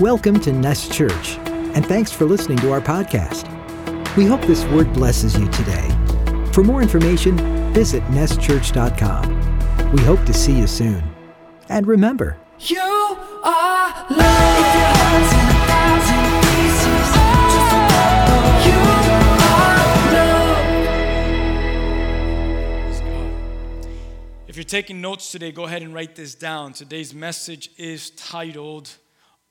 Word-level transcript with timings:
Welcome 0.00 0.40
to 0.40 0.52
Nest 0.52 0.92
Church, 0.92 1.36
and 1.46 1.84
thanks 1.84 2.10
for 2.10 2.24
listening 2.24 2.56
to 2.58 2.72
our 2.72 2.80
podcast. 2.80 3.46
We 4.16 4.24
hope 4.24 4.40
this 4.42 4.64
word 4.64 4.90
blesses 4.94 5.38
you 5.38 5.46
today. 5.50 5.86
For 6.54 6.64
more 6.64 6.80
information, 6.80 7.36
visit 7.74 8.02
nestchurch.com. 8.04 9.92
We 9.92 10.02
hope 10.02 10.24
to 10.24 10.32
see 10.32 10.56
you 10.58 10.66
soon. 10.66 11.02
And 11.68 11.86
remember, 11.86 12.38
You 12.60 12.80
are 12.80 14.06
love. 14.08 14.56
If 14.56 14.74
your 14.74 14.90
heart's 14.96 15.32
in 15.34 15.46
a 15.50 15.60
thousand 15.68 16.24
pieces, 16.48 17.08
just 17.52 17.72
remember 17.76 18.40
you 18.66 18.78
are 19.52 19.84
love. 24.14 24.48
If 24.48 24.56
you're 24.56 24.64
taking 24.64 25.02
notes 25.02 25.30
today, 25.30 25.52
go 25.52 25.64
ahead 25.64 25.82
and 25.82 25.92
write 25.92 26.16
this 26.16 26.34
down. 26.34 26.72
Today's 26.72 27.12
message 27.12 27.68
is 27.76 28.08
titled 28.12 28.96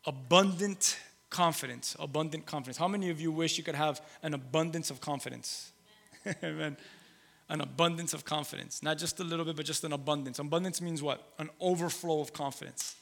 Abundant 0.10 0.98
Confidence. 1.30 1.96
Abundant 2.00 2.46
confidence. 2.48 2.78
How 2.78 2.88
many 2.88 3.12
of 3.12 3.22
you 3.22 3.32
wish 3.32 3.58
you 3.60 3.64
could 3.64 3.76
have 3.76 4.02
an 4.24 4.34
abundance 4.34 4.90
of 4.90 5.00
confidence? 5.00 5.72
Amen. 6.44 6.76
An 7.50 7.62
abundance 7.62 8.14
of 8.14 8.26
confidence. 8.26 8.82
Not 8.82 8.98
just 8.98 9.20
a 9.20 9.24
little 9.24 9.46
bit, 9.46 9.56
but 9.56 9.66
just 9.66 9.84
an 9.84 9.94
abundance. 9.94 10.40
Abundance 10.40 10.82
means 10.82 11.04
what? 11.04 11.22
An 11.38 11.50
overflow 11.60 12.20
of 12.20 12.34
confidence. 12.34 12.96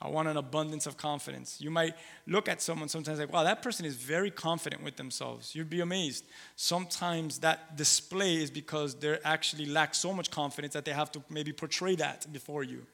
I 0.00 0.08
want 0.08 0.28
an 0.28 0.36
abundance 0.36 0.86
of 0.86 0.98
confidence. 0.98 1.58
You 1.58 1.70
might 1.70 1.94
look 2.26 2.46
at 2.46 2.60
someone 2.60 2.90
sometimes 2.90 3.18
like, 3.18 3.32
wow, 3.32 3.44
that 3.44 3.62
person 3.62 3.86
is 3.86 3.96
very 3.96 4.30
confident 4.30 4.84
with 4.84 4.96
themselves. 4.96 5.54
You'd 5.54 5.70
be 5.70 5.80
amazed. 5.80 6.26
Sometimes 6.56 7.38
that 7.38 7.78
display 7.78 8.36
is 8.36 8.50
because 8.50 8.94
they 8.94 9.18
actually 9.24 9.64
lack 9.64 9.94
so 9.94 10.12
much 10.12 10.30
confidence 10.30 10.74
that 10.74 10.84
they 10.84 10.92
have 10.92 11.10
to 11.12 11.22
maybe 11.30 11.54
portray 11.54 11.96
that 11.96 12.30
before 12.30 12.62
you. 12.62 12.86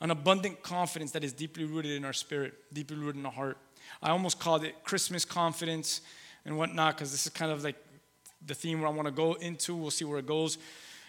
An 0.00 0.10
abundant 0.10 0.62
confidence 0.62 1.10
that 1.12 1.24
is 1.24 1.32
deeply 1.32 1.64
rooted 1.64 1.92
in 1.92 2.04
our 2.04 2.12
spirit, 2.12 2.54
deeply 2.72 2.96
rooted 2.96 3.16
in 3.16 3.26
our 3.26 3.32
heart. 3.32 3.58
I 4.02 4.10
almost 4.10 4.38
called 4.38 4.64
it 4.64 4.82
Christmas 4.84 5.24
confidence 5.24 6.00
and 6.44 6.56
whatnot 6.56 6.96
because 6.96 7.12
this 7.12 7.26
is 7.26 7.32
kind 7.32 7.52
of 7.52 7.62
like 7.62 7.76
the 8.46 8.54
theme 8.54 8.80
where 8.80 8.88
I 8.88 8.92
want 8.92 9.06
to 9.06 9.12
go 9.12 9.34
into. 9.34 9.76
We'll 9.76 9.90
see 9.90 10.04
where 10.04 10.18
it 10.18 10.26
goes 10.26 10.58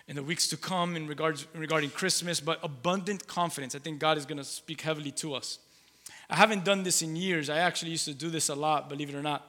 in 0.07 0.15
the 0.15 0.23
weeks 0.23 0.47
to 0.47 0.57
come 0.57 0.95
in 0.95 1.07
regards 1.07 1.47
regarding 1.55 1.89
Christmas, 1.91 2.39
but 2.39 2.59
abundant 2.63 3.27
confidence. 3.27 3.75
I 3.75 3.79
think 3.79 3.99
God 3.99 4.17
is 4.17 4.25
going 4.25 4.39
to 4.39 4.43
speak 4.43 4.81
heavily 4.81 5.11
to 5.11 5.35
us. 5.35 5.59
I 6.29 6.35
haven't 6.35 6.65
done 6.65 6.83
this 6.83 7.01
in 7.01 7.15
years. 7.15 7.49
I 7.49 7.59
actually 7.59 7.91
used 7.91 8.05
to 8.05 8.13
do 8.13 8.29
this 8.29 8.49
a 8.49 8.55
lot, 8.55 8.89
believe 8.89 9.09
it 9.09 9.15
or 9.15 9.21
not. 9.21 9.47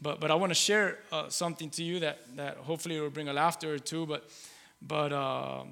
But, 0.00 0.20
but 0.20 0.30
I 0.30 0.34
want 0.34 0.50
to 0.50 0.54
share 0.54 0.98
uh, 1.12 1.28
something 1.28 1.68
to 1.70 1.82
you 1.82 2.00
that, 2.00 2.18
that 2.36 2.56
hopefully 2.58 2.98
will 2.98 3.10
bring 3.10 3.28
a 3.28 3.32
laughter 3.32 3.74
or 3.74 3.78
two, 3.78 4.06
but, 4.06 4.30
but 4.80 5.10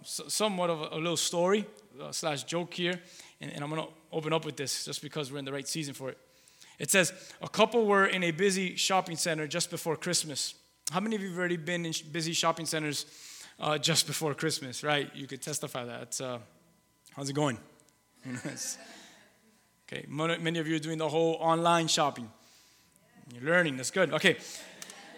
so, 0.03 0.29
somewhat 0.29 0.69
of 0.69 0.81
a, 0.83 0.97
a 0.97 0.99
little 0.99 1.17
story 1.17 1.65
uh, 2.01 2.13
slash 2.13 2.45
joke 2.45 2.75
here. 2.75 3.01
And, 3.41 3.53
and 3.53 3.63
I'm 3.63 3.71
going 3.71 3.83
to 3.83 3.89
open 4.13 4.33
up 4.33 4.45
with 4.45 4.57
this 4.57 4.85
just 4.85 5.03
because 5.03 5.33
we're 5.33 5.39
in 5.39 5.45
the 5.45 5.53
right 5.53 5.67
season 5.67 5.95
for 5.95 6.11
it. 6.11 6.19
It 6.79 6.91
says, 6.91 7.13
A 7.43 7.49
couple 7.49 7.87
were 7.87 8.07
in 8.07 8.23
a 8.23 8.31
busy 8.31 8.77
shopping 8.77 9.17
center 9.17 9.47
just 9.47 9.71
before 9.71 9.97
Christmas. 9.97 10.55
How 10.91 11.01
many 11.01 11.17
of 11.17 11.23
you 11.23 11.29
have 11.29 11.39
already 11.39 11.57
been 11.57 11.85
in 11.85 11.93
busy 12.13 12.33
shopping 12.33 12.67
centers 12.67 13.07
uh, 13.61 13.79
just 13.79 14.07
before 14.07 14.35
Christmas, 14.35 14.83
right? 14.83 15.11
You 15.15 15.27
could 15.27 15.43
testify 15.43 15.85
that. 15.85 16.21
Uh, 16.21 16.39
how's 17.15 17.29
it 17.29 17.35
going? 17.35 17.59
okay, 19.87 20.05
many 20.09 20.59
of 20.59 20.67
you 20.69 20.77
are 20.77 20.81
doing 20.81 20.99
the 20.99 21.09
whole 21.09 21.35
online 21.41 21.89
shopping. 21.89 22.31
You're 23.35 23.45
learning, 23.51 23.77
that's 23.77 23.91
good. 23.91 24.13
Okay, 24.13 24.39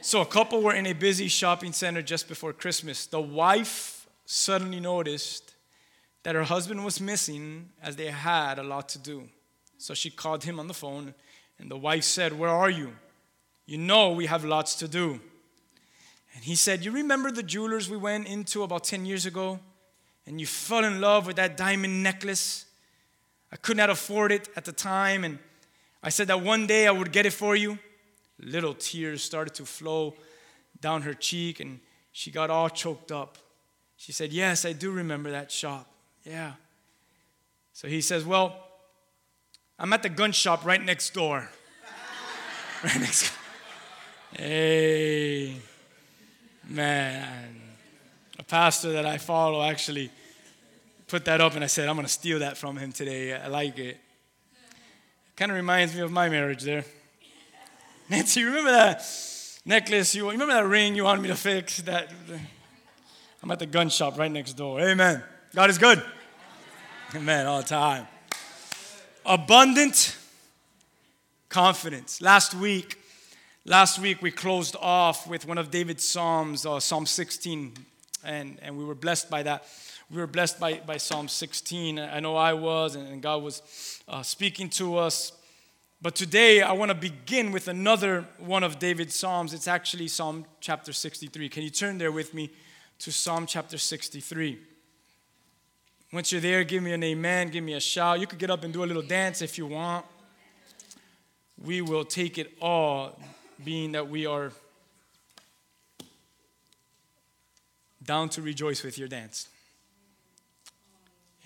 so 0.00 0.20
a 0.20 0.26
couple 0.26 0.62
were 0.62 0.74
in 0.74 0.86
a 0.86 0.92
busy 0.92 1.28
shopping 1.28 1.72
center 1.72 2.02
just 2.02 2.28
before 2.28 2.52
Christmas. 2.52 3.06
The 3.06 3.20
wife 3.20 4.08
suddenly 4.24 4.80
noticed 4.80 5.49
that 6.22 6.34
her 6.34 6.44
husband 6.44 6.84
was 6.84 7.00
missing 7.00 7.70
as 7.82 7.96
they 7.96 8.06
had 8.06 8.58
a 8.58 8.62
lot 8.62 8.88
to 8.90 8.98
do. 8.98 9.28
So 9.78 9.94
she 9.94 10.10
called 10.10 10.44
him 10.44 10.60
on 10.60 10.68
the 10.68 10.74
phone, 10.74 11.14
and 11.58 11.70
the 11.70 11.76
wife 11.76 12.04
said, 12.04 12.38
Where 12.38 12.50
are 12.50 12.70
you? 12.70 12.92
You 13.66 13.78
know 13.78 14.12
we 14.12 14.26
have 14.26 14.44
lots 14.44 14.74
to 14.76 14.88
do. 14.88 15.20
And 16.34 16.44
he 16.44 16.54
said, 16.54 16.84
You 16.84 16.90
remember 16.90 17.30
the 17.30 17.42
jewelers 17.42 17.88
we 17.88 17.96
went 17.96 18.26
into 18.26 18.62
about 18.62 18.84
10 18.84 19.06
years 19.06 19.26
ago? 19.26 19.58
And 20.26 20.40
you 20.40 20.46
fell 20.46 20.84
in 20.84 21.00
love 21.00 21.26
with 21.26 21.36
that 21.36 21.56
diamond 21.56 22.02
necklace? 22.02 22.66
I 23.52 23.56
could 23.56 23.76
not 23.76 23.90
afford 23.90 24.32
it 24.32 24.48
at 24.54 24.64
the 24.64 24.72
time, 24.72 25.24
and 25.24 25.38
I 26.02 26.10
said 26.10 26.28
that 26.28 26.40
one 26.40 26.66
day 26.66 26.86
I 26.86 26.92
would 26.92 27.10
get 27.10 27.26
it 27.26 27.32
for 27.32 27.56
you. 27.56 27.78
Little 28.38 28.74
tears 28.74 29.22
started 29.22 29.54
to 29.54 29.64
flow 29.64 30.14
down 30.80 31.02
her 31.02 31.14
cheek, 31.14 31.60
and 31.60 31.80
she 32.12 32.30
got 32.30 32.48
all 32.50 32.68
choked 32.68 33.10
up. 33.10 33.38
She 33.96 34.12
said, 34.12 34.32
Yes, 34.32 34.64
I 34.64 34.72
do 34.72 34.90
remember 34.90 35.30
that 35.30 35.50
shop. 35.50 35.89
Yeah. 36.24 36.52
So 37.72 37.88
he 37.88 38.00
says, 38.00 38.24
Well, 38.24 38.56
I'm 39.78 39.92
at 39.92 40.02
the 40.02 40.08
gun 40.08 40.32
shop 40.32 40.64
right 40.64 40.82
next 40.82 41.14
door. 41.14 41.48
right 42.84 43.00
next. 43.00 43.32
Hey. 44.32 45.56
Man, 46.68 47.60
a 48.38 48.44
pastor 48.44 48.92
that 48.92 49.04
I 49.04 49.18
follow 49.18 49.60
actually 49.60 50.08
put 51.08 51.24
that 51.24 51.40
up, 51.40 51.56
and 51.56 51.64
I 51.64 51.66
said, 51.66 51.88
I'm 51.88 51.96
going 51.96 52.06
to 52.06 52.12
steal 52.12 52.38
that 52.38 52.56
from 52.56 52.76
him 52.76 52.92
today. 52.92 53.34
I 53.34 53.48
like 53.48 53.76
it. 53.80 53.98
Kind 55.34 55.50
of 55.50 55.56
reminds 55.56 55.96
me 55.96 56.02
of 56.02 56.12
my 56.12 56.28
marriage 56.28 56.62
there. 56.62 56.84
Nancy, 58.08 58.44
remember 58.44 58.70
that 58.70 59.02
necklace? 59.64 60.14
You 60.14 60.30
remember 60.30 60.54
that 60.54 60.66
ring 60.66 60.94
you 60.94 61.02
wanted 61.02 61.22
me 61.22 61.28
to 61.28 61.34
fix? 61.34 61.78
That 61.78 62.08
I'm 63.42 63.50
at 63.50 63.58
the 63.58 63.66
gun 63.66 63.88
shop 63.88 64.16
right 64.16 64.30
next 64.30 64.52
door. 64.52 64.80
Amen. 64.80 65.24
God 65.54 65.70
is 65.70 65.78
good. 65.78 66.02
Amen. 67.14 67.46
All 67.46 67.60
the 67.60 67.68
time. 67.68 68.06
Abundant 69.26 70.16
confidence. 71.48 72.20
Last 72.20 72.54
week, 72.54 73.00
Last 73.66 73.98
week 73.98 74.22
we 74.22 74.30
closed 74.30 74.74
off 74.80 75.26
with 75.26 75.46
one 75.46 75.58
of 75.58 75.70
David's 75.70 76.02
Psalms, 76.02 76.64
uh, 76.64 76.80
Psalm 76.80 77.04
16, 77.04 77.74
and, 78.24 78.58
and 78.62 78.78
we 78.78 78.84
were 78.86 78.94
blessed 78.94 79.28
by 79.28 79.42
that. 79.42 79.64
We 80.10 80.16
were 80.16 80.26
blessed 80.26 80.58
by, 80.58 80.80
by 80.86 80.96
Psalm 80.96 81.28
16. 81.28 81.98
I 81.98 82.20
know 82.20 82.36
I 82.36 82.54
was, 82.54 82.94
and 82.94 83.20
God 83.20 83.42
was 83.42 84.00
uh, 84.08 84.22
speaking 84.22 84.70
to 84.70 84.96
us. 84.96 85.32
But 86.00 86.14
today 86.14 86.62
I 86.62 86.72
want 86.72 86.88
to 86.88 86.94
begin 86.94 87.52
with 87.52 87.68
another 87.68 88.26
one 88.38 88.64
of 88.64 88.78
David's 88.78 89.14
Psalms. 89.14 89.52
It's 89.52 89.68
actually 89.68 90.08
Psalm 90.08 90.46
chapter 90.60 90.94
63. 90.94 91.50
Can 91.50 91.62
you 91.62 91.70
turn 91.70 91.98
there 91.98 92.10
with 92.10 92.32
me 92.32 92.50
to 93.00 93.12
Psalm 93.12 93.44
chapter 93.44 93.76
63? 93.76 94.58
Once 96.12 96.32
you're 96.32 96.40
there, 96.40 96.64
give 96.64 96.82
me 96.82 96.92
an 96.92 97.04
amen, 97.04 97.50
give 97.50 97.62
me 97.62 97.74
a 97.74 97.80
shout. 97.80 98.18
You 98.18 98.26
could 98.26 98.38
get 98.38 98.50
up 98.50 98.64
and 98.64 98.72
do 98.72 98.82
a 98.82 98.86
little 98.86 99.02
dance 99.02 99.42
if 99.42 99.56
you 99.56 99.66
want. 99.66 100.04
We 101.62 101.82
will 101.82 102.04
take 102.04 102.36
it 102.36 102.52
all 102.60 103.16
being 103.64 103.92
that 103.92 104.08
we 104.08 104.26
are 104.26 104.50
down 108.02 108.28
to 108.30 108.42
rejoice 108.42 108.82
with 108.82 108.98
your 108.98 109.06
dance. 109.06 109.48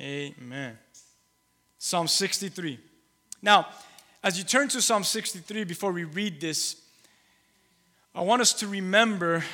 Amen. 0.00 0.78
Psalm 1.78 2.08
63. 2.08 2.78
Now, 3.42 3.66
as 4.22 4.38
you 4.38 4.44
turn 4.44 4.68
to 4.68 4.80
Psalm 4.80 5.04
63, 5.04 5.64
before 5.64 5.92
we 5.92 6.04
read 6.04 6.40
this, 6.40 6.80
I 8.14 8.22
want 8.22 8.40
us 8.40 8.54
to 8.54 8.66
remember 8.66 9.44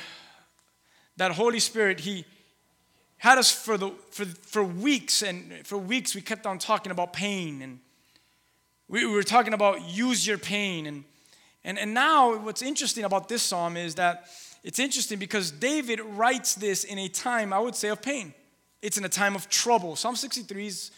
that 1.17 1.31
Holy 1.33 1.59
Spirit, 1.59 1.99
He 1.99 2.23
had 3.21 3.37
us 3.37 3.51
for, 3.51 3.77
the, 3.77 3.91
for, 4.11 4.25
for 4.25 4.63
weeks, 4.63 5.21
and 5.21 5.65
for 5.65 5.77
weeks 5.77 6.13
we 6.13 6.21
kept 6.21 6.45
on 6.45 6.59
talking 6.59 6.91
about 6.91 7.13
pain, 7.13 7.61
and 7.61 7.79
we, 8.87 9.05
we 9.05 9.13
were 9.13 9.23
talking 9.23 9.53
about 9.53 9.89
use 9.89 10.27
your 10.27 10.37
pain, 10.37 10.85
and 10.85 11.03
and, 11.63 11.77
and 11.77 11.93
now, 11.93 12.37
what's 12.37 12.61
interesting 12.61 13.03
about 13.03 13.29
this 13.29 13.43
psalm 13.43 13.77
is 13.77 13.95
that 13.95 14.25
it's 14.63 14.79
interesting 14.79 15.19
because 15.19 15.51
David 15.51 15.99
writes 15.99 16.55
this 16.55 16.83
in 16.83 16.97
a 16.97 17.07
time, 17.07 17.53
I 17.53 17.59
would 17.59 17.75
say, 17.75 17.89
of 17.89 18.01
pain. 18.01 18.33
It's 18.81 18.97
in 18.97 19.05
a 19.05 19.09
time 19.09 19.35
of 19.35 19.47
trouble. 19.47 19.95
Psalm 19.95 20.15
63 20.15 20.67
is, 20.67 20.91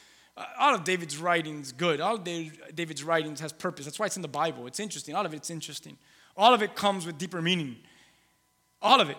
all 0.57 0.73
of 0.73 0.83
David's 0.83 1.17
writings 1.17 1.71
good. 1.71 1.99
All 1.99 2.15
of 2.15 2.23
David's 2.23 3.03
writings 3.03 3.39
has 3.41 3.51
purpose. 3.51 3.85
That's 3.85 3.99
why 3.99 4.07
it's 4.07 4.15
in 4.15 4.21
the 4.21 4.27
Bible. 4.27 4.67
It's 4.67 4.79
interesting. 4.79 5.15
All 5.15 5.25
of 5.25 5.33
it's 5.33 5.49
interesting. 5.49 5.97
All 6.35 6.53
of 6.53 6.63
it 6.63 6.75
comes 6.75 7.05
with 7.05 7.17
deeper 7.17 7.41
meaning. 7.41 7.75
All 8.81 8.99
of 8.99 9.09
it. 9.09 9.17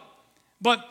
But 0.60 0.84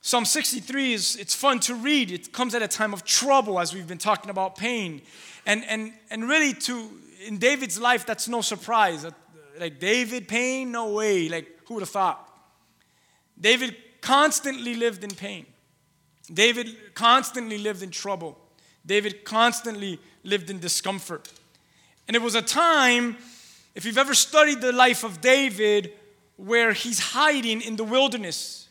Psalm 0.00 0.24
63 0.24 0.92
is 0.92 1.16
it's 1.16 1.34
fun 1.34 1.58
to 1.60 1.74
read. 1.74 2.10
It 2.10 2.32
comes 2.32 2.54
at 2.54 2.62
a 2.62 2.68
time 2.68 2.92
of 2.92 3.04
trouble 3.04 3.58
as 3.58 3.74
we've 3.74 3.88
been 3.88 3.98
talking 3.98 4.30
about 4.30 4.56
pain. 4.56 5.02
And 5.44 5.64
and 5.64 5.92
and 6.10 6.28
really 6.28 6.52
to 6.52 6.90
in 7.26 7.38
David's 7.38 7.78
life, 7.80 8.06
that's 8.06 8.28
no 8.28 8.40
surprise 8.40 9.04
like 9.58 9.78
David 9.78 10.28
pain? 10.28 10.72
No 10.72 10.92
way. 10.92 11.28
Like, 11.28 11.46
who 11.66 11.74
would 11.74 11.80
have 11.80 11.90
thought? 11.90 12.28
David 13.40 13.76
constantly 14.00 14.74
lived 14.74 15.04
in 15.04 15.10
pain. 15.10 15.46
David 16.32 16.94
constantly 16.94 17.58
lived 17.58 17.82
in 17.82 17.90
trouble. 17.90 18.38
David 18.84 19.24
constantly 19.24 19.98
lived 20.24 20.50
in 20.50 20.58
discomfort. 20.58 21.32
And 22.06 22.16
it 22.16 22.22
was 22.22 22.34
a 22.34 22.42
time, 22.42 23.16
if 23.74 23.84
you've 23.84 23.98
ever 23.98 24.14
studied 24.14 24.60
the 24.60 24.72
life 24.72 25.04
of 25.04 25.20
David, 25.20 25.92
where 26.36 26.72
he's 26.72 27.00
hiding 27.00 27.60
in 27.60 27.76
the 27.76 27.84
wilderness, 27.84 28.65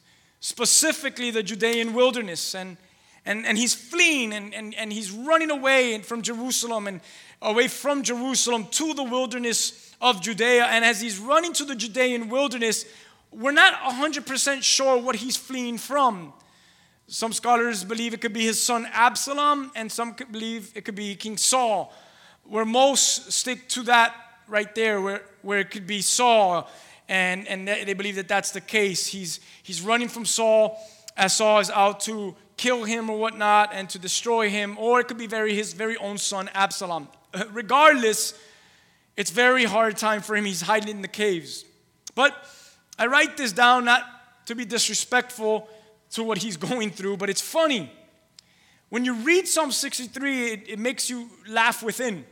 specifically 0.46 1.32
the 1.32 1.42
Judean 1.42 1.96
wilderness. 1.96 2.54
And, 2.54 2.78
And, 3.26 3.48
and 3.48 3.58
he's 3.58 3.74
fleeing 3.74 4.34
and, 4.34 4.54
and, 4.54 4.76
and 4.76 4.94
he's 4.94 5.10
running 5.10 5.50
away 5.50 6.00
from 6.04 6.22
Jerusalem 6.22 6.86
and 6.86 7.02
away 7.42 7.68
from 7.68 8.04
Jerusalem 8.04 8.68
to 8.70 8.94
the 8.94 9.04
wilderness 9.04 9.96
of 10.00 10.22
Judea. 10.22 10.66
And 10.66 10.86
as 10.86 11.02
he's 11.02 11.18
running 11.18 11.54
to 11.54 11.66
the 11.66 11.76
Judean 11.76 12.30
wilderness, 12.30 12.86
we're 13.32 13.54
not 13.54 13.74
100% 13.74 14.62
sure 14.62 15.02
what 15.02 15.16
he's 15.16 15.36
fleeing 15.36 15.80
from. 15.80 16.32
Some 17.08 17.34
scholars 17.34 17.84
believe 17.84 18.14
it 18.14 18.22
could 18.22 18.34
be 18.34 18.46
his 18.46 18.62
son 18.62 18.88
Absalom, 18.94 19.72
and 19.76 19.92
some 19.92 20.16
believe 20.32 20.72
it 20.76 20.86
could 20.86 20.96
be 20.96 21.16
King 21.16 21.38
Saul. 21.38 21.92
Where 22.44 22.66
most 22.66 23.32
stick 23.32 23.68
to 23.70 23.84
that 23.84 24.14
right 24.48 24.74
there, 24.76 25.02
where, 25.02 25.22
where 25.42 25.60
it 25.60 25.72
could 25.72 25.88
be 25.88 26.02
Saul, 26.02 26.70
and, 27.08 27.48
and 27.48 27.68
they 27.68 27.94
believe 27.94 28.16
that 28.16 28.28
that's 28.28 28.52
the 28.52 28.62
case. 28.62 29.08
He's, 29.08 29.40
he's 29.64 29.82
running 29.82 30.08
from 30.08 30.26
Saul 30.26 30.80
as 31.18 31.36
Saul 31.36 31.60
is 31.60 31.70
out 31.70 32.00
to 32.02 32.36
kill 32.58 32.84
him 32.84 33.10
or 33.10 33.18
whatnot 33.18 33.72
and 33.74 33.90
to 33.90 34.00
destroy 34.00 34.50
him, 34.50 34.78
or 34.78 35.00
it 35.00 35.08
could 35.08 35.18
be 35.18 35.28
very, 35.28 35.54
his 35.54 35.74
very 35.74 35.98
own 35.98 36.18
son 36.18 36.50
Absalom. 36.54 37.08
Regardless, 37.52 38.34
it's 39.18 39.32
very 39.32 39.66
hard 39.66 39.98
time 39.98 40.22
for 40.22 40.36
him. 40.36 40.46
He's 40.46 40.62
hiding 40.62 40.90
in 40.90 41.02
the 41.02 41.08
caves. 41.08 41.66
But 42.16 42.34
I 42.98 43.08
write 43.08 43.38
this 43.38 43.52
down 43.52 43.86
not 43.86 44.04
to 44.46 44.56
be 44.56 44.66
disrespectful 44.66 45.68
to 46.12 46.24
what 46.24 46.38
he's 46.40 46.58
going 46.70 46.92
through, 46.92 47.18
but 47.18 47.30
it's 47.30 47.42
funny. 47.42 47.92
When 48.90 49.04
you 49.04 49.16
read 49.16 49.48
Psalm 49.48 49.72
63, 49.72 50.52
it, 50.52 50.70
it 50.70 50.80
makes 50.80 51.10
you 51.10 51.30
laugh 51.48 51.84
within. 51.84 52.26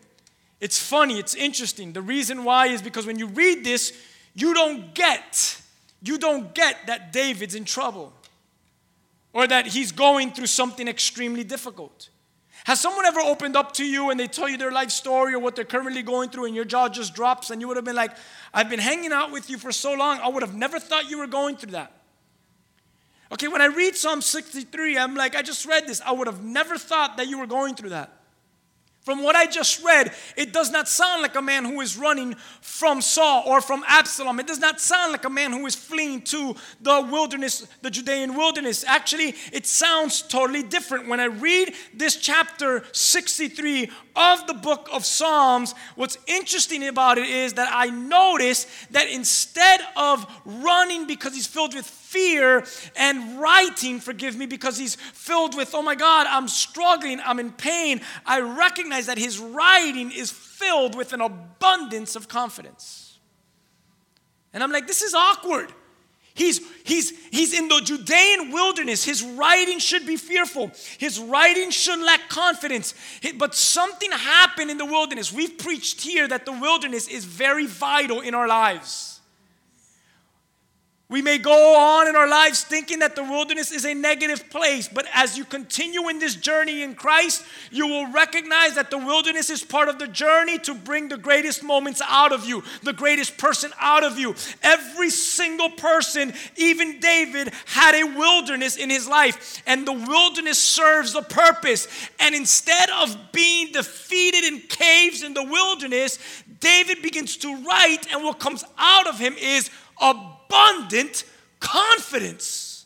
It's 0.61 0.79
funny, 0.79 1.19
it's 1.19 1.35
interesting. 1.35 1.91
The 1.91 2.01
reason 2.01 2.45
why 2.45 2.67
is 2.67 2.81
because 2.81 3.05
when 3.05 3.19
you 3.19 3.27
read 3.27 3.65
this, 3.65 3.91
you 4.35 4.53
don't 4.53 4.94
get, 4.94 5.62
you 6.01 6.18
don't 6.18 6.53
get 6.53 6.88
that 6.88 7.13
David's 7.13 7.56
in 7.56 7.65
trouble 7.65 8.13
or 9.33 9.47
that 9.47 9.68
he's 9.68 9.91
going 9.91 10.31
through 10.31 10.47
something 10.47 10.88
extremely 10.88 11.44
difficult. 11.44 12.09
Has 12.65 12.80
someone 12.80 13.06
ever 13.06 13.19
opened 13.19 13.57
up 13.57 13.74
to 13.74 13.85
you 13.85 14.09
and 14.09 14.19
they 14.19 14.27
tell 14.27 14.47
you 14.47 14.57
their 14.57 14.71
life 14.71 14.89
story 14.89 15.33
or 15.33 15.39
what 15.39 15.56
they're 15.56 15.65
currently 15.65 16.01
going 16.01 16.30
through 16.30 16.45
and 16.45 16.56
your 16.56 16.63
jaw 16.63 16.88
just 16.88 17.13
drops 17.13 17.50
and 17.50 17.59
you 17.59 17.68
would 17.68 17.75
have 17.75 17.85
been 17.85 17.95
like, 17.95 18.12
I've 18.53 18.69
been 18.69 18.80
hanging 18.80 19.12
out 19.12 19.31
with 19.31 19.50
you 19.50 19.57
for 19.57 19.71
so 19.71 19.94
long, 19.94 20.19
I 20.19 20.30
would 20.30 20.44
have 20.44 20.56
never 20.56 20.79
thought 20.79 21.09
you 21.09 21.18
were 21.18 21.27
going 21.27 21.57
through 21.57 21.71
that. 21.71 21.91
Okay, 23.33 23.47
when 23.47 23.62
I 23.62 23.65
read 23.65 23.95
Psalm 23.95 24.21
63, 24.21 24.97
I'm 24.97 25.15
like, 25.15 25.36
I 25.36 25.41
just 25.41 25.65
read 25.65 25.88
this. 25.88 26.01
I 26.01 26.12
would 26.12 26.27
have 26.27 26.44
never 26.44 26.77
thought 26.77 27.18
that 27.18 27.27
you 27.27 27.39
were 27.39 27.47
going 27.47 27.75
through 27.75 27.89
that. 27.89 28.22
From 29.03 29.21
what 29.21 29.35
I 29.35 29.47
just 29.47 29.83
read, 29.83 30.13
it 30.38 30.53
does 30.53 30.71
not 30.71 30.88
sound 30.88 31.21
like 31.23 31.35
a 31.35 31.41
man 31.41 31.65
who 31.65 31.81
is 31.81 31.97
running 31.97 32.35
from 32.61 33.01
Saul 33.01 33.44
or 33.45 33.59
from 33.59 33.83
Absalom. 33.85 34.39
It 34.39 34.47
does 34.47 34.59
not 34.59 34.79
sound 34.79 35.11
like 35.11 35.25
a 35.25 35.29
man 35.29 35.51
who 35.51 35.65
is 35.65 35.75
fleeing 35.75 36.21
to 36.21 36.55
the 36.79 37.05
wilderness, 37.11 37.67
the 37.81 37.91
Judean 37.91 38.38
wilderness. 38.38 38.85
Actually, 38.88 39.35
it 39.51 39.67
sounds 39.67 40.21
totally 40.21 40.63
different. 40.63 41.09
When 41.09 41.19
I 41.19 41.25
read 41.25 41.73
this 41.94 42.15
chapter 42.15 42.85
63 42.94 43.91
of 44.15 44.47
the 44.47 44.53
book 44.53 44.88
of 44.94 45.03
Psalms, 45.05 45.75
what's 45.95 46.17
interesting 46.25 46.88
about 46.88 47.17
it 47.17 47.27
is 47.27 47.53
that 47.53 47.69
I 47.73 47.88
notice 47.88 48.67
that 48.91 49.09
instead 49.09 49.81
of 49.97 50.25
running 50.45 51.07
because 51.07 51.33
he's 51.35 51.47
filled 51.47 51.75
with 51.75 52.02
fear 52.13 52.63
and 52.95 53.39
writing, 53.39 54.00
forgive 54.00 54.38
me, 54.38 54.45
because 54.45 54.77
he's 54.77 54.95
filled 54.95 55.57
with, 55.57 55.74
oh 55.74 55.81
my 55.81 55.95
God, 55.95 56.27
I'm 56.30 56.48
struggling, 56.48 57.19
I'm 57.25 57.39
in 57.39 57.51
pain, 57.51 58.01
I 58.25 58.39
recognize 58.39 59.07
that 59.07 59.18
his 59.18 59.39
writing 59.39 60.12
is 60.12 60.31
filled 60.31 60.95
with 60.95 61.13
an 61.13 61.21
abundance 61.21 62.15
of 62.15 62.27
confidence. 62.27 63.19
And 64.54 64.62
I'm 64.62 64.71
like, 64.71 64.86
this 64.86 65.01
is 65.01 65.13
awkward. 65.15 65.74
He's, 66.36 66.62
he's, 66.83 67.12
he's 67.31 67.54
in 67.54 67.68
the 67.68 67.80
Judean 67.83 68.51
wilderness. 68.51 69.04
His 69.04 69.24
writing 69.24 69.77
should 69.80 70.07
be 70.07 70.18
fearful. 70.18 70.71
His 70.98 71.19
writing 71.19 71.69
should 71.69 72.00
lack 72.00 72.27
confidence. 72.27 72.95
But 73.38 73.54
something 73.54 74.12
happened 74.12 74.71
in 74.71 74.77
the 74.77 74.86
wilderness. 74.86 75.31
We've 75.31 75.57
preached 75.57 76.01
here 76.01 76.27
that 76.27 76.45
the 76.45 76.51
wilderness 76.51 77.07
is 77.07 77.24
very 77.25 77.68
vital 77.68 78.21
in 78.21 78.33
our 78.33 78.48
lives. 78.48 79.12
We 81.13 81.21
may 81.21 81.38
go 81.38 81.75
on 81.75 82.07
in 82.07 82.15
our 82.15 82.27
lives 82.27 82.63
thinking 82.63 82.98
that 82.98 83.15
the 83.15 83.21
wilderness 83.21 83.71
is 83.71 83.86
a 83.86 83.94
negative 83.94 84.50
place, 84.50 84.88
but 84.88 85.06
as 85.13 85.38
you 85.38 85.45
continue 85.45 86.10
in 86.10 86.18
this 86.18 86.33
journey 86.36 86.81
in 86.81 86.95
Christ, 86.95 87.45
you 87.69 87.86
will 87.86 88.12
recognize 88.12 88.74
that 88.74 88.89
the 88.89 88.98
wilderness 88.98 89.51
is 89.51 89.63
part 89.63 89.89
of 89.89 90.00
the 90.00 90.07
journey 90.07 90.57
to 90.57 90.74
bring 90.74 91.10
the 91.10 91.18
greatest 91.18 91.62
moments 91.62 92.01
out 92.07 92.31
of 92.31 92.45
you, 92.45 92.63
the 92.81 92.94
greatest 92.94 93.38
person 93.38 93.69
out 93.80 94.04
of 94.04 94.18
you. 94.18 94.33
Every 94.63 95.12
single 95.12 95.69
person, 95.69 96.33
even 96.56 97.00
David, 97.00 97.54
had 97.68 97.94
a 97.94 98.18
wilderness 98.18 98.75
in 98.77 98.89
his 98.89 99.07
life, 99.07 99.62
and 99.68 99.88
the 99.88 99.94
wilderness 99.94 100.57
serves 100.57 101.13
a 101.13 101.21
purpose. 101.21 101.88
And 102.19 102.33
instead 102.33 102.89
of 102.89 103.15
being 103.31 103.71
defeated 103.71 104.45
in 104.45 104.62
caves 104.62 105.21
in 105.21 105.36
the 105.36 105.44
wilderness, 105.44 106.18
David 106.60 107.04
begins 107.04 107.38
to 107.38 107.56
write, 107.63 108.12
and 108.12 108.24
what 108.24 108.39
comes 108.39 108.63
out 108.80 109.06
of 109.06 109.19
him 109.19 109.36
is 109.39 109.69
a 110.01 110.15
abundant 110.53 111.23
confidence. 111.59 112.85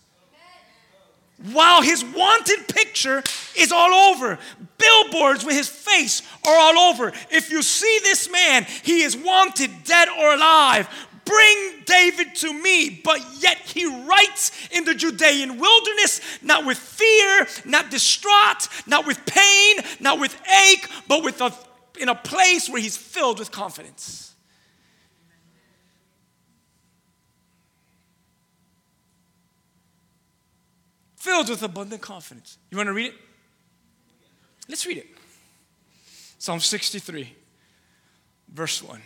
While 1.52 1.84
his 1.84 2.04
wanted 2.04 2.68
picture 2.68 3.22
is 3.56 3.72
all 3.72 3.94
over, 3.94 4.40
billboards 4.78 5.46
with 5.46 5.56
his 5.56 5.70
face 5.70 6.24
are 6.44 6.58
all 6.58 6.92
over. 6.92 7.14
If 7.30 7.52
you 7.52 7.62
see 7.62 8.00
this 8.02 8.30
man, 8.32 8.66
he 8.84 9.04
is 9.04 9.16
wanted 9.16 9.70
dead 9.84 10.08
or 10.10 10.34
alive. 10.34 10.90
Bring 11.26 11.84
David 11.86 12.34
to 12.36 12.52
me. 12.52 13.02
But 13.04 13.20
yet 13.40 13.58
he 13.58 13.86
writes 13.86 14.52
in 14.72 14.86
the 14.86 14.96
Judean 14.96 15.60
wilderness, 15.60 16.22
not 16.42 16.66
with 16.66 16.78
fear, 16.78 17.48
not 17.66 17.92
distraught, 17.92 18.68
not 18.88 19.06
with 19.06 19.24
pain, 19.28 19.78
not 20.00 20.20
with 20.20 20.36
ache, 20.70 20.90
but 21.08 21.24
with 21.24 21.40
a, 21.42 21.54
in 22.00 22.10
a 22.10 22.16
place 22.16 22.68
where 22.68 22.82
he's 22.82 22.98
filled 22.98 23.38
with 23.38 23.52
confidence. 23.52 24.34
Filled 31.28 31.50
with 31.50 31.62
abundant 31.62 32.02
confidence. 32.02 32.58
You 32.72 32.78
want 32.78 32.88
to 32.88 32.94
read 32.94 33.08
it? 33.08 33.16
Let's 34.70 34.86
read 34.86 34.98
it. 34.98 35.08
Psalm 36.40 36.62
63, 36.62 37.36
verse 38.54 38.82
1. 38.82 39.02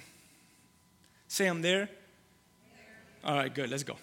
Say, 1.27 1.47
I'm 1.47 1.63
there. 1.63 1.89
All 3.23 3.35
right, 3.35 3.51
good. 3.51 3.71
Let's 3.71 3.81
go. 3.81 3.95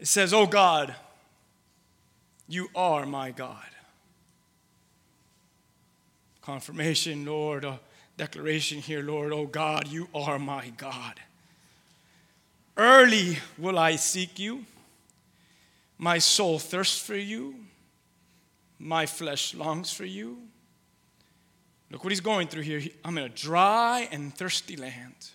It 0.00 0.08
says, 0.08 0.34
Oh 0.34 0.46
God, 0.46 0.92
you 2.48 2.68
are 2.74 3.06
my 3.06 3.30
God. 3.30 3.70
Confirmation, 6.42 7.24
Lord, 7.24 7.64
a 7.64 7.78
declaration 8.16 8.78
here, 8.78 9.02
Lord, 9.04 9.32
oh 9.32 9.46
God, 9.46 9.86
you 9.86 10.08
are 10.14 10.38
my 10.38 10.70
God. 10.76 11.20
Early 12.76 13.38
will 13.56 13.78
I 13.78 13.96
seek 13.96 14.38
you. 14.40 14.64
My 16.02 16.16
soul 16.16 16.58
thirsts 16.58 16.98
for 16.98 17.14
you. 17.14 17.56
My 18.78 19.04
flesh 19.04 19.54
longs 19.54 19.92
for 19.92 20.06
you. 20.06 20.38
Look 21.90 22.02
what 22.02 22.10
he's 22.10 22.22
going 22.22 22.48
through 22.48 22.62
here. 22.62 22.80
I'm 23.04 23.18
in 23.18 23.24
a 23.24 23.28
dry 23.28 24.08
and 24.10 24.34
thirsty 24.34 24.76
land 24.76 25.28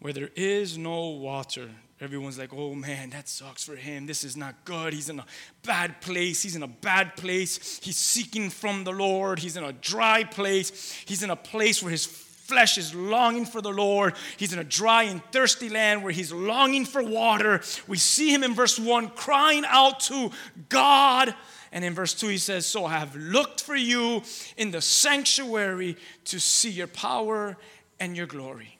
where 0.00 0.12
there 0.12 0.30
is 0.34 0.76
no 0.76 1.10
water. 1.10 1.70
Everyone's 2.00 2.36
like, 2.36 2.52
oh 2.52 2.74
man, 2.74 3.10
that 3.10 3.28
sucks 3.28 3.62
for 3.62 3.76
him. 3.76 4.06
This 4.06 4.24
is 4.24 4.36
not 4.36 4.64
good. 4.64 4.92
He's 4.92 5.08
in 5.08 5.20
a 5.20 5.26
bad 5.62 6.00
place. 6.00 6.42
He's 6.42 6.56
in 6.56 6.64
a 6.64 6.68
bad 6.68 7.14
place. 7.14 7.78
He's 7.80 7.96
seeking 7.96 8.50
from 8.50 8.82
the 8.82 8.90
Lord. 8.90 9.38
He's 9.38 9.56
in 9.56 9.62
a 9.62 9.72
dry 9.72 10.24
place. 10.24 11.00
He's 11.06 11.22
in 11.22 11.30
a 11.30 11.36
place 11.36 11.80
where 11.80 11.92
his 11.92 12.06
flesh 12.44 12.76
is 12.76 12.94
longing 12.94 13.46
for 13.46 13.62
the 13.62 13.72
Lord. 13.72 14.14
He's 14.36 14.52
in 14.52 14.58
a 14.58 14.64
dry 14.64 15.04
and 15.04 15.22
thirsty 15.32 15.68
land 15.68 16.02
where 16.02 16.12
he's 16.12 16.30
longing 16.30 16.84
for 16.84 17.02
water. 17.02 17.62
We 17.88 17.96
see 17.96 18.32
him 18.32 18.42
in 18.42 18.54
verse 18.54 18.78
1 18.78 19.10
crying 19.10 19.64
out 19.66 20.00
to 20.00 20.30
God. 20.68 21.34
And 21.72 21.84
in 21.84 21.94
verse 21.94 22.14
2, 22.14 22.28
he 22.28 22.38
says, 22.38 22.66
So 22.66 22.84
I 22.84 22.98
have 22.98 23.16
looked 23.16 23.62
for 23.62 23.74
you 23.74 24.22
in 24.56 24.70
the 24.70 24.82
sanctuary 24.82 25.96
to 26.26 26.38
see 26.38 26.70
your 26.70 26.86
power 26.86 27.56
and 27.98 28.16
your 28.16 28.26
glory. 28.26 28.78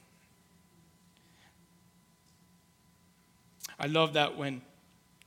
I 3.78 3.86
love 3.86 4.12
that 4.12 4.36
when 4.36 4.62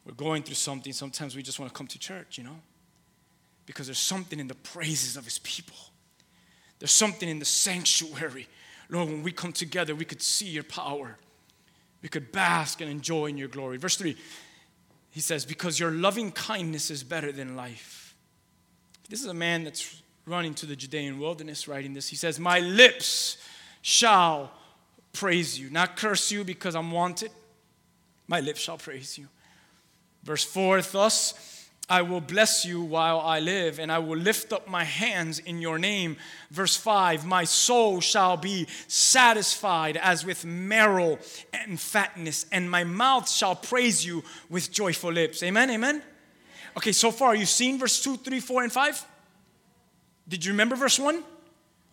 we're 0.06 0.14
going 0.14 0.44
through 0.44 0.56
something, 0.56 0.94
sometimes 0.94 1.36
we 1.36 1.42
just 1.42 1.60
want 1.60 1.74
to 1.74 1.78
come 1.78 1.88
to 1.88 2.00
church, 2.00 2.38
you 2.38 2.44
know? 2.44 2.60
Because 3.66 3.88
there's 3.88 3.98
something 3.98 4.40
in 4.40 4.48
the 4.48 4.56
praises 4.56 5.18
of 5.18 5.26
his 5.26 5.40
people. 5.40 5.76
There's 6.80 6.92
something 6.92 7.28
in 7.28 7.40
the 7.40 7.46
sanctuary. 7.46 8.48
Lord, 8.90 9.10
when 9.10 9.24
we 9.24 9.32
come 9.32 9.52
together, 9.52 9.96
we 9.96 10.06
could 10.06 10.22
see 10.22 10.48
your 10.48 10.64
power. 10.64 11.18
We 12.02 12.10
could 12.10 12.32
bask 12.32 12.82
and 12.82 12.90
enjoy 12.90 13.28
in 13.28 13.38
your 13.38 13.48
glory. 13.48 13.78
Verse 13.78 13.98
3, 13.98 14.16
he 15.10 15.20
says, 15.20 15.46
Because 15.46 15.80
your 15.80 15.92
loving 15.92 16.32
kindness 16.32 16.92
is 16.92 17.04
better 17.04 17.32
than 17.32 17.56
life. 17.56 18.16
This 19.10 19.22
is 19.22 19.28
a 19.28 19.34
man 19.34 19.64
that's 19.64 20.02
running 20.26 20.54
to 20.56 20.66
the 20.66 20.76
Judean 20.76 21.20
wilderness 21.20 21.68
writing 21.68 21.94
this. 21.94 22.08
He 22.08 22.16
says, 22.16 22.40
My 22.40 22.60
lips 22.60 23.38
shall 23.82 24.52
praise 25.14 25.60
you, 25.60 25.70
not 25.70 25.96
curse 25.96 26.32
you 26.32 26.44
because 26.44 26.76
I'm 26.76 26.92
wanted. 26.92 27.32
My 28.28 28.42
lips 28.42 28.60
shall 28.60 28.78
praise 28.78 29.18
you. 29.18 29.28
Verse 30.24 30.44
4 30.44 30.82
Thus 30.82 31.34
I 31.90 32.02
will 32.02 32.20
bless 32.20 32.66
you 32.66 32.82
while 32.82 33.20
I 33.22 33.40
live, 33.40 33.80
and 33.80 33.90
I 33.90 34.00
will 34.00 34.18
lift 34.18 34.52
up 34.52 34.68
my 34.68 34.84
hands 34.84 35.40
in 35.40 35.62
your 35.62 35.80
name. 35.80 36.18
Verse 36.52 36.76
5 36.76 37.26
My 37.26 37.46
soul 37.46 38.02
shall 38.02 38.36
be 38.36 38.68
satisfied 38.88 39.96
as 39.96 40.26
with 40.26 40.44
marrow 40.44 41.18
and 41.54 41.80
fatness, 41.80 42.46
and 42.52 42.70
my 42.70 42.84
mouth 42.84 43.30
shall 43.30 43.56
praise 43.56 44.06
you 44.06 44.24
with 44.50 44.72
joyful 44.72 45.14
lips. 45.14 45.42
Amen, 45.44 45.70
amen. 45.70 46.04
Okay, 46.76 46.92
so 46.92 47.10
far, 47.10 47.36
you've 47.36 47.48
seen 47.48 47.80
verse 47.80 48.04
2, 48.04 48.18
3, 48.18 48.40
4, 48.42 48.64
and 48.64 48.72
5? 48.72 49.06
Did 50.28 50.44
you 50.44 50.52
remember 50.52 50.76
verse 50.76 51.00
1? 51.00 51.24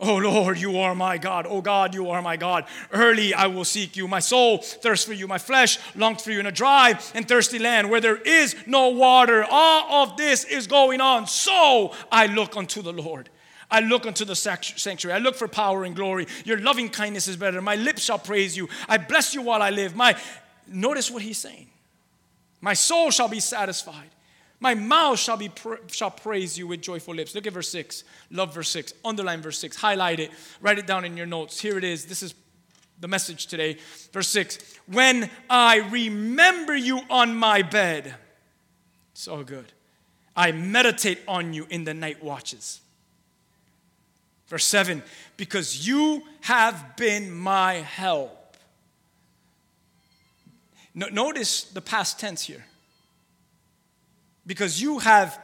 Oh 0.07 0.17
Lord, 0.17 0.59
you 0.59 0.81
are 0.81 0.95
my 0.95 1.17
God. 1.17 1.47
Oh 1.49 1.63
God, 1.63 1.95
you 1.95 2.11
are 2.11 2.21
my 2.21 2.37
God. 2.37 2.67
Early 2.93 3.33
I 3.33 3.47
will 3.47 3.65
seek 3.65 3.97
you. 3.97 4.07
My 4.07 4.21
soul 4.21 4.59
thirsts 4.59 5.07
for 5.07 5.15
you. 5.15 5.27
My 5.27 5.39
flesh 5.39 5.79
longs 5.97 6.21
for 6.21 6.31
you 6.31 6.41
in 6.41 6.45
a 6.45 6.53
dry 6.53 6.99
and 7.15 7.27
thirsty 7.27 7.59
land 7.59 7.89
where 7.89 8.03
there 8.03 8.19
is 8.19 8.55
no 8.67 8.91
water. 8.91 9.47
All 9.51 10.03
of 10.03 10.19
this 10.19 10.45
is 10.45 10.67
going 10.67 11.01
on. 11.01 11.27
So 11.27 11.95
I 12.13 12.27
look 12.27 12.55
unto 12.55 12.83
the 12.83 12.93
Lord. 12.93 13.31
I 13.71 13.81
look 13.81 14.05
unto 14.05 14.27
the 14.27 14.37
sanctuary. 14.37 15.17
I 15.17 15.23
look 15.23 15.37
for 15.37 15.49
power 15.49 15.85
and 15.85 15.97
glory. 15.97 16.27
Your 16.45 16.61
loving 16.61 16.91
kindness 16.91 17.27
is 17.27 17.39
better. 17.39 17.63
My 17.63 17.77
lips 17.77 18.03
shall 18.03 18.19
praise 18.19 18.55
you. 18.55 18.69
I 18.87 18.99
bless 18.99 19.35
you 19.35 19.41
while 19.41 19.63
I 19.63 19.71
live. 19.71 19.97
My 19.97 20.21
notice 20.69 21.11
what 21.11 21.23
he's 21.23 21.39
saying. 21.39 21.69
My 22.61 22.75
soul 22.75 23.11
shall 23.11 23.29
be 23.29 23.41
satisfied. 23.41 24.11
My 24.65 24.75
mouth 24.75 25.19
shall, 25.19 25.37
be 25.37 25.51
shall 25.89 26.11
praise 26.11 26.57
you 26.57 26.67
with 26.67 26.81
joyful 26.81 27.15
lips. 27.15 27.35
Look 27.35 27.47
at 27.47 27.53
verse 27.53 27.69
6. 27.69 28.03
Love 28.31 28.55
verse 28.55 28.71
6. 28.71 28.95
Underline 29.05 29.43
verse 29.43 29.59
6. 29.59 29.77
Highlight 29.77 30.21
it. 30.21 30.31
Write 30.63 30.79
it 30.79 30.87
down 30.87 31.05
in 31.05 31.19
your 31.19 31.27
notes. 31.27 31.61
Here 31.61 31.77
it 31.77 31.85
is. 31.85 32.07
This 32.07 32.23
is 32.23 32.35
the 32.99 33.07
message 33.07 33.47
today. 33.47 33.77
Verse 34.11 34.29
6. 34.29 34.79
When 34.87 35.29
I 35.51 35.87
remember 35.91 36.75
you 36.75 37.03
on 37.11 37.37
my 37.37 37.61
bed. 37.61 38.15
So 39.13 39.43
good. 39.43 39.71
I 40.35 40.53
meditate 40.53 41.19
on 41.29 41.53
you 41.53 41.67
in 41.69 41.85
the 41.85 41.93
night 41.93 42.25
watches. 42.25 42.81
Verse 44.47 44.65
7. 44.65 45.03
Because 45.37 45.87
you 45.87 46.23
have 46.41 46.97
been 46.97 47.31
my 47.31 47.75
help. 47.75 48.57
No, 50.95 51.09
notice 51.09 51.65
the 51.65 51.83
past 51.83 52.19
tense 52.19 52.45
here 52.45 52.65
because 54.47 54.81
you 54.81 54.99
have 54.99 55.39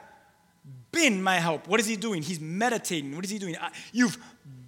been 0.92 1.22
my 1.22 1.36
help. 1.36 1.68
What 1.68 1.80
is 1.80 1.86
he 1.86 1.96
doing? 1.96 2.22
He's 2.22 2.40
meditating. 2.40 3.14
What 3.14 3.24
is 3.24 3.30
he 3.30 3.38
doing? 3.38 3.56
You've 3.92 4.18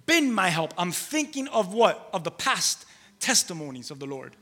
been 0.05 0.33
my 0.33 0.49
help. 0.49 0.73
I'm 0.77 0.91
thinking 0.91 1.47
of 1.49 1.73
what? 1.73 2.09
Of 2.13 2.23
the 2.23 2.31
past 2.31 2.85
testimonies 3.19 3.91
of 3.91 3.99
the 3.99 4.05
Lord. 4.05 4.35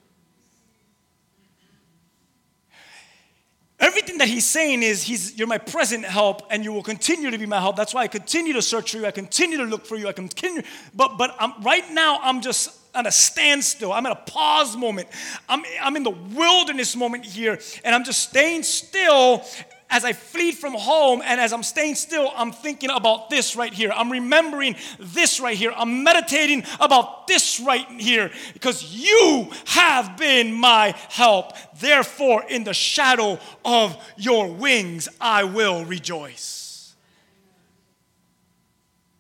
Everything 3.80 4.20
that 4.20 4.28
he's 4.28 4.46
saying 4.46 4.84
is, 4.84 5.02
he's, 5.02 5.38
You're 5.40 5.48
my 5.48 5.58
present 5.58 6.06
help, 6.06 6.44
and 6.52 6.64
you 6.64 6.72
will 6.72 6.84
continue 6.84 7.32
to 7.32 7.38
be 7.38 7.48
my 7.48 7.60
help. 7.60 7.76
That's 7.76 7.96
why 7.96 8.02
I 8.04 8.08
continue 8.08 8.54
to 8.54 8.62
search 8.62 8.92
for 8.92 8.98
you. 8.98 9.08
I 9.08 9.12
continue 9.12 9.58
to 9.58 9.64
look 9.64 9.88
for 9.88 9.98
you. 9.98 10.08
I 10.08 10.14
continue. 10.14 10.62
But, 10.94 11.18
but 11.18 11.36
I'm, 11.40 11.60
right 11.64 11.90
now, 11.92 12.20
I'm 12.22 12.42
just 12.42 12.78
at 12.94 13.08
a 13.08 13.12
standstill. 13.12 13.92
I'm 13.92 14.06
at 14.06 14.12
a 14.12 14.32
pause 14.32 14.78
moment. 14.78 15.08
I'm, 15.50 15.64
I'm 15.82 15.96
in 15.96 16.04
the 16.04 16.12
wilderness 16.12 16.96
moment 16.96 17.26
here, 17.26 17.60
and 17.84 17.96
I'm 17.96 18.04
just 18.04 18.30
staying 18.30 18.64
still 18.64 19.44
as 19.92 20.06
I 20.06 20.14
flee 20.14 20.54
from 20.54 20.74
home 20.74 21.22
and 21.24 21.40
as 21.40 21.52
I'm 21.54 21.62
staying 21.62 21.96
still, 21.96 22.32
I'm 22.36 22.52
thinking 22.52 22.90
about 22.90 23.30
this 23.30 23.56
right 23.56 23.74
here. 23.74 23.92
I'm 23.94 24.12
remembering 24.12 24.78
this 24.98 25.40
right 25.40 25.56
here. 25.56 25.74
I'm 25.76 26.04
meditating 26.04 26.64
about 26.80 27.28
this 27.28 27.60
right 27.60 27.88
here 28.00 28.32
because 28.54 28.96
you 28.96 29.50
have 29.68 30.18
been 30.18 30.54
my 30.54 30.96
help. 31.10 31.54
Therefore, 31.80 32.44
in 32.50 32.64
the 32.64 32.74
shadow 32.74 33.38
of 33.66 34.02
your 34.18 34.52
wings, 34.52 35.10
I 35.20 35.44
will 35.44 35.84
rejoice. 35.84 36.96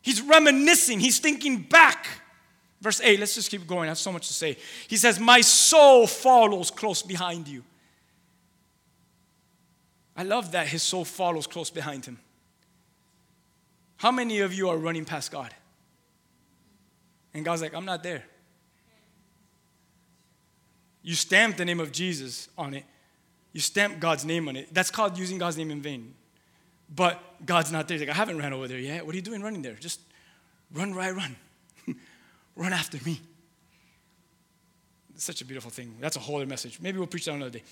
He's 0.02 0.22
reminiscing, 0.22 1.00
he's 1.00 1.20
thinking 1.20 1.62
back. 1.62 2.08
Verse 2.80 3.00
8, 3.00 3.20
let's 3.20 3.36
just 3.36 3.52
keep 3.52 3.68
going. 3.68 3.84
I 3.84 3.88
have 3.90 4.00
so 4.00 4.12
much 4.12 4.28
to 4.28 4.34
say. 4.34 4.58
He 4.88 4.98
says, 4.98 5.20
My 5.20 5.42
soul 5.42 6.08
follows 6.08 6.72
close 6.72 7.04
behind 7.04 7.48
you. 7.48 7.64
I 10.16 10.24
love 10.24 10.52
that 10.52 10.68
his 10.68 10.84
soul 10.84 11.06
follows 11.06 11.48
close 11.48 11.70
behind 11.70 12.06
him. 12.06 12.20
How 13.98 14.12
many 14.12 14.40
of 14.40 14.54
you 14.54 14.70
are 14.70 14.78
running 14.78 15.06
past 15.06 15.32
God? 15.32 15.54
And 17.34 17.46
God's 17.46 17.62
like, 17.62 17.74
I'm 17.74 17.86
not 17.86 18.04
there. 18.04 18.24
You 21.04 21.16
stamp 21.16 21.58
the 21.58 21.66
name 21.66 21.80
of 21.80 21.92
Jesus 21.92 22.50
on 22.58 22.74
it. 22.74 22.86
You 23.54 23.60
stamp 23.60 24.00
God's 24.00 24.26
name 24.26 24.48
on 24.48 24.56
it. 24.56 24.74
That's 24.74 24.92
called 24.92 25.18
using 25.18 25.38
God's 25.38 25.58
name 25.58 25.72
in 25.72 25.82
vain. 25.82 26.14
But 26.94 27.22
God's 27.46 27.72
not 27.72 27.88
there. 27.88 27.98
He's 27.98 28.08
like, 28.08 28.16
I 28.16 28.18
haven't 28.18 28.38
ran 28.38 28.54
over 28.54 28.68
there 28.68 28.80
yet. 28.80 29.06
What 29.06 29.14
are 29.14 29.18
you 29.18 29.22
doing 29.22 29.42
running 29.42 29.62
there? 29.62 29.74
Just 29.74 30.02
run 30.74 30.98
I 30.98 31.12
run. 31.12 31.36
run 32.56 32.74
after 32.74 32.98
me. 33.06 33.22
It's 35.16 35.24
such 35.24 35.42
a 35.42 35.46
beautiful 35.46 35.72
thing. 35.72 35.96
That's 36.00 36.16
a 36.16 36.20
whole 36.20 36.38
other 36.38 36.46
message. 36.46 36.80
Maybe 36.82 36.98
we'll 36.98 37.08
preach 37.08 37.26
that 37.26 37.34
another 37.34 37.52
day. 37.52 37.64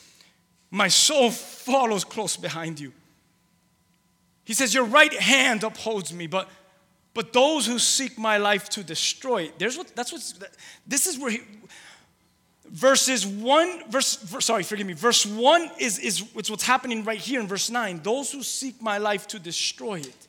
My 0.72 0.88
soul 0.88 1.32
follows 1.32 2.04
close 2.04 2.38
behind 2.38 2.80
you. 2.80 2.94
He 4.44 4.54
says, 4.54 4.74
Your 4.74 4.86
right 4.86 5.14
hand 5.14 5.64
upholds 5.64 6.14
me, 6.14 6.28
but 6.28 6.50
but 7.14 7.34
those 7.34 7.66
who 7.66 7.80
seek 7.80 8.18
my 8.18 8.38
life 8.38 8.70
to 8.70 8.84
destroy 8.84 9.44
it. 9.44 9.60
There's 9.60 9.78
what 9.78 9.96
that's 9.96 10.12
what's 10.12 10.40
this 10.88 11.08
is 11.08 11.18
where 11.18 11.32
he 11.32 11.42
verses 12.66 13.26
one 13.26 13.90
verse, 13.90 14.18
verse 14.18 14.46
sorry 14.46 14.64
forgive 14.64 14.88
me. 14.88 14.94
Verse 14.94 15.26
one 15.26 15.70
is 15.80 16.00
is 16.00 16.24
it's 16.36 16.50
what's 16.50 16.64
happening 16.64 17.04
right 17.04 17.20
here 17.20 17.40
in 17.40 17.48
verse 17.48 17.70
nine. 17.70 18.00
Those 18.04 18.32
who 18.32 18.44
seek 18.44 18.82
my 18.82 19.00
life 19.00 19.28
to 19.28 19.40
destroy 19.40 20.00
it. 20.00 20.28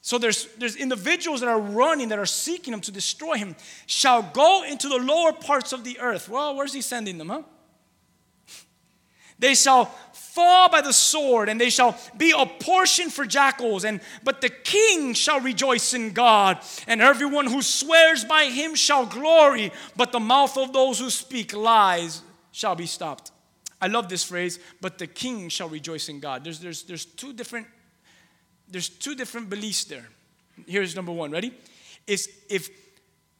So 0.00 0.18
there's 0.18 0.46
there's 0.56 0.76
individuals 0.76 1.40
that 1.40 1.48
are 1.48 1.60
running 1.60 2.08
that 2.08 2.18
are 2.18 2.26
seeking 2.26 2.72
him 2.72 2.80
to 2.80 2.90
destroy 2.90 3.36
him 3.36 3.54
shall 3.86 4.22
go 4.22 4.64
into 4.64 4.88
the 4.88 4.98
lower 4.98 5.32
parts 5.32 5.72
of 5.72 5.84
the 5.84 6.00
earth. 6.00 6.28
Well 6.28 6.56
where's 6.56 6.72
he 6.72 6.80
sending 6.80 7.18
them 7.18 7.28
huh 7.28 7.42
they 9.42 9.54
shall 9.56 9.86
fall 10.12 10.68
by 10.70 10.80
the 10.80 10.92
sword, 10.92 11.48
and 11.48 11.60
they 11.60 11.68
shall 11.68 11.98
be 12.16 12.32
a 12.36 12.46
portion 12.46 13.10
for 13.10 13.26
jackals. 13.26 13.84
And 13.84 14.00
but 14.22 14.40
the 14.40 14.48
king 14.48 15.14
shall 15.14 15.40
rejoice 15.40 15.94
in 15.94 16.12
God, 16.12 16.60
and 16.86 17.02
everyone 17.02 17.48
who 17.48 17.60
swears 17.60 18.24
by 18.24 18.44
him 18.44 18.76
shall 18.76 19.04
glory. 19.04 19.72
But 19.96 20.12
the 20.12 20.20
mouth 20.20 20.56
of 20.56 20.72
those 20.72 21.00
who 21.00 21.10
speak 21.10 21.54
lies 21.54 22.22
shall 22.52 22.76
be 22.76 22.86
stopped. 22.86 23.32
I 23.80 23.88
love 23.88 24.08
this 24.08 24.22
phrase. 24.24 24.60
But 24.80 24.98
the 24.98 25.08
king 25.08 25.48
shall 25.48 25.68
rejoice 25.68 26.08
in 26.08 26.20
God. 26.20 26.44
There's 26.44 26.60
there's 26.60 26.84
there's 26.84 27.04
two 27.04 27.32
different 27.32 27.66
there's 28.68 28.88
two 28.88 29.16
different 29.16 29.50
beliefs 29.50 29.84
there. 29.84 30.08
Here's 30.68 30.94
number 30.94 31.12
one. 31.12 31.32
Ready? 31.32 31.52
Is 32.06 32.28
if 32.48 32.70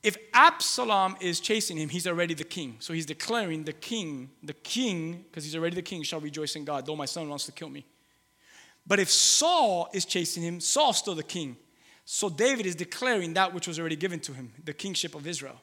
if 0.02 0.16
Absalom 0.34 1.16
is 1.20 1.38
chasing 1.38 1.76
him, 1.76 1.88
he's 1.88 2.06
already 2.06 2.34
the 2.34 2.44
king. 2.44 2.76
So 2.80 2.92
he's 2.92 3.06
declaring 3.06 3.64
the 3.64 3.72
king, 3.72 4.30
the 4.42 4.54
king, 4.54 5.24
because 5.30 5.44
he's 5.44 5.54
already 5.54 5.76
the 5.76 5.82
king, 5.82 6.02
shall 6.02 6.20
rejoice 6.20 6.56
in 6.56 6.64
God, 6.64 6.86
though 6.86 6.96
my 6.96 7.04
son 7.04 7.28
wants 7.28 7.46
to 7.46 7.52
kill 7.52 7.68
me. 7.68 7.86
But 8.84 8.98
if 8.98 9.10
Saul 9.10 9.88
is 9.92 10.04
chasing 10.04 10.42
him, 10.42 10.58
Saul's 10.58 10.98
still 10.98 11.14
the 11.14 11.22
king. 11.22 11.56
So 12.04 12.28
David 12.28 12.66
is 12.66 12.74
declaring 12.74 13.34
that 13.34 13.54
which 13.54 13.68
was 13.68 13.78
already 13.78 13.94
given 13.94 14.18
to 14.20 14.32
him, 14.32 14.52
the 14.64 14.72
kingship 14.72 15.14
of 15.14 15.26
Israel. 15.26 15.60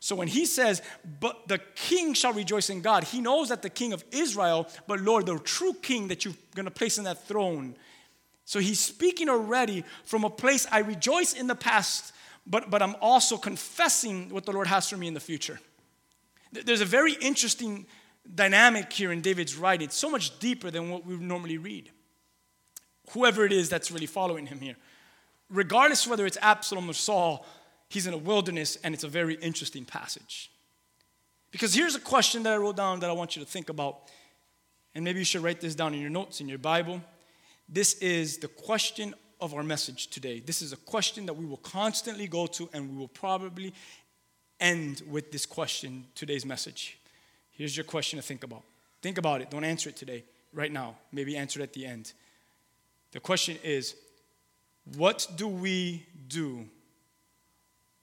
So 0.00 0.14
when 0.14 0.28
he 0.28 0.44
says, 0.44 0.82
but 1.18 1.48
the 1.48 1.58
king 1.74 2.12
shall 2.12 2.34
rejoice 2.34 2.68
in 2.68 2.82
God, 2.82 3.04
he 3.04 3.20
knows 3.20 3.48
that 3.48 3.62
the 3.62 3.70
king 3.70 3.94
of 3.94 4.04
Israel, 4.12 4.68
but 4.86 5.00
Lord, 5.00 5.26
the 5.26 5.38
true 5.38 5.72
king 5.72 6.08
that 6.08 6.26
you're 6.26 6.34
going 6.54 6.66
to 6.66 6.70
place 6.70 6.98
in 6.98 7.04
that 7.04 7.26
throne. 7.26 7.74
So 8.44 8.60
he's 8.60 8.80
speaking 8.80 9.28
already 9.28 9.82
from 10.04 10.24
a 10.24 10.30
place 10.30 10.66
I 10.70 10.80
rejoice 10.80 11.32
in 11.32 11.46
the 11.46 11.54
past 11.54 12.12
but, 12.48 12.70
but 12.70 12.82
I'm 12.82 12.96
also 13.00 13.36
confessing 13.36 14.30
what 14.30 14.46
the 14.46 14.52
Lord 14.52 14.66
has 14.66 14.88
for 14.88 14.96
me 14.96 15.06
in 15.06 15.14
the 15.14 15.20
future. 15.20 15.60
There's 16.50 16.80
a 16.80 16.86
very 16.86 17.12
interesting 17.12 17.86
dynamic 18.34 18.92
here 18.92 19.12
in 19.12 19.20
David's 19.20 19.54
writing. 19.56 19.84
It's 19.84 19.96
so 19.96 20.08
much 20.08 20.38
deeper 20.38 20.70
than 20.70 20.90
what 20.90 21.04
we 21.04 21.16
normally 21.16 21.58
read. 21.58 21.90
Whoever 23.10 23.44
it 23.44 23.52
is 23.52 23.68
that's 23.68 23.90
really 23.90 24.06
following 24.06 24.46
him 24.46 24.60
here. 24.60 24.76
Regardless 25.50 26.06
whether 26.06 26.26
it's 26.26 26.38
Absalom 26.40 26.88
or 26.88 26.94
Saul, 26.94 27.46
he's 27.88 28.06
in 28.06 28.14
a 28.14 28.18
wilderness 28.18 28.76
and 28.82 28.94
it's 28.94 29.04
a 29.04 29.08
very 29.08 29.34
interesting 29.34 29.84
passage. 29.84 30.50
Because 31.50 31.74
here's 31.74 31.94
a 31.94 32.00
question 32.00 32.42
that 32.42 32.52
I 32.52 32.56
wrote 32.56 32.76
down 32.76 33.00
that 33.00 33.10
I 33.10 33.14
want 33.14 33.36
you 33.36 33.44
to 33.44 33.48
think 33.48 33.68
about. 33.68 34.10
And 34.94 35.04
maybe 35.04 35.18
you 35.18 35.24
should 35.24 35.42
write 35.42 35.60
this 35.60 35.74
down 35.74 35.94
in 35.94 36.00
your 36.00 36.10
notes 36.10 36.40
in 36.40 36.48
your 36.48 36.58
Bible. 36.58 37.02
This 37.68 37.94
is 37.94 38.38
the 38.38 38.48
question 38.48 39.14
of 39.40 39.54
our 39.54 39.62
message 39.62 40.08
today. 40.08 40.40
This 40.40 40.62
is 40.62 40.72
a 40.72 40.76
question 40.76 41.26
that 41.26 41.34
we 41.34 41.46
will 41.46 41.58
constantly 41.58 42.26
go 42.26 42.46
to, 42.46 42.68
and 42.72 42.90
we 42.90 42.96
will 42.96 43.08
probably 43.08 43.72
end 44.60 45.02
with 45.08 45.30
this 45.30 45.46
question, 45.46 46.04
today's 46.14 46.44
message. 46.44 46.98
Here's 47.50 47.76
your 47.76 47.84
question 47.84 48.18
to 48.18 48.22
think 48.22 48.44
about. 48.44 48.62
Think 49.02 49.18
about 49.18 49.40
it. 49.40 49.50
Don't 49.50 49.64
answer 49.64 49.88
it 49.88 49.96
today, 49.96 50.24
right 50.52 50.72
now. 50.72 50.96
Maybe 51.12 51.36
answer 51.36 51.60
it 51.60 51.64
at 51.64 51.72
the 51.72 51.86
end. 51.86 52.12
The 53.12 53.20
question 53.20 53.56
is 53.62 53.94
what 54.96 55.26
do 55.36 55.48
we 55.48 56.06
do 56.28 56.66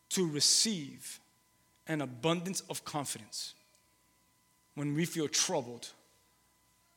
to 0.10 0.27
receive 0.27 1.20
an 1.88 2.01
abundance 2.01 2.62
of 2.70 2.86
confidence 2.86 3.54
when 4.75 4.94
we 4.94 5.06
feel 5.06 5.27
troubled 5.27 5.89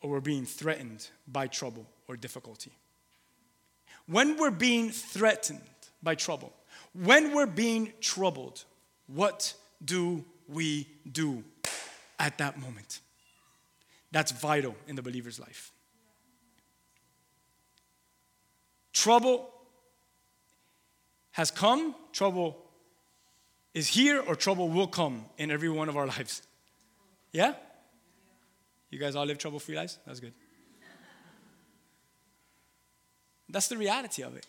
or 0.00 0.11
we're 0.11 0.21
being 0.21 0.45
threatened 0.45 1.09
by 1.26 1.47
trouble 1.47 1.87
or 2.07 2.16
difficulty. 2.16 2.73
When 4.09 4.38
we're 4.38 4.50
being 4.50 4.91
threatened 4.91 5.61
by 6.03 6.15
trouble, 6.15 6.53
when 6.95 7.35
we're 7.35 7.47
being 7.47 7.93
troubled, 8.00 8.65
what 9.07 9.55
do 9.85 10.25
we 10.49 10.88
do 11.11 11.45
at 12.19 12.38
that 12.38 12.59
moment? 12.59 13.00
That's 14.11 14.33
vital 14.33 14.75
in 14.87 14.97
the 14.97 15.03
believer's 15.03 15.38
life. 15.38 15.73
Trouble 18.95 19.50
has 21.33 21.50
come, 21.50 21.95
trouble 22.12 22.57
is 23.75 23.88
here, 23.88 24.21
or 24.27 24.35
trouble 24.35 24.71
will 24.71 24.88
come 24.88 25.27
in 25.37 25.50
every 25.50 25.69
one 25.69 25.88
of 25.88 25.97
our 25.97 26.07
lives. 26.17 26.43
Yeah? 27.33 27.55
You 28.91 28.99
guys 28.99 29.15
all 29.15 29.27
live 29.27 29.37
trouble 29.37 29.61
free 29.61 29.77
lives? 29.77 29.99
That's 30.07 30.19
good. 30.19 30.33
That's 33.49 33.69
the 33.69 33.76
reality 33.76 34.23
of 34.23 34.37
it. 34.37 34.47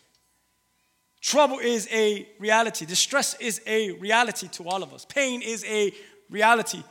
Trouble 1.22 1.60
is 1.60 1.88
a 1.92 2.28
reality. 2.40 2.86
Distress 2.86 3.36
is 3.40 3.62
a 3.68 3.92
reality 3.92 4.48
to 4.50 4.64
all 4.68 4.84
of 4.84 4.94
us. 4.94 5.06
Pain 5.06 5.42
is 5.42 5.66
a 5.66 5.92
reality 6.30 6.84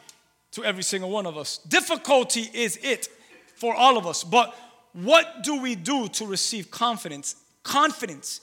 to 0.53 0.65
every 0.65 0.83
single 0.83 1.11
one 1.11 1.27
of 1.27 1.37
us. 1.37 1.59
Difficulty 1.59 2.49
is 2.53 2.79
it 2.83 3.09
for 3.57 3.75
all 3.75 3.97
of 3.97 4.07
us. 4.07 4.25
But 4.25 4.55
what 4.93 5.43
do 5.43 5.61
we 5.61 5.75
do 5.75 6.09
to 6.09 6.27
receive 6.27 6.71
confidence? 6.71 7.37
Confidence 7.63 8.41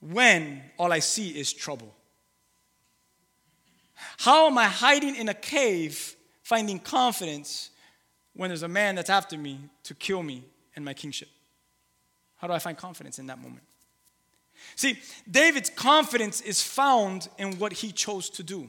when 0.00 0.62
all 0.78 0.92
I 0.92 0.98
see 0.98 1.30
is 1.30 1.52
trouble. 1.52 1.94
How 4.18 4.46
am 4.46 4.58
I 4.58 4.64
hiding 4.64 5.16
in 5.16 5.28
a 5.28 5.34
cave 5.34 6.16
finding 6.42 6.78
confidence 6.78 7.70
when 8.34 8.50
there's 8.50 8.62
a 8.62 8.68
man 8.68 8.96
that's 8.96 9.10
after 9.10 9.38
me 9.38 9.60
to 9.84 9.94
kill 9.94 10.22
me 10.22 10.44
and 10.74 10.84
my 10.84 10.94
kingship? 10.94 11.28
How 12.42 12.48
do 12.48 12.54
I 12.54 12.58
find 12.58 12.76
confidence 12.76 13.20
in 13.20 13.26
that 13.28 13.40
moment? 13.40 13.62
See, 14.74 14.98
David's 15.30 15.70
confidence 15.70 16.40
is 16.40 16.60
found 16.60 17.28
in 17.38 17.58
what 17.60 17.72
he 17.72 17.92
chose 17.92 18.28
to 18.30 18.42
do. 18.42 18.68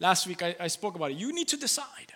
Last 0.00 0.26
week 0.26 0.42
I, 0.42 0.56
I 0.58 0.66
spoke 0.66 0.96
about 0.96 1.12
it. 1.12 1.16
You 1.16 1.32
need 1.32 1.46
to 1.48 1.56
decide. 1.56 2.12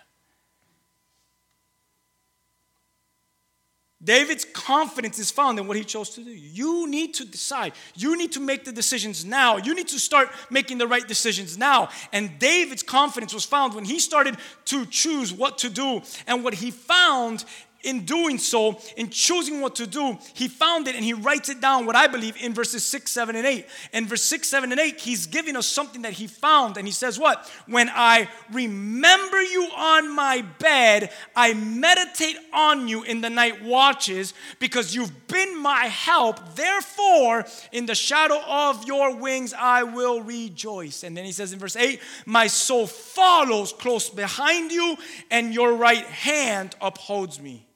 David's 4.03 4.45
confidence 4.45 5.17
is 5.17 5.31
found 5.31 5.57
in 5.57 5.67
what 5.67 5.75
he 5.75 5.83
chose 5.83 6.11
to 6.11 6.23
do. 6.23 6.29
You 6.29 6.87
need 6.87 7.15
to 7.15 7.25
decide. 7.25 7.73
You 7.95 8.15
need 8.15 8.31
to 8.33 8.39
make 8.39 8.63
the 8.63 8.71
decisions 8.71 9.25
now. 9.25 9.57
You 9.57 9.73
need 9.73 9.87
to 9.87 9.99
start 9.99 10.29
making 10.51 10.77
the 10.77 10.85
right 10.85 11.07
decisions 11.07 11.57
now. 11.57 11.89
And 12.13 12.37
David's 12.37 12.83
confidence 12.83 13.33
was 13.33 13.43
found 13.43 13.73
when 13.73 13.85
he 13.85 13.99
started 13.99 14.37
to 14.65 14.85
choose 14.85 15.33
what 15.33 15.57
to 15.59 15.69
do. 15.69 16.01
And 16.27 16.43
what 16.43 16.53
he 16.53 16.69
found 16.69 17.43
in 17.83 18.05
doing 18.05 18.37
so, 18.37 18.79
in 18.95 19.09
choosing 19.09 19.61
what 19.61 19.75
to 19.75 19.87
do, 19.87 20.17
he 20.33 20.47
found 20.47 20.87
it 20.87 20.95
and 20.95 21.03
he 21.03 21.13
writes 21.13 21.49
it 21.49 21.61
down, 21.61 21.85
what 21.85 21.95
I 21.95 22.07
believe, 22.07 22.35
in 22.41 22.53
verses 22.53 22.83
6, 22.83 23.09
7, 23.09 23.35
and 23.35 23.45
8. 23.45 23.65
In 23.93 24.07
verse 24.07 24.23
6, 24.23 24.47
7, 24.47 24.71
and 24.71 24.81
8, 24.81 24.99
he's 24.99 25.27
giving 25.27 25.55
us 25.55 25.67
something 25.67 26.01
that 26.01 26.13
he 26.13 26.27
found. 26.27 26.77
And 26.77 26.87
he 26.87 26.91
says, 26.91 27.19
What? 27.19 27.49
When 27.67 27.89
I 27.89 28.27
remember 28.51 29.41
you 29.41 29.69
on 29.75 30.13
my 30.13 30.43
bed, 30.59 31.11
I 31.35 31.53
meditate 31.53 32.37
on 32.53 32.87
you 32.87 33.03
in 33.03 33.21
the 33.21 33.29
night 33.29 33.63
watches, 33.63 34.33
because 34.59 34.95
you've 34.95 35.27
been 35.27 35.61
my 35.61 35.85
help. 35.85 36.55
Therefore, 36.55 37.45
in 37.71 37.85
the 37.85 37.95
shadow 37.95 38.41
of 38.47 38.85
your 38.85 39.15
wings, 39.15 39.53
I 39.53 39.83
will 39.83 40.21
rejoice. 40.21 41.03
And 41.03 41.15
then 41.15 41.25
he 41.25 41.31
says 41.31 41.53
in 41.53 41.59
verse 41.59 41.75
8, 41.75 42.01
My 42.25 42.47
soul 42.47 42.87
follows 42.87 43.71
close 43.71 44.09
behind 44.09 44.71
you, 44.71 44.97
and 45.29 45.53
your 45.53 45.73
right 45.73 46.05
hand 46.05 46.75
upholds 46.81 47.39
me. 47.39 47.67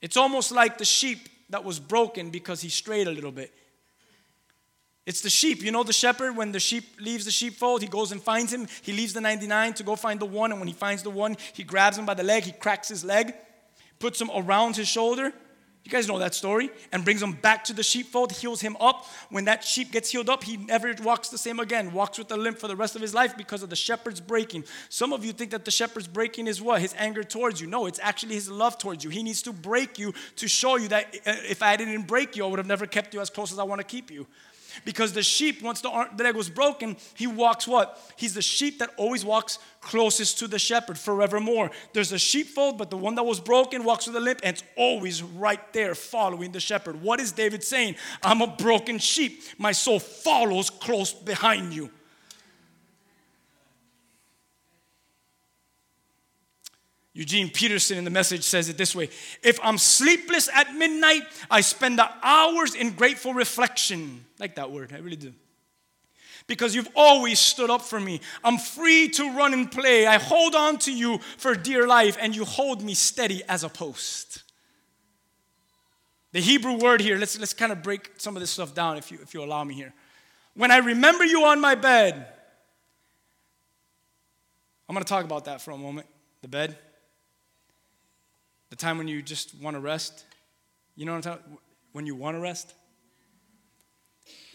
It's 0.00 0.16
almost 0.16 0.52
like 0.52 0.78
the 0.78 0.84
sheep 0.84 1.28
that 1.50 1.64
was 1.64 1.78
broken 1.78 2.30
because 2.30 2.60
he 2.60 2.68
strayed 2.68 3.06
a 3.06 3.10
little 3.10 3.32
bit. 3.32 3.52
It's 5.06 5.22
the 5.22 5.30
sheep. 5.30 5.62
You 5.62 5.72
know 5.72 5.82
the 5.82 5.92
shepherd, 5.92 6.36
when 6.36 6.52
the 6.52 6.60
sheep 6.60 6.84
leaves 7.00 7.24
the 7.24 7.30
sheepfold, 7.30 7.82
he 7.82 7.88
goes 7.88 8.12
and 8.12 8.22
finds 8.22 8.52
him. 8.52 8.68
He 8.82 8.92
leaves 8.92 9.12
the 9.12 9.20
99 9.20 9.74
to 9.74 9.82
go 9.82 9.96
find 9.96 10.20
the 10.20 10.26
one. 10.26 10.52
And 10.52 10.60
when 10.60 10.68
he 10.68 10.74
finds 10.74 11.02
the 11.02 11.10
one, 11.10 11.36
he 11.52 11.64
grabs 11.64 11.98
him 11.98 12.06
by 12.06 12.14
the 12.14 12.22
leg, 12.22 12.44
he 12.44 12.52
cracks 12.52 12.88
his 12.88 13.04
leg, 13.04 13.34
puts 13.98 14.20
him 14.20 14.30
around 14.34 14.76
his 14.76 14.88
shoulder, 14.88 15.32
you 15.84 15.90
guys 15.90 16.06
know 16.06 16.18
that 16.18 16.34
story. 16.34 16.70
And 16.92 17.04
brings 17.04 17.22
him 17.22 17.32
back 17.32 17.64
to 17.64 17.72
the 17.72 17.82
sheepfold, 17.82 18.32
heals 18.32 18.60
him 18.60 18.76
up. 18.80 19.06
When 19.30 19.46
that 19.46 19.64
sheep 19.64 19.90
gets 19.92 20.10
healed 20.10 20.28
up, 20.28 20.44
he 20.44 20.56
never 20.56 20.94
walks 21.02 21.28
the 21.30 21.38
same 21.38 21.58
again, 21.58 21.92
walks 21.92 22.18
with 22.18 22.30
a 22.32 22.36
limp 22.36 22.58
for 22.58 22.68
the 22.68 22.76
rest 22.76 22.96
of 22.96 23.02
his 23.02 23.14
life 23.14 23.36
because 23.36 23.62
of 23.62 23.70
the 23.70 23.76
shepherd's 23.76 24.20
breaking. 24.20 24.64
Some 24.88 25.12
of 25.12 25.24
you 25.24 25.32
think 25.32 25.50
that 25.52 25.64
the 25.64 25.70
shepherd's 25.70 26.06
breaking 26.06 26.46
is 26.46 26.60
what? 26.60 26.80
His 26.80 26.94
anger 26.98 27.22
towards 27.22 27.60
you. 27.60 27.66
No, 27.66 27.86
it's 27.86 28.00
actually 28.02 28.34
his 28.34 28.50
love 28.50 28.78
towards 28.78 29.04
you. 29.04 29.10
He 29.10 29.22
needs 29.22 29.42
to 29.42 29.52
break 29.52 29.98
you 29.98 30.12
to 30.36 30.48
show 30.48 30.76
you 30.76 30.88
that 30.88 31.06
uh, 31.26 31.34
if 31.48 31.62
I 31.62 31.76
didn't 31.76 32.06
break 32.06 32.36
you, 32.36 32.44
I 32.44 32.48
would 32.48 32.58
have 32.58 32.66
never 32.66 32.86
kept 32.86 33.14
you 33.14 33.20
as 33.20 33.30
close 33.30 33.50
as 33.50 33.58
I 33.58 33.64
want 33.64 33.80
to 33.80 33.86
keep 33.86 34.10
you. 34.10 34.26
Because 34.84 35.12
the 35.12 35.22
sheep, 35.22 35.62
once 35.62 35.80
the, 35.80 36.08
leg 36.18 36.34
was 36.34 36.50
broken, 36.50 36.96
he 37.14 37.26
walks 37.26 37.66
what? 37.66 38.00
He's 38.16 38.34
the 38.34 38.42
sheep 38.42 38.78
that 38.78 38.90
always 38.96 39.24
walks 39.24 39.58
closest 39.80 40.38
to 40.38 40.48
the 40.48 40.58
shepherd 40.58 40.98
forevermore. 40.98 41.70
There's 41.92 42.12
a 42.12 42.18
sheepfold, 42.18 42.78
but 42.78 42.90
the 42.90 42.96
one 42.96 43.14
that 43.14 43.24
was 43.24 43.40
broken 43.40 43.84
walks 43.84 44.06
with 44.06 44.16
a 44.16 44.20
limp 44.20 44.40
and 44.42 44.56
it's 44.56 44.64
always 44.76 45.22
right 45.22 45.72
there 45.72 45.94
following 45.94 46.52
the 46.52 46.60
shepherd. 46.60 47.00
What 47.00 47.20
is 47.20 47.32
David 47.32 47.64
saying? 47.64 47.96
I'm 48.22 48.42
a 48.42 48.46
broken 48.46 48.98
sheep. 48.98 49.42
My 49.58 49.72
soul 49.72 49.98
follows 49.98 50.70
close 50.70 51.12
behind 51.12 51.72
you. 51.72 51.90
Eugene 57.20 57.50
Peterson 57.50 57.98
in 57.98 58.04
the 58.04 58.10
message 58.10 58.44
says 58.44 58.70
it 58.70 58.78
this 58.78 58.94
way 58.94 59.10
If 59.42 59.60
I'm 59.62 59.76
sleepless 59.76 60.48
at 60.54 60.74
midnight, 60.74 61.20
I 61.50 61.60
spend 61.60 61.98
the 61.98 62.08
hours 62.22 62.74
in 62.74 62.92
grateful 62.92 63.34
reflection. 63.34 64.24
like 64.38 64.54
that 64.54 64.70
word, 64.70 64.90
I 64.94 65.00
really 65.00 65.16
do. 65.16 65.34
Because 66.46 66.74
you've 66.74 66.88
always 66.96 67.38
stood 67.38 67.68
up 67.68 67.82
for 67.82 68.00
me. 68.00 68.22
I'm 68.42 68.56
free 68.56 69.10
to 69.10 69.36
run 69.36 69.52
and 69.52 69.70
play. 69.70 70.06
I 70.06 70.16
hold 70.16 70.54
on 70.54 70.78
to 70.78 70.92
you 70.94 71.18
for 71.36 71.54
dear 71.54 71.86
life, 71.86 72.16
and 72.18 72.34
you 72.34 72.46
hold 72.46 72.82
me 72.82 72.94
steady 72.94 73.42
as 73.50 73.64
a 73.64 73.68
post. 73.68 74.42
The 76.32 76.40
Hebrew 76.40 76.78
word 76.78 77.02
here, 77.02 77.18
let's, 77.18 77.38
let's 77.38 77.52
kind 77.52 77.70
of 77.70 77.82
break 77.82 78.12
some 78.16 78.34
of 78.34 78.40
this 78.40 78.50
stuff 78.50 78.74
down 78.74 78.96
if 78.96 79.12
you, 79.12 79.18
if 79.20 79.34
you 79.34 79.44
allow 79.44 79.62
me 79.62 79.74
here. 79.74 79.92
When 80.54 80.70
I 80.70 80.78
remember 80.78 81.26
you 81.26 81.44
on 81.44 81.60
my 81.60 81.74
bed, 81.74 82.28
I'm 84.88 84.94
going 84.94 85.04
to 85.04 85.08
talk 85.08 85.26
about 85.26 85.44
that 85.44 85.60
for 85.60 85.72
a 85.72 85.76
moment. 85.76 86.06
The 86.40 86.48
bed. 86.48 86.78
The 88.70 88.76
time 88.76 88.98
when 88.98 89.08
you 89.08 89.20
just 89.20 89.54
want 89.60 89.74
to 89.74 89.80
rest. 89.80 90.24
You 90.96 91.04
know 91.04 91.12
what 91.12 91.26
I'm 91.26 91.38
talking 91.38 91.58
When 91.92 92.06
you 92.06 92.14
want 92.14 92.36
to 92.36 92.40
rest. 92.40 92.74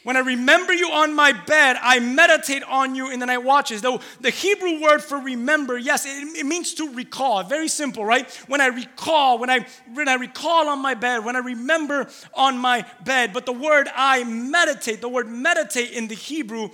When 0.03 0.15
I 0.15 0.19
remember 0.19 0.71
you 0.71 0.91
on 0.91 1.15
my 1.15 1.31
bed, 1.31 1.77
I 1.81 1.99
meditate 1.99 2.61
on 2.61 2.93
you 2.93 3.09
in 3.09 3.19
the 3.19 3.25
night 3.25 3.39
watches. 3.39 3.81
Though 3.81 3.99
the 4.21 4.29
Hebrew 4.29 4.79
word 4.79 5.03
for 5.03 5.17
remember, 5.17 5.79
yes, 5.79 6.05
it, 6.05 6.37
it, 6.37 6.45
means 6.45 6.75
to 6.75 6.93
recall. 6.93 7.41
Very 7.41 7.67
simple, 7.67 8.05
right? 8.05 8.29
When 8.47 8.61
I 8.61 8.67
recall, 8.67 9.39
when 9.39 9.49
I 9.49 9.65
when 9.93 10.07
I 10.07 10.13
recall 10.13 10.69
on 10.69 10.79
my 10.79 10.93
bed, 10.93 11.25
when 11.25 11.35
I 11.35 11.39
remember 11.39 12.07
on 12.35 12.55
my 12.59 12.85
bed. 13.03 13.33
But 13.33 13.47
the 13.47 13.51
word 13.51 13.89
I 13.95 14.23
meditate, 14.25 15.01
the 15.01 15.09
word 15.09 15.27
meditate 15.27 15.89
in 15.89 16.07
the 16.07 16.13
Hebrew 16.13 16.69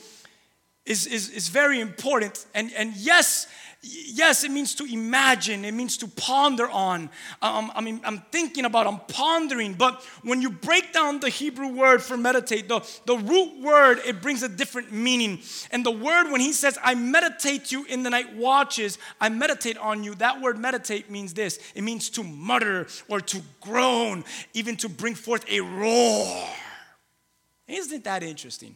is, 0.85 1.07
is, 1.07 1.29
is 1.29 1.47
very 1.49 1.79
important. 1.79 2.45
And, 2.53 2.71
and 2.75 2.95
yes, 2.95 3.47
Yes, 3.83 4.43
it 4.43 4.51
means 4.51 4.75
to 4.75 4.85
imagine, 4.85 5.65
it 5.65 5.71
means 5.73 5.97
to 5.97 6.07
ponder 6.07 6.69
on. 6.69 7.09
Um, 7.41 7.71
I 7.73 7.81
mean, 7.81 7.99
I'm 8.03 8.19
thinking 8.31 8.65
about, 8.65 8.85
I'm 8.85 8.99
pondering. 9.07 9.73
But 9.73 10.03
when 10.21 10.39
you 10.39 10.51
break 10.51 10.93
down 10.93 11.19
the 11.19 11.29
Hebrew 11.29 11.69
word 11.69 12.03
for 12.03 12.15
meditate, 12.15 12.67
the, 12.67 12.87
the 13.07 13.17
root 13.17 13.59
word, 13.59 13.99
it 14.05 14.21
brings 14.21 14.43
a 14.43 14.49
different 14.49 14.91
meaning. 14.91 15.39
And 15.71 15.83
the 15.83 15.91
word, 15.91 16.31
when 16.31 16.41
he 16.41 16.53
says, 16.53 16.77
I 16.83 16.93
meditate 16.93 17.71
you 17.71 17.83
in 17.85 18.03
the 18.03 18.11
night 18.11 18.35
watches, 18.35 18.99
I 19.19 19.29
meditate 19.29 19.79
on 19.79 20.03
you, 20.03 20.13
that 20.15 20.41
word 20.41 20.59
meditate 20.59 21.09
means 21.09 21.33
this 21.33 21.57
it 21.73 21.81
means 21.81 22.11
to 22.11 22.23
mutter 22.23 22.85
or 23.07 23.19
to 23.19 23.41
groan, 23.61 24.25
even 24.53 24.77
to 24.77 24.89
bring 24.89 25.15
forth 25.15 25.43
a 25.49 25.59
roar. 25.59 26.47
Isn't 27.67 28.03
that 28.03 28.21
interesting? 28.21 28.75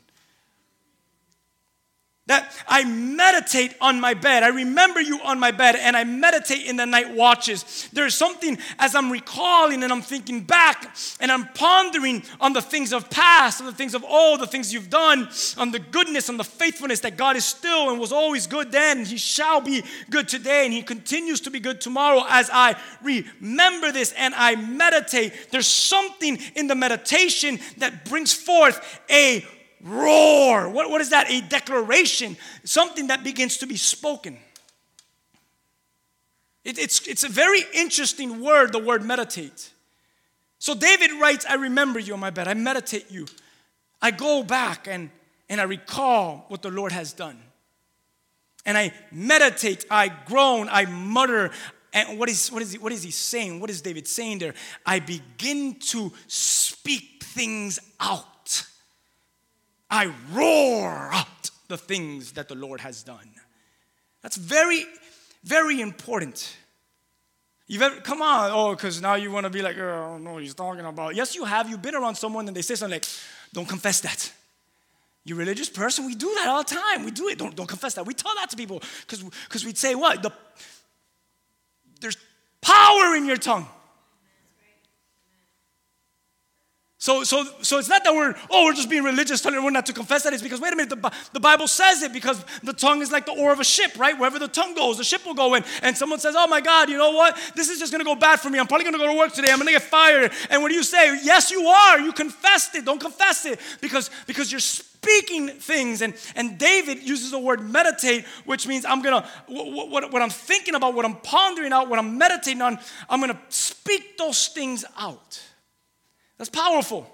That 2.27 2.51
I 2.67 2.83
meditate 2.85 3.75
on 3.79 4.01
my 4.01 4.15
bed. 4.15 4.41
I 4.41 4.47
remember 4.47 4.99
you 4.99 5.19
on 5.21 5.39
my 5.39 5.51
bed 5.51 5.75
and 5.75 5.95
I 5.95 6.03
meditate 6.05 6.65
in 6.65 6.75
the 6.75 6.85
night 6.85 7.13
watches. 7.13 7.88
There's 7.93 8.15
something 8.15 8.57
as 8.79 8.95
I'm 8.95 9.11
recalling 9.11 9.83
and 9.83 9.93
I'm 9.93 10.01
thinking 10.01 10.41
back 10.41 10.95
and 11.19 11.31
I'm 11.31 11.47
pondering 11.49 12.23
on 12.41 12.53
the 12.53 12.63
things 12.63 12.93
of 12.93 13.11
past, 13.11 13.61
on 13.61 13.67
the 13.67 13.73
things 13.73 13.93
of 13.93 14.03
old, 14.03 14.39
the 14.39 14.47
things 14.47 14.73
you've 14.73 14.89
done, 14.89 15.29
on 15.55 15.69
the 15.69 15.77
goodness, 15.77 16.27
on 16.27 16.38
the 16.38 16.43
faithfulness 16.43 17.01
that 17.01 17.15
God 17.15 17.35
is 17.35 17.45
still 17.45 17.91
and 17.91 17.99
was 17.99 18.11
always 18.11 18.47
good 18.47 18.71
then. 18.71 19.05
He 19.05 19.17
shall 19.17 19.61
be 19.61 19.83
good 20.09 20.27
today 20.27 20.65
and 20.65 20.73
He 20.73 20.81
continues 20.81 21.41
to 21.41 21.51
be 21.51 21.59
good 21.59 21.79
tomorrow 21.79 22.23
as 22.27 22.49
I 22.51 22.75
remember 23.03 23.91
this 23.91 24.15
and 24.17 24.33
I 24.33 24.55
meditate. 24.55 25.51
There's 25.51 25.67
something 25.67 26.39
in 26.55 26.65
the 26.65 26.75
meditation 26.75 27.59
that 27.77 28.05
brings 28.05 28.33
forth 28.33 28.99
a 29.11 29.45
roar. 29.86 30.67
What, 30.69 30.89
what 30.89 31.00
is 31.00 31.12
that? 31.12 31.30
A 31.30 31.41
declaration, 31.41 32.36
something 32.63 33.08
that 33.08 33.24
begins 33.24 33.58
to 33.58 33.67
be 33.67 33.78
spoken. 33.78 34.38
It- 36.63 36.80
it's, 36.80 37.08
it's 37.08 37.24
a 37.24 37.30
very 37.30 37.62
interesting 37.74 38.41
word, 38.41 38.74
the 38.74 38.80
word 38.80 39.04
meditate. 39.04 39.71
So 40.58 40.74
David 40.74 41.12
writes, 41.21 41.45
I 41.48 41.56
remember 41.56 42.00
you 42.00 42.13
on 42.13 42.19
my 42.19 42.32
bed. 42.32 42.48
I 42.48 42.56
meditate 42.56 43.12
you. 43.12 43.28
I 44.02 44.12
go 44.12 44.43
back 44.43 44.88
and, 44.88 45.12
and 45.48 45.62
I 45.62 45.65
recall 45.65 46.45
what 46.48 46.62
the 46.63 46.71
Lord 46.71 46.91
has 46.91 47.13
done. 47.13 47.39
And 48.65 48.78
I 48.78 48.91
meditate, 49.12 49.86
I 49.91 50.12
groan, 50.26 50.67
I 50.71 50.86
mutter. 50.86 51.52
And 51.93 52.17
what 52.17 52.30
is, 52.30 52.52
what, 52.52 52.63
is 52.63 52.71
he, 52.71 52.80
what 52.80 52.91
is 52.91 53.04
he 53.04 53.12
saying? 53.12 53.60
What 53.60 53.69
is 53.69 53.82
David 53.82 54.08
saying 54.08 54.39
there? 54.39 54.56
I 54.86 55.00
begin 55.00 55.76
to 55.91 56.12
speak 56.28 57.24
things 57.24 57.80
out. 58.00 58.26
I 59.95 60.12
roar 60.34 61.10
out 61.13 61.49
the 61.69 61.77
things 61.77 62.34
that 62.34 62.49
the 62.49 62.55
Lord 62.55 62.81
has 62.81 63.01
done. 63.01 63.29
That's 64.21 64.36
very, 64.36 64.86
very 65.43 65.79
important. 65.79 66.58
You've 67.67 67.81
ever, 67.81 68.01
come 68.01 68.21
on, 68.21 68.51
oh, 68.51 68.75
because 68.75 69.01
now 69.01 69.15
you 69.15 69.31
want 69.31 69.45
to 69.45 69.49
be 69.49 69.62
like, 69.62 69.77
oh, 69.77 69.88
I 69.88 70.12
don't 70.12 70.23
know 70.23 70.34
what 70.34 70.43
he's 70.43 70.53
talking 70.53 70.86
about. 70.86 71.15
Yes, 71.15 71.34
you 71.34 71.45
have. 71.45 71.69
You've 71.69 71.81
been 71.81 71.95
around 71.95 72.15
someone 72.15 72.45
and 72.47 72.55
they 72.55 72.62
say 72.62 72.75
something 72.75 72.97
like, 72.97 73.05
don't 73.53 73.67
confess 73.67 74.01
that. 74.01 74.31
You 75.23 75.36
religious 75.36 75.69
person, 75.69 76.05
we 76.05 76.13
do 76.13 76.31
that 76.36 76.47
all 76.49 76.63
the 76.63 76.75
time. 76.75 77.05
We 77.05 77.12
do 77.12 77.29
it. 77.29 77.39
Don't, 77.39 77.55
don't 77.55 77.67
confess 77.67 77.95
that. 77.95 78.05
We 78.05 78.13
tell 78.13 78.36
that 78.36 78.49
to 78.49 78.58
people 78.58 78.84
because 79.08 79.65
we'd 79.65 79.77
say 79.77 79.95
what? 79.95 80.21
The, 80.21 80.31
there's 82.01 82.17
power 82.62 83.15
in 83.15 83.25
your 83.25 83.38
tongue. 83.38 83.67
So, 87.05 87.23
so, 87.23 87.45
so 87.61 87.77
it's 87.77 87.87
not 87.87 88.03
that 88.03 88.15
we're, 88.15 88.33
oh, 88.49 88.65
we're 88.65 88.73
just 88.73 88.89
being 88.89 89.03
religious, 89.03 89.39
telling 89.39 89.57
everyone 89.57 89.73
not 89.73 89.85
to 89.85 89.93
confess 89.93 90.23
that. 90.23 90.33
It's 90.33 90.41
because, 90.41 90.59
wait 90.59 90.73
a 90.73 90.75
minute, 90.75 90.89
the, 90.89 91.11
the 91.33 91.39
Bible 91.39 91.67
says 91.67 92.01
it 92.01 92.11
because 92.11 92.43
the 92.63 92.73
tongue 92.73 93.03
is 93.03 93.11
like 93.11 93.27
the 93.27 93.31
oar 93.33 93.53
of 93.53 93.59
a 93.59 93.63
ship, 93.63 93.91
right? 93.99 94.17
Wherever 94.17 94.39
the 94.39 94.47
tongue 94.47 94.73
goes, 94.73 94.97
the 94.97 95.03
ship 95.03 95.23
will 95.23 95.35
go 95.35 95.53
in. 95.53 95.63
And 95.83 95.95
someone 95.95 96.17
says, 96.17 96.33
oh 96.35 96.47
my 96.47 96.61
God, 96.61 96.89
you 96.89 96.97
know 96.97 97.11
what? 97.11 97.37
This 97.53 97.69
is 97.69 97.77
just 97.77 97.91
going 97.91 98.03
to 98.03 98.05
go 98.05 98.15
bad 98.15 98.39
for 98.39 98.49
me. 98.49 98.57
I'm 98.57 98.65
probably 98.65 98.85
going 98.85 98.95
to 98.95 98.97
go 98.97 99.05
to 99.05 99.19
work 99.19 99.33
today. 99.33 99.51
I'm 99.51 99.59
going 99.59 99.67
to 99.67 99.73
get 99.73 99.83
fired. 99.83 100.31
And 100.49 100.63
what 100.63 100.69
do 100.69 100.73
you 100.73 100.81
say? 100.81 101.19
Yes, 101.21 101.51
you 101.51 101.67
are. 101.67 101.99
You 101.99 102.11
confessed 102.11 102.73
it. 102.73 102.85
Don't 102.85 102.99
confess 102.99 103.45
it 103.45 103.59
because, 103.81 104.09
because 104.25 104.51
you're 104.51 104.59
speaking 104.59 105.49
things. 105.49 106.01
And, 106.01 106.15
and 106.35 106.57
David 106.57 107.03
uses 107.03 107.29
the 107.29 107.37
word 107.37 107.61
meditate, 107.61 108.25
which 108.45 108.65
means 108.65 108.83
I'm 108.83 109.03
going 109.03 109.21
to, 109.21 109.29
what, 109.45 109.89
what, 109.91 110.11
what 110.11 110.21
I'm 110.23 110.31
thinking 110.31 110.73
about, 110.73 110.95
what 110.95 111.05
I'm 111.05 111.17
pondering 111.17 111.71
out, 111.71 111.87
what 111.87 111.99
I'm 111.99 112.17
meditating 112.17 112.63
on, 112.63 112.79
I'm 113.07 113.19
going 113.19 113.31
to 113.31 113.39
speak 113.49 114.17
those 114.17 114.47
things 114.47 114.83
out. 114.97 115.39
That's 116.38 116.50
powerful. 116.50 117.10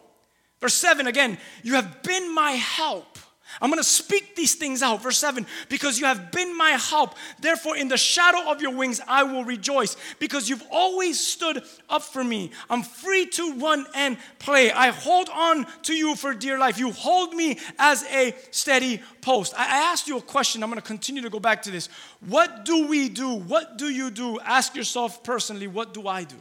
Verse 0.59 0.73
7 0.75 1.07
again, 1.07 1.37
you 1.63 1.73
have 1.73 2.03
been 2.03 2.33
my 2.33 2.51
help. 2.51 3.17
I'm 3.59 3.69
gonna 3.69 3.83
speak 3.83 4.35
these 4.35 4.55
things 4.55 4.81
out. 4.81 5.03
Verse 5.03 5.17
7 5.17 5.45
because 5.67 5.99
you 5.99 6.05
have 6.05 6.31
been 6.31 6.55
my 6.57 6.71
help. 6.71 7.15
Therefore, 7.41 7.75
in 7.75 7.89
the 7.89 7.97
shadow 7.97 8.49
of 8.49 8.61
your 8.61 8.73
wings, 8.73 9.01
I 9.05 9.23
will 9.23 9.43
rejoice 9.43 9.97
because 10.19 10.47
you've 10.47 10.63
always 10.71 11.19
stood 11.19 11.61
up 11.89 12.01
for 12.01 12.23
me. 12.23 12.51
I'm 12.69 12.81
free 12.81 13.25
to 13.25 13.55
run 13.55 13.85
and 13.93 14.17
play. 14.39 14.71
I 14.71 14.91
hold 14.91 15.29
on 15.29 15.67
to 15.83 15.93
you 15.93 16.15
for 16.15 16.33
dear 16.33 16.57
life. 16.57 16.77
You 16.77 16.91
hold 16.91 17.33
me 17.33 17.59
as 17.77 18.03
a 18.03 18.33
steady 18.51 19.01
post. 19.19 19.53
I 19.57 19.65
asked 19.91 20.07
you 20.07 20.17
a 20.17 20.21
question. 20.21 20.63
I'm 20.63 20.69
gonna 20.69 20.81
continue 20.81 21.21
to 21.23 21.29
go 21.29 21.39
back 21.39 21.63
to 21.63 21.71
this. 21.71 21.89
What 22.21 22.63
do 22.63 22.87
we 22.87 23.09
do? 23.09 23.33
What 23.33 23.77
do 23.77 23.89
you 23.89 24.11
do? 24.11 24.39
Ask 24.39 24.75
yourself 24.75 25.23
personally, 25.23 25.67
what 25.67 25.93
do 25.93 26.07
I 26.07 26.23
do? 26.23 26.37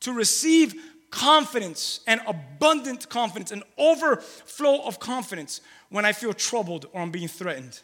to 0.00 0.12
receive 0.12 0.74
confidence 1.10 2.00
and 2.06 2.20
abundant 2.26 3.08
confidence, 3.08 3.50
an 3.50 3.62
overflow 3.76 4.82
of 4.86 5.00
confidence 5.00 5.60
when 5.88 6.04
I 6.04 6.12
feel 6.12 6.32
troubled 6.32 6.86
or 6.92 7.02
I'm 7.02 7.10
being 7.10 7.28
threatened. 7.28 7.80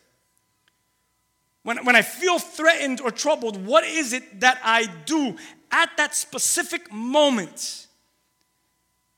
When, 1.63 1.85
when 1.85 1.97
I 1.97 2.03
feel 2.03 2.39
threatened 2.39 3.01
or 3.01 3.11
troubled, 3.11 3.67
what 3.67 3.85
is 3.85 4.13
it 4.13 4.41
that 4.41 4.61
I 4.63 4.87
do 5.05 5.37
at 5.71 5.91
that 5.97 6.15
specific 6.15 6.93
moment? 6.93 7.89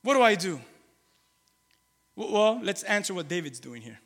What 0.02 0.14
do 0.14 0.22
I 0.22 0.34
do? 0.34 0.60
Well, 2.16 2.58
let's 2.62 2.82
answer 2.84 3.12
what 3.12 3.28
David's 3.28 3.60
doing 3.60 3.82
here. 3.82 3.98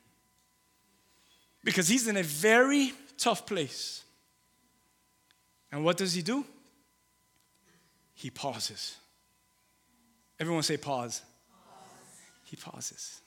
Because 1.64 1.86
he's 1.86 2.08
in 2.08 2.16
a 2.16 2.22
very 2.22 2.92
tough 3.16 3.46
place. 3.46 4.02
And 5.70 5.84
what 5.84 5.96
does 5.96 6.12
he 6.12 6.22
do? 6.22 6.44
He 8.14 8.28
pauses. 8.28 8.96
Everyone 10.42 10.64
say 10.64 10.76
pause. 10.76 11.22
He 12.46 12.56
pauses. 12.56 13.20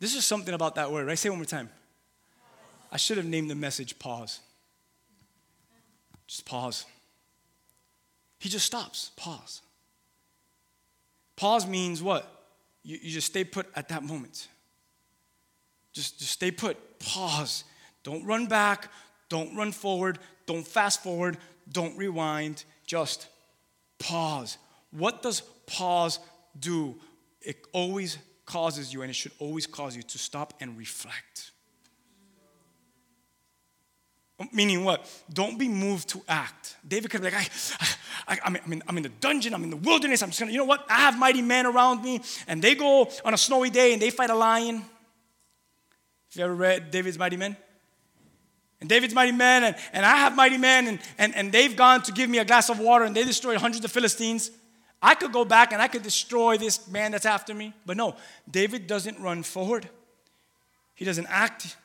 This 0.00 0.14
is 0.14 0.24
something 0.24 0.54
about 0.54 0.76
that 0.76 0.90
word, 0.90 1.06
right? 1.06 1.18
Say 1.18 1.28
one 1.28 1.40
more 1.40 1.44
time. 1.44 1.68
I 2.90 2.96
should 2.96 3.18
have 3.18 3.26
named 3.26 3.50
the 3.50 3.54
message 3.54 3.98
pause. 3.98 4.40
Just 6.26 6.46
pause. 6.46 6.86
He 8.38 8.48
just 8.48 8.64
stops. 8.64 9.10
Pause. 9.14 9.60
Pause 11.36 11.66
means 11.66 12.02
what? 12.02 12.26
You, 12.82 12.96
you 13.02 13.10
just 13.10 13.26
stay 13.26 13.44
put 13.44 13.66
at 13.76 13.90
that 13.90 14.02
moment. 14.02 14.48
Just, 15.92 16.18
just 16.18 16.30
stay 16.30 16.50
put. 16.50 16.98
Pause. 16.98 17.64
Don't 18.04 18.24
run 18.24 18.46
back. 18.46 18.90
Don't 19.28 19.54
run 19.54 19.72
forward. 19.72 20.18
Don't 20.46 20.66
fast 20.66 21.02
forward. 21.02 21.36
Don't 21.70 21.94
rewind. 21.98 22.64
Just 22.86 23.26
pause. 23.98 24.56
What 24.96 25.22
does 25.22 25.42
pause 25.66 26.18
do? 26.58 26.94
It 27.42 27.66
always 27.72 28.18
causes 28.44 28.92
you, 28.92 29.02
and 29.02 29.10
it 29.10 29.14
should 29.14 29.32
always 29.38 29.66
cause 29.66 29.96
you 29.96 30.02
to 30.02 30.18
stop 30.18 30.54
and 30.60 30.78
reflect. 30.78 31.50
Meaning 34.52 34.84
what? 34.84 35.08
Don't 35.32 35.58
be 35.58 35.66
moved 35.66 36.08
to 36.10 36.22
act. 36.28 36.76
David 36.86 37.10
could 37.10 37.22
be 37.22 37.30
like, 37.30 37.34
I, 37.34 37.88
I, 38.28 38.38
I'm, 38.44 38.56
in, 38.72 38.82
I'm 38.86 38.96
in 38.98 39.02
the 39.02 39.08
dungeon, 39.08 39.54
I'm 39.54 39.64
in 39.64 39.70
the 39.70 39.76
wilderness, 39.76 40.22
I'm 40.22 40.28
just 40.28 40.40
gonna, 40.40 40.52
you 40.52 40.58
know 40.58 40.64
what? 40.64 40.84
I 40.90 40.96
have 40.96 41.18
mighty 41.18 41.40
men 41.42 41.64
around 41.66 42.02
me, 42.02 42.20
and 42.46 42.60
they 42.60 42.74
go 42.74 43.10
on 43.24 43.32
a 43.32 43.38
snowy 43.38 43.70
day 43.70 43.92
and 43.92 44.02
they 44.02 44.10
fight 44.10 44.30
a 44.30 44.34
lion. 44.34 44.76
Have 44.76 44.84
you 46.34 46.44
ever 46.44 46.54
read 46.54 46.90
David's 46.90 47.18
Mighty 47.18 47.36
Men? 47.36 47.56
And 48.78 48.90
David's 48.90 49.14
mighty 49.14 49.32
men, 49.32 49.64
and, 49.64 49.76
and 49.94 50.04
I 50.04 50.16
have 50.16 50.36
mighty 50.36 50.58
men, 50.58 50.86
and, 50.86 50.98
and, 51.16 51.34
and 51.34 51.50
they've 51.50 51.74
gone 51.74 52.02
to 52.02 52.12
give 52.12 52.28
me 52.28 52.38
a 52.38 52.44
glass 52.44 52.68
of 52.68 52.78
water, 52.78 53.06
and 53.06 53.16
they 53.16 53.24
destroyed 53.24 53.56
hundreds 53.56 53.84
of 53.86 53.90
Philistines. 53.90 54.50
I 55.02 55.14
could 55.14 55.32
go 55.32 55.44
back 55.44 55.72
and 55.72 55.80
I 55.80 55.88
could 55.88 56.02
destroy 56.02 56.56
this 56.56 56.88
man 56.88 57.12
that's 57.12 57.26
after 57.26 57.54
me. 57.54 57.74
But 57.84 57.96
no, 57.96 58.16
David 58.50 58.86
doesn't 58.86 59.20
run 59.20 59.42
forward, 59.42 59.88
he 60.94 61.04
doesn't 61.04 61.26
act. 61.28 61.76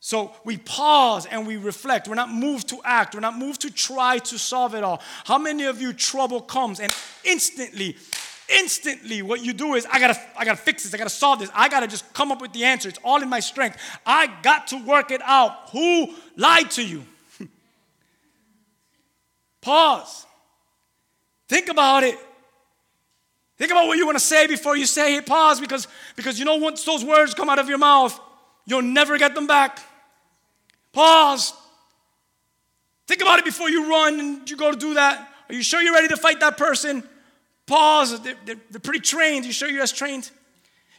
So 0.00 0.32
we 0.44 0.56
pause 0.58 1.26
and 1.26 1.46
we 1.46 1.56
reflect. 1.56 2.06
We're 2.06 2.14
not 2.14 2.30
moved 2.30 2.68
to 2.68 2.80
act. 2.84 3.14
We're 3.14 3.20
not 3.20 3.36
moved 3.36 3.62
to 3.62 3.70
try 3.70 4.18
to 4.18 4.38
solve 4.38 4.74
it 4.74 4.84
all. 4.84 5.02
How 5.24 5.38
many 5.38 5.64
of 5.64 5.80
you 5.80 5.92
trouble 5.92 6.40
comes 6.40 6.78
and 6.78 6.94
instantly, 7.24 7.96
instantly 8.48 9.22
what 9.22 9.44
you 9.44 9.52
do 9.52 9.74
is 9.74 9.86
I 9.86 9.98
gotta, 9.98 10.18
I 10.36 10.44
gotta 10.44 10.56
fix 10.56 10.84
this, 10.84 10.94
I 10.94 10.98
gotta 10.98 11.10
solve 11.10 11.40
this, 11.40 11.50
I 11.52 11.68
gotta 11.68 11.88
just 11.88 12.10
come 12.14 12.30
up 12.30 12.40
with 12.40 12.52
the 12.52 12.64
answer. 12.64 12.88
It's 12.88 13.00
all 13.02 13.20
in 13.22 13.28
my 13.28 13.40
strength. 13.40 13.76
I 14.06 14.32
got 14.42 14.68
to 14.68 14.76
work 14.76 15.10
it 15.10 15.20
out. 15.24 15.70
Who 15.70 16.14
lied 16.36 16.70
to 16.72 16.86
you? 16.86 17.04
Pause. 19.60 20.26
Think 21.48 21.68
about 21.68 22.04
it. 22.04 22.18
Think 23.56 23.72
about 23.72 23.88
what 23.88 23.98
you 23.98 24.06
want 24.06 24.16
to 24.16 24.24
say 24.24 24.46
before 24.46 24.76
you 24.76 24.86
say 24.86 25.16
it. 25.16 25.26
Pause 25.26 25.60
because, 25.60 25.88
because 26.14 26.38
you 26.38 26.44
know 26.44 26.56
once 26.56 26.84
those 26.84 27.04
words 27.04 27.34
come 27.34 27.48
out 27.48 27.58
of 27.58 27.68
your 27.68 27.78
mouth, 27.78 28.18
you'll 28.66 28.82
never 28.82 29.18
get 29.18 29.34
them 29.34 29.46
back. 29.46 29.80
Pause. 30.92 31.54
Think 33.06 33.22
about 33.22 33.38
it 33.38 33.44
before 33.44 33.70
you 33.70 33.90
run 33.90 34.20
and 34.20 34.50
you 34.50 34.56
go 34.56 34.70
to 34.70 34.76
do 34.76 34.94
that. 34.94 35.28
Are 35.48 35.54
you 35.54 35.62
sure 35.62 35.80
you're 35.80 35.94
ready 35.94 36.08
to 36.08 36.16
fight 36.16 36.40
that 36.40 36.56
person? 36.56 37.02
Pause. 37.66 38.20
They're, 38.22 38.36
they're, 38.44 38.56
they're 38.70 38.80
pretty 38.80 39.00
trained. 39.00 39.44
You 39.44 39.52
sure 39.52 39.68
you're 39.68 39.82
as 39.82 39.92
trained? 39.92 40.30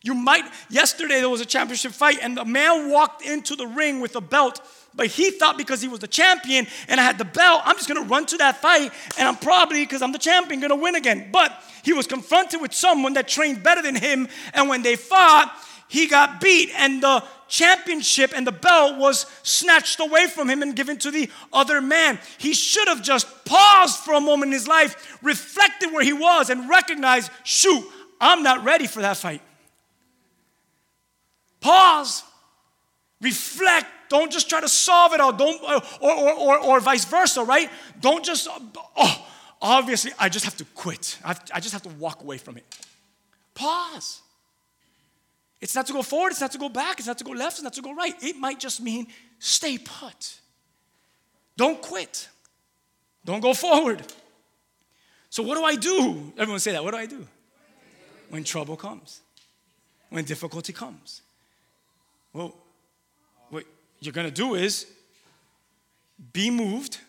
You 0.02 0.14
might, 0.14 0.46
yesterday 0.70 1.20
there 1.20 1.30
was 1.30 1.42
a 1.42 1.46
championship 1.46 1.92
fight, 1.92 2.20
and 2.22 2.36
the 2.36 2.46
man 2.46 2.90
walked 2.90 3.22
into 3.22 3.56
the 3.56 3.68
ring 3.68 4.00
with 4.00 4.16
a 4.16 4.22
belt, 4.22 4.62
but 4.96 5.08
he 5.08 5.32
thought 5.32 5.58
because 5.58 5.82
he 5.82 5.88
was 5.88 6.00
the 6.00 6.08
champion 6.08 6.68
and 6.88 7.00
I 7.00 7.04
had 7.04 7.18
the 7.18 7.26
belt, 7.26 7.62
I'm 7.66 7.76
just 7.76 7.88
gonna 7.88 8.02
run 8.02 8.26
to 8.28 8.38
that 8.38 8.62
fight, 8.62 8.92
and 9.18 9.28
I'm 9.28 9.38
probably, 9.38 9.84
because 9.84 10.02
I'm 10.02 10.12
the 10.12 10.20
champion, 10.20 10.60
gonna 10.60 10.76
win 10.76 10.96
again. 10.96 11.30
But 11.32 11.52
he 11.84 11.94
was 11.94 12.08
confronted 12.08 12.62
with 12.62 12.74
someone 12.74 13.14
that 13.14 13.28
trained 13.28 13.64
better 13.64 13.82
than 13.82 13.96
him, 13.96 14.28
and 14.54 14.70
when 14.70 14.82
they 14.82 14.96
fought, 14.96 15.56
he 15.88 16.08
got 16.08 16.40
beat, 16.40 16.72
and 16.78 17.02
the 17.02 17.24
championship 17.48 18.32
and 18.36 18.46
the 18.46 18.52
belt 18.52 18.98
was 18.98 19.26
snatched 19.42 20.00
away 20.00 20.28
from 20.28 20.48
him 20.48 20.62
and 20.62 20.76
given 20.76 20.98
to 21.00 21.10
the 21.10 21.30
other 21.52 21.82
man. 21.82 22.20
He 22.38 22.54
should 22.54 22.88
have 22.88 23.02
just 23.02 23.28
paused 23.44 23.98
for 23.98 24.14
a 24.14 24.22
moment 24.22 24.50
in 24.50 24.54
his 24.54 24.68
life, 24.68 25.18
reflected 25.24 25.92
where 25.92 26.04
he 26.04 26.14
was, 26.14 26.52
and 26.52 26.70
recognized, 26.70 27.32
shoot, 27.44 27.84
I'm 28.22 28.44
not 28.44 28.64
ready 28.64 28.86
for 28.86 29.02
that 29.02 29.18
fight. 29.18 29.42
Pause, 31.60 32.24
reflect. 33.20 33.88
Don't 34.10 34.32
just 34.32 34.50
try 34.50 34.60
to 34.60 34.70
solve 34.70 35.14
it 35.14 35.22
all. 35.22 35.32
Don't, 35.32 35.62
uh, 35.64 35.80
or, 36.02 36.12
or, 36.12 36.34
or, 36.34 36.58
or 36.58 36.80
vice 36.80 37.06
versa, 37.06 37.44
right? 37.44 37.70
Don't 38.00 38.26
just, 38.26 38.48
oh, 38.98 39.28
obviously, 39.62 40.12
I 40.20 40.30
just 40.30 40.46
have 40.46 40.58
to 40.58 40.66
quit. 40.76 41.18
I, 41.24 41.30
have- 41.30 41.44
I 41.54 41.60
just 41.60 41.74
have 41.74 41.84
to 41.84 41.90
walk 41.90 42.22
away 42.24 42.38
from 42.38 42.58
it. 42.58 42.66
Pause. 43.54 44.22
It's 45.62 45.76
not 45.76 45.86
to 45.88 45.94
go 45.94 46.02
forward, 46.02 46.32
it's 46.32 46.42
not 46.42 46.54
to 46.54 46.58
go 46.58 46.70
back, 46.70 47.00
it's 47.00 47.08
not 47.08 47.18
to 47.18 47.24
go 47.24 47.32
left, 47.32 47.58
it's 47.58 47.64
not 47.64 47.74
to 47.74 47.82
go 47.82 47.94
right. 47.94 48.16
It 48.24 48.38
might 48.38 48.60
just 48.60 48.82
mean 48.82 49.08
stay 49.40 49.78
put. 49.78 50.40
Don't 51.58 51.82
quit. 51.82 52.30
Don't 53.26 53.42
go 53.42 53.54
forward. 53.54 54.02
So, 55.30 55.44
what 55.44 55.56
do 55.56 55.64
I 55.64 55.76
do? 55.76 56.32
Everyone 56.38 56.60
say 56.60 56.72
that. 56.72 56.84
What 56.84 56.92
do 56.92 56.98
I 56.98 57.06
do? 57.06 57.28
When 58.30 58.44
trouble 58.44 58.78
comes, 58.78 59.20
when 60.10 60.24
difficulty 60.24 60.72
comes. 60.72 61.22
Well, 62.32 62.56
you're 64.00 64.14
going 64.14 64.28
to 64.28 64.34
do 64.34 64.56
is 64.56 64.86
be 66.34 66.50
moved 66.50 67.00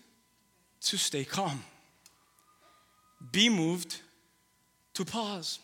to 0.83 0.97
stay 0.97 1.25
calm, 1.25 1.63
be 3.33 3.49
moved 3.49 4.01
to 4.95 5.05
pause, 5.05 5.59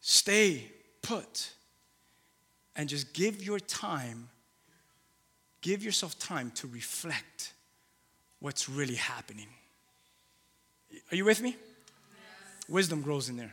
stay 0.00 0.70
put, 1.02 1.50
and 2.76 2.88
just 2.88 3.12
give 3.12 3.42
your 3.42 3.58
time, 3.60 4.28
give 5.60 5.82
yourself 5.82 6.18
time 6.18 6.50
to 6.52 6.66
reflect 6.66 7.52
what's 8.40 8.68
really 8.68 8.94
happening. 8.94 9.48
Are 11.10 11.16
you 11.16 11.24
with 11.24 11.40
me? 11.40 11.56
Wisdom 12.68 13.02
grows 13.02 13.28
in 13.28 13.36
there. 13.36 13.52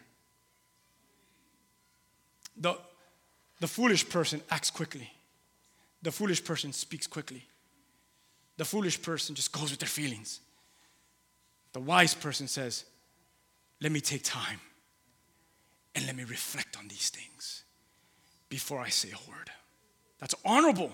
The, 2.57 2.77
the 3.59 3.67
foolish 3.67 4.07
person 4.07 4.41
acts 4.49 4.69
quickly. 4.69 5.11
The 6.01 6.11
foolish 6.11 6.43
person 6.43 6.71
speaks 6.73 7.07
quickly. 7.07 7.45
The 8.57 8.65
foolish 8.65 9.01
person 9.01 9.35
just 9.35 9.51
goes 9.51 9.71
with 9.71 9.79
their 9.79 9.89
feelings. 9.89 10.39
The 11.73 11.79
wise 11.79 12.13
person 12.13 12.47
says, 12.47 12.85
Let 13.81 13.91
me 13.91 14.01
take 14.01 14.23
time 14.23 14.59
and 15.95 16.05
let 16.05 16.15
me 16.15 16.23
reflect 16.23 16.77
on 16.77 16.87
these 16.87 17.09
things 17.09 17.63
before 18.49 18.79
I 18.79 18.89
say 18.89 19.09
a 19.09 19.29
word. 19.29 19.49
That's 20.19 20.35
honorable. 20.43 20.91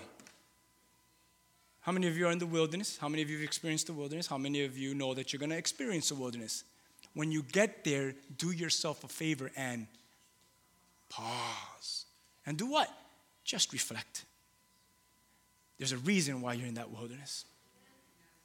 How 1.80 1.92
many 1.92 2.08
of 2.08 2.16
you 2.16 2.26
are 2.26 2.32
in 2.32 2.38
the 2.38 2.46
wilderness? 2.46 2.98
How 3.00 3.08
many 3.08 3.22
of 3.22 3.30
you 3.30 3.36
have 3.36 3.44
experienced 3.44 3.86
the 3.86 3.92
wilderness? 3.92 4.26
How 4.26 4.38
many 4.38 4.64
of 4.64 4.76
you 4.76 4.94
know 4.94 5.14
that 5.14 5.32
you're 5.32 5.38
going 5.38 5.50
to 5.50 5.56
experience 5.56 6.08
the 6.08 6.16
wilderness? 6.16 6.64
When 7.14 7.30
you 7.30 7.42
get 7.42 7.84
there, 7.84 8.14
do 8.36 8.50
yourself 8.50 9.04
a 9.04 9.08
favor 9.08 9.50
and 9.56 9.86
pause. 11.08 12.06
And 12.44 12.58
do 12.58 12.66
what? 12.66 12.90
Just 13.44 13.72
reflect. 13.72 14.24
There's 15.78 15.92
a 15.92 15.98
reason 15.98 16.40
why 16.40 16.54
you're 16.54 16.66
in 16.66 16.74
that 16.74 16.90
wilderness. 16.90 17.44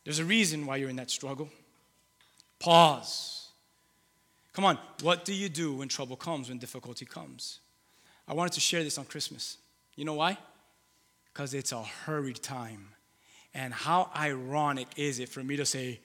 There's 0.03 0.19
a 0.19 0.25
reason 0.25 0.65
why 0.65 0.77
you're 0.77 0.89
in 0.89 0.95
that 0.97 1.09
struggle. 1.09 1.49
Pause. 2.59 3.49
Come 4.53 4.65
on, 4.65 4.77
what 5.01 5.23
do 5.23 5.33
you 5.33 5.47
do 5.47 5.73
when 5.75 5.87
trouble 5.87 6.15
comes, 6.15 6.49
when 6.49 6.57
difficulty 6.57 7.05
comes? 7.05 7.59
I 8.27 8.33
wanted 8.33 8.53
to 8.53 8.59
share 8.59 8.83
this 8.83 8.97
on 8.97 9.05
Christmas. 9.05 9.57
You 9.95 10.05
know 10.05 10.13
why? 10.13 10.37
Because 11.33 11.53
it's 11.53 11.71
a 11.71 11.83
hurried 11.83 12.41
time. 12.41 12.89
And 13.53 13.73
how 13.73 14.09
ironic 14.15 14.87
is 14.95 15.19
it 15.19 15.29
for 15.29 15.43
me 15.43 15.55
to 15.57 15.65
say, 15.65 15.99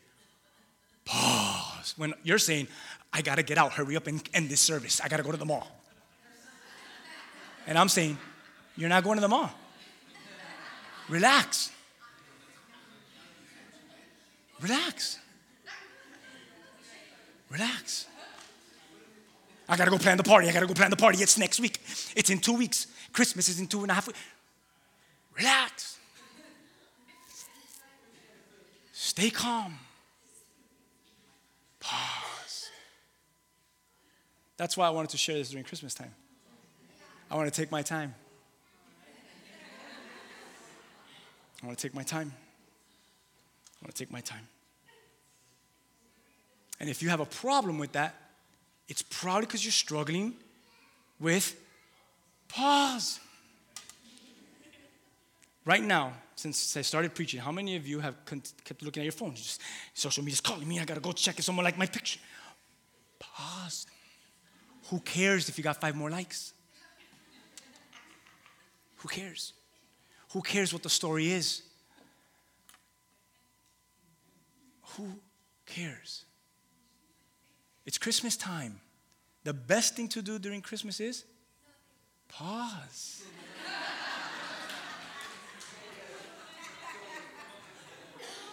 pause, 1.04 1.94
when 1.96 2.14
you're 2.22 2.38
saying, 2.38 2.68
I 3.12 3.22
gotta 3.22 3.42
get 3.42 3.58
out, 3.58 3.72
hurry 3.72 3.96
up 3.96 4.06
and 4.06 4.22
end 4.34 4.48
this 4.48 4.60
service. 4.60 5.00
I 5.00 5.08
gotta 5.08 5.22
go 5.22 5.32
to 5.32 5.36
the 5.36 5.44
mall. 5.44 5.68
And 7.66 7.76
I'm 7.76 7.88
saying, 7.88 8.16
You're 8.76 8.88
not 8.88 9.02
going 9.04 9.16
to 9.16 9.20
the 9.20 9.28
mall. 9.28 9.50
Relax. 11.08 11.70
Relax. 14.60 15.18
Relax. 17.50 18.06
I 19.68 19.76
gotta 19.76 19.90
go 19.90 19.98
plan 19.98 20.16
the 20.16 20.22
party. 20.22 20.48
I 20.48 20.52
gotta 20.52 20.66
go 20.66 20.74
plan 20.74 20.90
the 20.90 20.96
party. 20.96 21.18
It's 21.22 21.38
next 21.38 21.60
week. 21.60 21.80
It's 22.16 22.30
in 22.30 22.38
two 22.38 22.54
weeks. 22.54 22.86
Christmas 23.12 23.48
is 23.48 23.60
in 23.60 23.66
two 23.66 23.82
and 23.82 23.90
a 23.90 23.94
half 23.94 24.06
weeks. 24.06 24.18
Relax. 25.36 25.98
Stay 28.92 29.30
calm. 29.30 29.78
Pause. 31.80 32.70
That's 34.56 34.76
why 34.76 34.86
I 34.86 34.90
wanted 34.90 35.10
to 35.10 35.18
share 35.18 35.36
this 35.36 35.50
during 35.50 35.64
Christmas 35.64 35.94
time. 35.94 36.14
I 37.30 37.36
want 37.36 37.52
to 37.52 37.60
take 37.60 37.70
my 37.70 37.82
time. 37.82 38.14
I 41.62 41.66
want 41.66 41.78
to 41.78 41.82
take 41.88 41.94
my 41.94 42.02
time. 42.02 42.32
I 43.82 43.84
want 43.84 43.94
to 43.94 44.04
take 44.04 44.12
my 44.12 44.20
time. 44.20 44.46
And 46.78 46.90
if 46.90 47.02
you 47.02 47.08
have 47.08 47.20
a 47.20 47.26
problem 47.26 47.78
with 47.78 47.92
that, 47.92 48.14
it's 48.88 49.02
probably 49.02 49.46
because 49.46 49.64
you're 49.64 49.72
struggling 49.72 50.34
with 51.18 51.58
pause. 52.48 53.20
Right 55.64 55.82
now, 55.82 56.12
since 56.36 56.76
I 56.76 56.82
started 56.82 57.14
preaching, 57.14 57.40
how 57.40 57.50
many 57.50 57.76
of 57.76 57.86
you 57.86 57.98
have 58.00 58.14
kept 58.26 58.82
looking 58.82 59.00
at 59.00 59.04
your 59.04 59.12
phone? 59.12 59.34
Just 59.34 59.60
social 59.94 60.22
media's 60.22 60.40
calling 60.40 60.68
me. 60.68 60.78
I 60.78 60.84
gotta 60.84 61.00
go 61.00 61.12
check 61.12 61.38
if 61.38 61.44
someone 61.44 61.64
liked 61.64 61.78
my 61.78 61.86
picture. 61.86 62.20
Pause. 63.18 63.86
Who 64.90 65.00
cares 65.00 65.48
if 65.48 65.58
you 65.58 65.64
got 65.64 65.80
five 65.80 65.96
more 65.96 66.10
likes? 66.10 66.52
Who 68.98 69.08
cares? 69.08 69.54
Who 70.36 70.42
cares 70.42 70.70
what 70.70 70.82
the 70.82 70.90
story 70.90 71.32
is? 71.32 71.62
Who 74.82 75.08
cares? 75.64 76.26
It's 77.86 77.96
Christmas 77.96 78.36
time. 78.36 78.78
The 79.44 79.54
best 79.54 79.96
thing 79.96 80.08
to 80.08 80.20
do 80.20 80.38
during 80.38 80.60
Christmas 80.60 81.00
is 81.00 81.24
pause. 82.28 83.22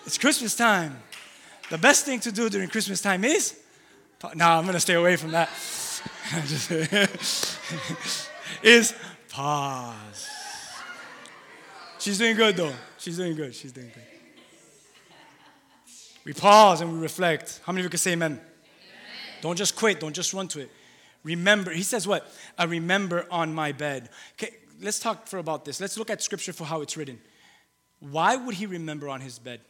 it's 0.05 0.17
Christmas 0.17 0.55
time. 0.55 1.03
The 1.69 1.77
best 1.77 2.05
thing 2.05 2.21
to 2.21 2.31
do 2.31 2.49
during 2.49 2.69
Christmas 2.69 3.01
time 3.01 3.25
is. 3.25 3.59
No, 4.35 4.45
I'm 4.45 4.63
to 4.71 4.79
stay 4.79 4.93
away 4.93 5.17
from 5.17 5.31
that. 5.31 5.49
is 8.63 8.95
pause. 9.27 10.42
She's 12.03 12.17
doing 12.17 12.35
good 12.35 12.57
though. 12.57 12.73
She's 12.97 13.15
doing 13.15 13.33
good. 13.33 13.55
She's 13.55 13.71
doing 13.71 13.87
good. 13.87 14.03
We 16.25 16.33
pause 16.33 16.81
and 16.81 16.91
we 16.91 16.99
reflect. 16.99 17.61
How 17.63 17.71
many 17.71 17.79
of 17.79 17.85
you 17.85 17.89
can 17.91 17.97
say 17.97 18.11
amen? 18.11 18.33
amen? 18.33 18.41
Don't 19.41 19.55
just 19.55 19.77
quit. 19.77 20.01
Don't 20.01 20.11
just 20.11 20.33
run 20.33 20.49
to 20.49 20.59
it. 20.59 20.69
Remember, 21.23 21.71
he 21.71 21.81
says 21.81 22.05
what? 22.05 22.29
I 22.57 22.65
remember 22.65 23.25
on 23.31 23.53
my 23.53 23.71
bed. 23.71 24.09
Okay, 24.33 24.53
let's 24.81 24.99
talk 24.99 25.27
for 25.27 25.37
about 25.37 25.63
this. 25.63 25.79
Let's 25.79 25.97
look 25.97 26.09
at 26.09 26.21
scripture 26.21 26.51
for 26.51 26.65
how 26.65 26.81
it's 26.81 26.97
written. 26.97 27.21
Why 28.01 28.35
would 28.35 28.55
he 28.55 28.65
remember 28.65 29.07
on 29.07 29.21
his 29.21 29.39
bed? 29.39 29.61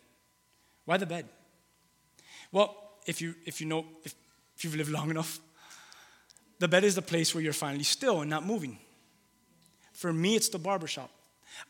Why 0.86 0.98
the 0.98 1.06
bed? 1.06 1.30
Well, 2.52 2.76
if 3.06 3.22
you 3.22 3.36
if 3.46 3.62
you 3.62 3.68
know 3.68 3.86
if, 4.04 4.16
if 4.58 4.64
you've 4.64 4.76
lived 4.76 4.90
long 4.90 5.12
enough, 5.12 5.40
the 6.58 6.68
bed 6.68 6.84
is 6.84 6.96
the 6.96 7.04
place 7.04 7.36
where 7.36 7.44
you're 7.44 7.54
finally 7.54 7.84
still 7.84 8.22
and 8.22 8.30
not 8.32 8.44
moving. 8.44 8.80
For 9.92 10.12
me, 10.12 10.36
it's 10.36 10.50
the 10.50 10.58
barbershop. 10.58 11.12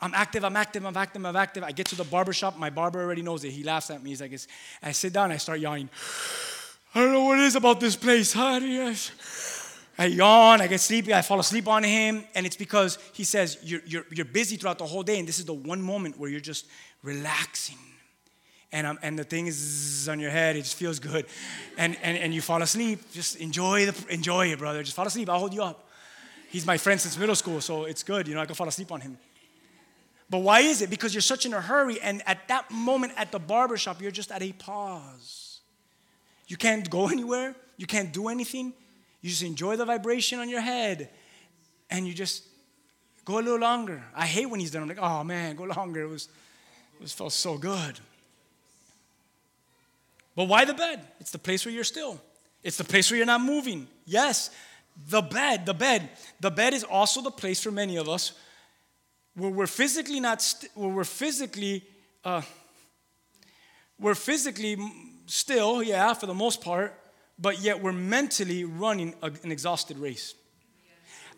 I'm 0.00 0.14
active, 0.14 0.44
I'm 0.44 0.56
active, 0.56 0.84
I'm 0.84 0.96
active, 0.96 1.24
I'm 1.24 1.36
active. 1.36 1.62
I 1.62 1.72
get 1.72 1.86
to 1.86 1.96
the 1.96 2.04
barbershop, 2.04 2.58
my 2.58 2.70
barber 2.70 3.00
already 3.00 3.22
knows 3.22 3.44
it. 3.44 3.50
He 3.50 3.62
laughs 3.62 3.90
at 3.90 4.02
me. 4.02 4.10
He's 4.10 4.20
like, 4.20 4.38
I 4.82 4.92
sit 4.92 5.12
down, 5.12 5.32
I 5.32 5.36
start 5.36 5.60
yawning. 5.60 5.88
I 6.94 7.00
don't 7.00 7.12
know 7.12 7.24
what 7.24 7.40
it 7.40 7.44
is 7.44 7.56
about 7.56 7.80
this 7.80 7.96
place. 7.96 8.36
I 9.96 10.06
yawn, 10.06 10.60
I 10.60 10.66
get 10.66 10.80
sleepy, 10.80 11.14
I 11.14 11.22
fall 11.22 11.38
asleep 11.38 11.68
on 11.68 11.84
him, 11.84 12.24
and 12.34 12.46
it's 12.46 12.56
because 12.56 12.98
he 13.12 13.22
says 13.22 13.58
you're, 13.62 13.80
you're, 13.86 14.04
you're 14.10 14.24
busy 14.24 14.56
throughout 14.56 14.78
the 14.78 14.86
whole 14.86 15.04
day, 15.04 15.18
and 15.18 15.28
this 15.28 15.38
is 15.38 15.44
the 15.44 15.54
one 15.54 15.80
moment 15.80 16.18
where 16.18 16.28
you're 16.28 16.40
just 16.40 16.66
relaxing. 17.04 17.78
And, 18.72 18.88
um, 18.88 18.98
and 19.02 19.16
the 19.16 19.22
thing 19.22 19.46
is 19.46 20.08
on 20.08 20.18
your 20.18 20.32
head, 20.32 20.56
it 20.56 20.62
just 20.62 20.74
feels 20.74 20.98
good. 20.98 21.26
And, 21.78 21.96
and, 22.02 22.18
and 22.18 22.34
you 22.34 22.42
fall 22.42 22.60
asleep. 22.60 23.12
Just 23.12 23.36
enjoy, 23.36 23.86
the, 23.86 24.12
enjoy 24.12 24.48
it, 24.48 24.58
brother. 24.58 24.82
Just 24.82 24.96
fall 24.96 25.06
asleep, 25.06 25.30
I'll 25.30 25.38
hold 25.38 25.54
you 25.54 25.62
up. 25.62 25.88
He's 26.50 26.66
my 26.66 26.76
friend 26.76 27.00
since 27.00 27.16
middle 27.16 27.36
school, 27.36 27.60
so 27.60 27.84
it's 27.84 28.02
good. 28.02 28.26
You 28.26 28.34
know, 28.34 28.40
I 28.40 28.46
can 28.46 28.56
fall 28.56 28.66
asleep 28.66 28.90
on 28.90 29.00
him. 29.00 29.16
But 30.34 30.40
why 30.40 30.62
is 30.62 30.82
it? 30.82 30.90
Because 30.90 31.14
you're 31.14 31.20
such 31.20 31.46
in 31.46 31.54
a 31.54 31.60
hurry, 31.60 32.00
and 32.00 32.20
at 32.26 32.48
that 32.48 32.68
moment 32.68 33.12
at 33.16 33.30
the 33.30 33.38
barbershop, 33.38 34.02
you're 34.02 34.10
just 34.10 34.32
at 34.32 34.42
a 34.42 34.50
pause. 34.50 35.60
You 36.48 36.56
can't 36.56 36.90
go 36.90 37.06
anywhere, 37.16 37.54
you 37.76 37.86
can't 37.86 38.12
do 38.12 38.26
anything. 38.26 38.72
You 39.20 39.30
just 39.30 39.44
enjoy 39.44 39.76
the 39.76 39.84
vibration 39.84 40.40
on 40.40 40.48
your 40.48 40.60
head, 40.60 41.08
and 41.88 42.04
you 42.04 42.12
just 42.12 42.42
go 43.24 43.34
a 43.34 43.42
little 43.42 43.60
longer. 43.60 44.02
I 44.12 44.26
hate 44.26 44.46
when 44.46 44.58
he's 44.58 44.72
done. 44.72 44.82
I'm 44.82 44.88
like, 44.88 44.98
oh 45.00 45.22
man, 45.22 45.54
go 45.54 45.66
longer. 45.66 46.02
It 46.02 46.08
was, 46.08 46.28
it 46.96 47.02
was 47.02 47.12
felt 47.12 47.32
so 47.32 47.56
good. 47.56 48.00
But 50.34 50.48
why 50.48 50.64
the 50.64 50.74
bed? 50.74 51.06
It's 51.20 51.30
the 51.30 51.38
place 51.38 51.64
where 51.64 51.72
you're 51.72 51.84
still. 51.84 52.20
It's 52.64 52.76
the 52.76 52.82
place 52.82 53.08
where 53.08 53.18
you're 53.18 53.24
not 53.24 53.40
moving. 53.40 53.86
Yes, 54.04 54.50
the 55.08 55.22
bed, 55.22 55.64
the 55.64 55.74
bed. 55.74 56.10
The 56.40 56.50
bed 56.50 56.74
is 56.74 56.82
also 56.82 57.22
the 57.22 57.30
place 57.30 57.62
for 57.62 57.70
many 57.70 57.98
of 57.98 58.08
us 58.08 58.32
where 59.34 59.50
we're 59.50 59.66
physically 59.66 60.20
not, 60.20 60.40
st- 60.40 60.70
where 60.74 60.88
we're 60.88 61.04
physically, 61.04 61.84
uh, 62.24 62.42
we're 63.98 64.14
physically 64.14 64.76
still, 65.26 65.82
yeah, 65.82 66.14
for 66.14 66.26
the 66.26 66.34
most 66.34 66.60
part, 66.60 66.94
but 67.38 67.60
yet 67.60 67.82
we're 67.82 67.92
mentally 67.92 68.64
running 68.64 69.14
a, 69.22 69.32
an 69.42 69.50
exhausted 69.50 69.98
race. 69.98 70.34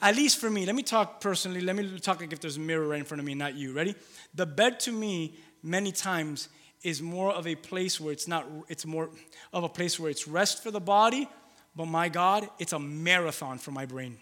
At 0.02 0.14
least 0.14 0.38
for 0.38 0.50
me, 0.50 0.66
let 0.66 0.74
me 0.74 0.82
talk 0.82 1.20
personally. 1.20 1.62
Let 1.62 1.74
me 1.74 1.98
talk 1.98 2.20
like 2.20 2.32
if 2.32 2.40
there's 2.40 2.59
a 2.59 2.61
mirror 2.61 2.87
right 2.87 2.98
in 2.98 3.06
front 3.06 3.20
of 3.20 3.24
me, 3.24 3.35
not 3.35 3.54
you. 3.54 3.72
Ready? 3.72 3.94
The 4.35 4.44
bed 4.44 4.78
to 4.80 4.92
me, 4.92 5.38
many 5.62 5.90
times, 5.90 6.50
is 6.82 7.00
more 7.00 7.32
of 7.32 7.46
a 7.46 7.54
place 7.54 7.98
where 7.98 8.12
it's 8.12 8.28
not, 8.28 8.46
it's 8.68 8.85
more 8.85 9.09
of 9.54 9.64
a 9.64 9.68
place 9.68 9.98
where 9.98 10.11
it's 10.11 10.28
rest 10.28 10.62
for 10.62 10.70
the 10.70 10.80
body, 10.80 11.28
but 11.74 11.87
my 11.87 12.11
God, 12.11 12.48
it's 12.59 12.74
a 12.74 12.78
marathon 12.78 13.59
for 13.59 13.70
my 13.70 13.87
brain. 13.87 14.18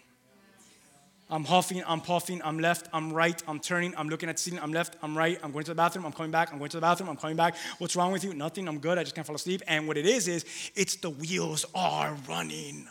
I'm 1.27 1.43
huffing, 1.43 1.83
I'm 1.87 2.01
puffing, 2.01 2.39
I'm 2.43 2.59
left, 2.59 2.87
I'm 2.93 3.11
right, 3.11 3.41
I'm 3.47 3.59
turning, 3.59 3.95
I'm 3.97 4.09
looking 4.09 4.29
at 4.29 4.35
the 4.35 4.41
ceiling, 4.43 4.59
I'm 4.61 4.71
left, 4.71 4.95
I'm 5.01 5.17
right, 5.17 5.39
I'm 5.41 5.51
going 5.51 5.65
to 5.65 5.71
the 5.71 5.75
bathroom, 5.75 6.05
I'm 6.05 6.11
coming 6.11 6.31
back, 6.31 6.51
I'm 6.51 6.59
going 6.59 6.69
to 6.69 6.77
the 6.77 6.81
bathroom, 6.81 7.09
I'm 7.09 7.17
coming 7.17 7.35
back. 7.35 7.55
What's 7.79 7.95
wrong 7.95 8.11
with 8.11 8.23
you? 8.23 8.35
Nothing, 8.35 8.67
I'm 8.67 8.77
good, 8.77 8.99
I 8.99 9.03
just 9.03 9.15
can't 9.15 9.25
fall 9.25 9.35
asleep. 9.35 9.63
And 9.67 9.87
what 9.87 9.97
it 9.97 10.05
is, 10.05 10.27
is 10.27 10.45
it's 10.75 10.97
the 10.97 11.09
wheels 11.09 11.65
are 11.73 12.15
running. 12.29 12.87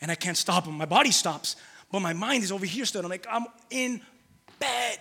And 0.00 0.10
I 0.10 0.14
can't 0.14 0.36
stop 0.36 0.64
them. 0.64 0.78
My 0.78 0.86
body 0.86 1.10
stops, 1.10 1.56
but 1.92 2.00
my 2.00 2.14
mind 2.14 2.42
is 2.42 2.50
over 2.50 2.64
here 2.64 2.86
still. 2.86 3.02
I'm 3.02 3.10
like, 3.10 3.26
I'm 3.30 3.46
in 3.68 4.00
bed. 4.58 4.98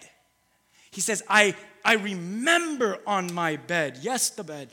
He 0.91 0.99
says, 0.99 1.23
I, 1.29 1.55
I 1.85 1.93
remember 1.95 2.99
on 3.07 3.33
my 3.33 3.55
bed. 3.55 3.99
Yes, 4.01 4.29
the 4.29 4.43
bed. 4.43 4.69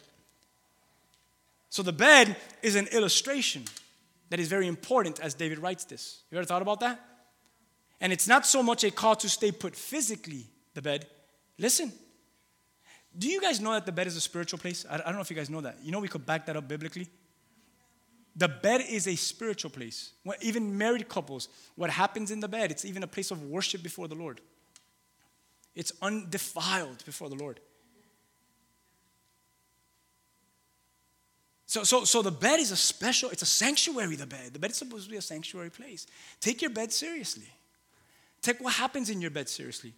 So 1.69 1.85
the 1.85 1.93
bed 1.93 2.37
is 2.63 2.75
an 2.75 2.89
illustration 2.89 3.65
that 4.31 4.41
is 4.41 4.49
very 4.49 4.67
important 4.67 5.21
as 5.21 5.35
David 5.35 5.61
writes 5.61 5.85
this. 5.85 6.23
You 6.31 6.39
ever 6.39 6.45
thought 6.45 6.63
about 6.63 6.81
that? 6.81 7.01
And 8.01 8.13
it's 8.13 8.27
not 8.27 8.47
so 8.47 8.63
much 8.63 8.85
a 8.85 8.91
call 8.91 9.17
to 9.17 9.29
stay 9.29 9.53
put 9.53 9.77
physically, 9.77 10.47
the 10.75 10.83
bed. 10.83 11.07
Listen, 11.59 11.93
do 13.17 13.29
you 13.29 13.41
guys 13.41 13.61
know 13.61 13.73
that 13.73 13.87
the 13.87 13.93
bed 13.93 14.07
is 14.07 14.17
a 14.17 14.21
spiritual 14.21 14.59
place? 14.59 14.87
I, 14.89 14.99
don't 14.99 15.15
know 15.15 15.21
if 15.21 15.31
you 15.31 15.37
guys 15.37 15.51
know 15.51 15.61
that. 15.61 15.79
You 15.83 15.93
know, 15.93 16.01
we 16.01 16.09
could 16.09 16.25
back 16.25 16.47
that 16.47 16.57
up 16.57 16.69
biblically. 16.69 17.09
The 18.37 18.49
bed 18.49 18.83
is 18.89 19.09
a 19.09 19.17
spiritual 19.17 19.71
place. 19.71 20.13
Even 20.41 20.79
married 20.79 21.09
couples, 21.09 21.49
what 21.75 21.91
happens 21.91 22.31
in 22.31 22.41
the 22.41 22.49
bed, 22.49 22.71
it's 22.71 22.85
even 22.85 23.03
a 23.03 23.07
place 23.07 23.31
of 23.31 23.43
worship 23.43 23.83
before 23.83 24.09
the 24.09 24.15
Lord. 24.15 24.41
It's 25.75 25.93
undefiled 26.01 27.05
before 27.05 27.29
the 27.29 27.35
Lord. 27.35 27.61
So, 31.67 31.85
so, 31.85 32.05
so 32.05 32.23
the 32.23 32.33
bed 32.33 32.59
is 32.59 32.73
a 32.73 32.77
special, 32.77 33.31
it's 33.31 33.43
a 33.43 33.47
sanctuary, 33.47 34.17
the 34.17 34.27
bed. 34.27 34.53
The 34.53 34.59
bed 34.59 34.71
is 34.71 34.77
supposed 34.77 35.05
to 35.05 35.11
be 35.11 35.19
a 35.19 35.23
sanctuary 35.23 35.71
place. 35.71 36.07
Take 36.41 36.63
your 36.63 36.71
bed 36.71 36.93
seriously. 36.93 37.49
Take 38.43 38.61
what 38.61 38.75
happens 38.75 39.11
in 39.11 39.21
your 39.21 39.31
bed 39.31 39.49
seriously. 39.49 39.95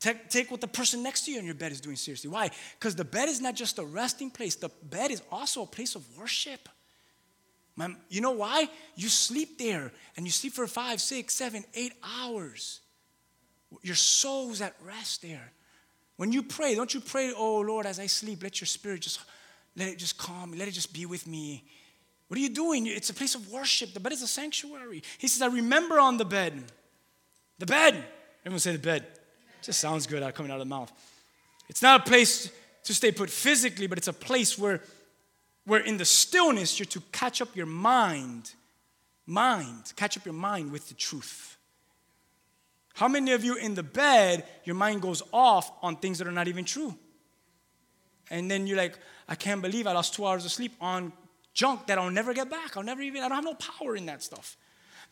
Take, 0.00 0.28
take 0.28 0.50
what 0.50 0.60
the 0.60 0.68
person 0.68 1.02
next 1.02 1.24
to 1.24 1.32
you 1.32 1.38
in 1.38 1.46
your 1.46 1.54
bed 1.54 1.72
is 1.72 1.80
doing 1.80 1.96
seriously. 1.96 2.28
Why? 2.28 2.50
Because 2.78 2.94
the 2.94 3.04
bed 3.04 3.28
is 3.28 3.40
not 3.40 3.54
just 3.54 3.78
a 3.78 3.84
resting 3.84 4.30
place, 4.30 4.54
the 4.54 4.70
bed 4.82 5.10
is 5.10 5.22
also 5.32 5.62
a 5.62 5.66
place 5.66 5.94
of 5.94 6.04
worship. 6.18 6.68
You 8.08 8.20
know 8.20 8.32
why? 8.32 8.68
You 8.94 9.08
sleep 9.08 9.58
there 9.58 9.92
and 10.16 10.26
you 10.26 10.32
sleep 10.32 10.52
for 10.52 10.66
five, 10.66 11.00
six, 11.00 11.34
seven, 11.34 11.64
eight 11.74 11.94
hours. 12.20 12.80
Your 13.82 13.96
soul's 13.96 14.60
at 14.60 14.74
rest 14.84 15.22
there. 15.22 15.52
When 16.16 16.32
you 16.32 16.42
pray, 16.42 16.74
don't 16.74 16.92
you 16.94 17.00
pray, 17.00 17.32
oh 17.36 17.60
Lord, 17.60 17.86
as 17.86 17.98
I 17.98 18.06
sleep, 18.06 18.42
let 18.42 18.60
your 18.60 18.66
spirit 18.66 19.00
just 19.00 19.20
let 19.76 19.88
it 19.88 19.98
just 19.98 20.18
calm 20.18 20.52
let 20.52 20.68
it 20.68 20.72
just 20.72 20.92
be 20.92 21.04
with 21.04 21.26
me. 21.26 21.64
What 22.28 22.38
are 22.38 22.40
you 22.40 22.48
doing? 22.48 22.86
It's 22.86 23.10
a 23.10 23.14
place 23.14 23.34
of 23.34 23.50
worship. 23.50 23.92
The 23.92 24.00
bed 24.00 24.12
is 24.12 24.22
a 24.22 24.28
sanctuary. 24.28 25.02
He 25.18 25.26
says, 25.28 25.42
I 25.42 25.52
remember 25.52 25.98
on 25.98 26.16
the 26.16 26.24
bed. 26.24 26.64
The 27.58 27.66
bed. 27.66 28.04
Everyone 28.44 28.60
say 28.60 28.72
the 28.72 28.78
bed. 28.78 29.02
It 29.02 29.62
just 29.62 29.80
sounds 29.80 30.06
good 30.06 30.22
uh, 30.22 30.32
coming 30.32 30.50
out 30.50 30.60
of 30.60 30.66
the 30.66 30.74
mouth. 30.74 30.92
It's 31.68 31.82
not 31.82 32.00
a 32.00 32.04
place 32.04 32.50
to 32.84 32.94
stay 32.94 33.12
put 33.12 33.30
physically, 33.30 33.86
but 33.86 33.98
it's 33.98 34.08
a 34.08 34.12
place 34.12 34.58
where, 34.58 34.80
where 35.64 35.80
in 35.80 35.96
the 35.96 36.04
stillness 36.04 36.78
you're 36.78 36.86
to 36.86 37.00
catch 37.12 37.40
up 37.40 37.56
your 37.56 37.66
mind, 37.66 38.52
mind, 39.26 39.92
catch 39.96 40.16
up 40.16 40.24
your 40.24 40.34
mind 40.34 40.72
with 40.72 40.88
the 40.88 40.94
truth. 40.94 41.56
How 42.94 43.08
many 43.08 43.32
of 43.32 43.42
you 43.42 43.56
in 43.56 43.74
the 43.74 43.82
bed, 43.82 44.44
your 44.64 44.76
mind 44.76 45.02
goes 45.02 45.22
off 45.32 45.70
on 45.82 45.96
things 45.96 46.18
that 46.18 46.28
are 46.28 46.32
not 46.32 46.46
even 46.48 46.64
true? 46.64 46.94
And 48.30 48.50
then 48.50 48.66
you're 48.66 48.76
like, 48.76 48.98
I 49.28 49.34
can't 49.34 49.62
believe 49.62 49.86
I 49.86 49.92
lost 49.92 50.14
two 50.14 50.26
hours 50.26 50.44
of 50.44 50.52
sleep 50.52 50.72
on 50.80 51.12
junk 51.54 51.86
that 51.86 51.98
I'll 51.98 52.10
never 52.10 52.34
get 52.34 52.50
back. 52.50 52.76
I'll 52.76 52.82
never 52.82 53.02
even, 53.02 53.22
I 53.22 53.28
don't 53.28 53.36
have 53.36 53.44
no 53.44 53.54
power 53.54 53.96
in 53.96 54.06
that 54.06 54.22
stuff. 54.22 54.56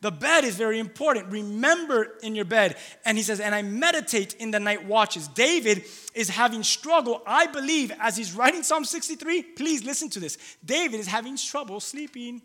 The 0.03 0.11
bed 0.11 0.43
is 0.45 0.57
very 0.57 0.81
important. 0.81 1.33
Remember 1.33 2.09
in 2.25 2.35
your 2.35 2.45
bed. 2.45 2.77
And 3.05 3.17
he 3.17 3.23
says, 3.23 3.39
and 3.39 3.55
I 3.55 3.63
meditate 3.63 4.35
in 4.35 4.51
the 4.51 4.59
night 4.59 4.85
watches. 4.85 5.29
David 5.29 5.85
is 6.13 6.29
having 6.29 6.65
struggle, 6.65 7.23
I 7.25 7.47
believe, 7.47 7.93
as 8.01 8.17
he's 8.17 8.35
writing 8.35 8.65
Psalm 8.65 8.85
63. 8.85 9.43
Please 9.43 9.85
listen 9.85 10.11
to 10.11 10.21
this. 10.21 10.39
David 10.65 10.99
is 10.99 11.07
having 11.07 11.37
trouble 11.37 11.79
sleeping. 11.79 12.43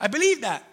I 0.00 0.06
believe 0.06 0.42
that. 0.42 0.64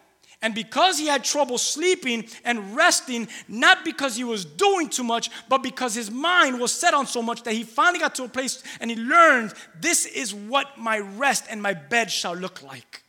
And 0.44 0.54
because 0.54 1.00
he 1.00 1.08
had 1.08 1.24
trouble 1.24 1.58
sleeping 1.58 2.28
and 2.46 2.76
resting, 2.76 3.28
not 3.48 3.84
because 3.84 4.16
he 4.16 4.24
was 4.24 4.46
doing 4.46 4.90
too 4.90 5.04
much, 5.04 5.32
but 5.50 5.64
because 5.64 5.96
his 5.96 6.12
mind 6.12 6.60
was 6.60 6.72
set 6.72 6.94
on 6.94 7.08
so 7.08 7.24
much 7.24 7.42
that 7.44 7.54
he 7.54 7.64
finally 7.64 8.00
got 8.00 8.14
to 8.16 8.26
a 8.26 8.30
place 8.30 8.62
and 8.80 8.92
he 8.92 8.98
learned 8.98 9.56
this 9.80 10.06
is 10.06 10.36
what 10.36 10.78
my 10.78 11.00
rest 11.00 11.46
and 11.50 11.64
my 11.64 11.74
bed 11.74 12.12
shall 12.12 12.36
look 12.36 12.62
like. 12.62 13.04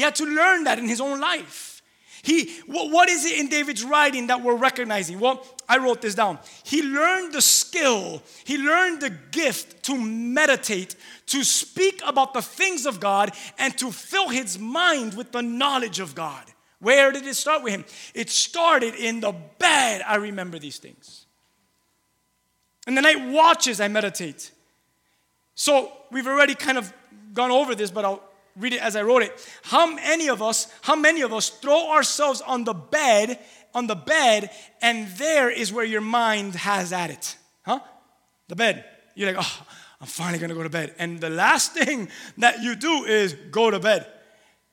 He 0.00 0.04
had 0.04 0.14
to 0.14 0.24
learn 0.24 0.64
that 0.64 0.78
in 0.78 0.88
his 0.88 0.98
own 0.98 1.20
life. 1.20 1.82
He, 2.22 2.58
what 2.66 3.10
is 3.10 3.26
it 3.26 3.38
in 3.38 3.50
David's 3.50 3.84
writing 3.84 4.28
that 4.28 4.42
we're 4.42 4.56
recognizing? 4.56 5.20
Well, 5.20 5.46
I 5.68 5.76
wrote 5.76 6.00
this 6.00 6.14
down. 6.14 6.38
He 6.64 6.82
learned 6.82 7.34
the 7.34 7.42
skill, 7.42 8.22
he 8.44 8.56
learned 8.56 9.02
the 9.02 9.10
gift 9.10 9.82
to 9.82 10.00
meditate, 10.00 10.96
to 11.26 11.44
speak 11.44 12.00
about 12.06 12.32
the 12.32 12.40
things 12.40 12.86
of 12.86 12.98
God, 12.98 13.32
and 13.58 13.76
to 13.76 13.92
fill 13.92 14.30
his 14.30 14.58
mind 14.58 15.18
with 15.18 15.32
the 15.32 15.42
knowledge 15.42 16.00
of 16.00 16.14
God. 16.14 16.44
Where 16.78 17.12
did 17.12 17.26
it 17.26 17.36
start 17.36 17.62
with 17.62 17.74
him? 17.74 17.84
It 18.14 18.30
started 18.30 18.94
in 18.94 19.20
the 19.20 19.34
bed. 19.58 20.00
I 20.06 20.14
remember 20.14 20.58
these 20.58 20.78
things. 20.78 21.26
In 22.86 22.94
the 22.94 23.02
night 23.02 23.28
watches, 23.28 23.82
I 23.82 23.88
meditate. 23.88 24.50
So 25.54 25.92
we've 26.10 26.26
already 26.26 26.54
kind 26.54 26.78
of 26.78 26.90
gone 27.34 27.50
over 27.50 27.74
this, 27.74 27.90
but 27.90 28.06
I'll 28.06 28.29
read 28.56 28.72
it 28.72 28.80
as 28.80 28.96
I 28.96 29.02
wrote 29.02 29.22
it. 29.22 29.32
How 29.62 29.92
many 29.92 30.28
of 30.28 30.42
us, 30.42 30.72
how 30.82 30.96
many 30.96 31.22
of 31.22 31.32
us 31.32 31.48
throw 31.48 31.90
ourselves 31.90 32.40
on 32.40 32.64
the 32.64 32.74
bed, 32.74 33.38
on 33.74 33.86
the 33.86 33.94
bed, 33.94 34.50
and 34.82 35.08
there 35.16 35.50
is 35.50 35.72
where 35.72 35.84
your 35.84 36.00
mind 36.00 36.54
has 36.54 36.92
at 36.92 37.10
it? 37.10 37.36
Huh? 37.62 37.80
The 38.48 38.56
bed. 38.56 38.84
You're 39.14 39.32
like, 39.32 39.44
oh, 39.44 39.66
I'm 40.00 40.06
finally 40.06 40.38
gonna 40.38 40.54
go 40.54 40.62
to 40.62 40.70
bed. 40.70 40.94
And 40.98 41.20
the 41.20 41.30
last 41.30 41.72
thing 41.74 42.08
that 42.38 42.62
you 42.62 42.74
do 42.74 43.04
is 43.04 43.34
go 43.50 43.70
to 43.70 43.78
bed. 43.78 44.06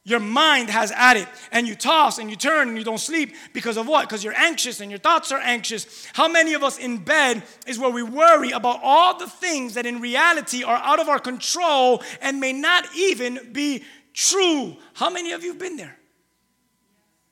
Your 0.08 0.22
mind 0.22 0.70
has 0.70 0.94
at 0.94 1.18
it, 1.18 1.28
and 1.52 1.68
you 1.68 1.76
toss 1.76 2.18
and 2.18 2.30
you 2.30 2.38
turn 2.38 2.70
and 2.70 2.78
you 2.78 2.86
don't 2.86 2.98
sleep 2.98 3.36
because 3.52 3.76
of 3.76 3.90
what? 3.90 4.08
Because 4.08 4.24
you're 4.24 4.38
anxious 4.38 4.80
and 4.80 4.90
your 4.90 5.02
thoughts 5.02 5.34
are 5.34 5.40
anxious. 5.40 6.08
How 6.14 6.30
many 6.30 6.54
of 6.54 6.64
us 6.64 6.78
in 6.78 7.00
bed 7.00 7.44
is 7.66 7.78
where 7.78 7.90
we 7.90 8.04
worry 8.04 8.52
about 8.52 8.80
all 8.82 9.20
the 9.20 9.28
things 9.28 9.74
that 9.74 9.86
in 9.86 10.00
reality 10.00 10.64
are 10.64 10.78
out 10.78 11.02
of 11.02 11.10
our 11.10 11.20
control 11.20 12.02
and 12.22 12.40
may 12.40 12.54
not 12.54 12.86
even 12.96 13.52
be 13.52 13.84
true? 14.14 14.78
How 14.94 15.10
many 15.10 15.34
of 15.34 15.44
you 15.44 15.50
have 15.50 15.60
been 15.60 15.76
there? 15.76 15.98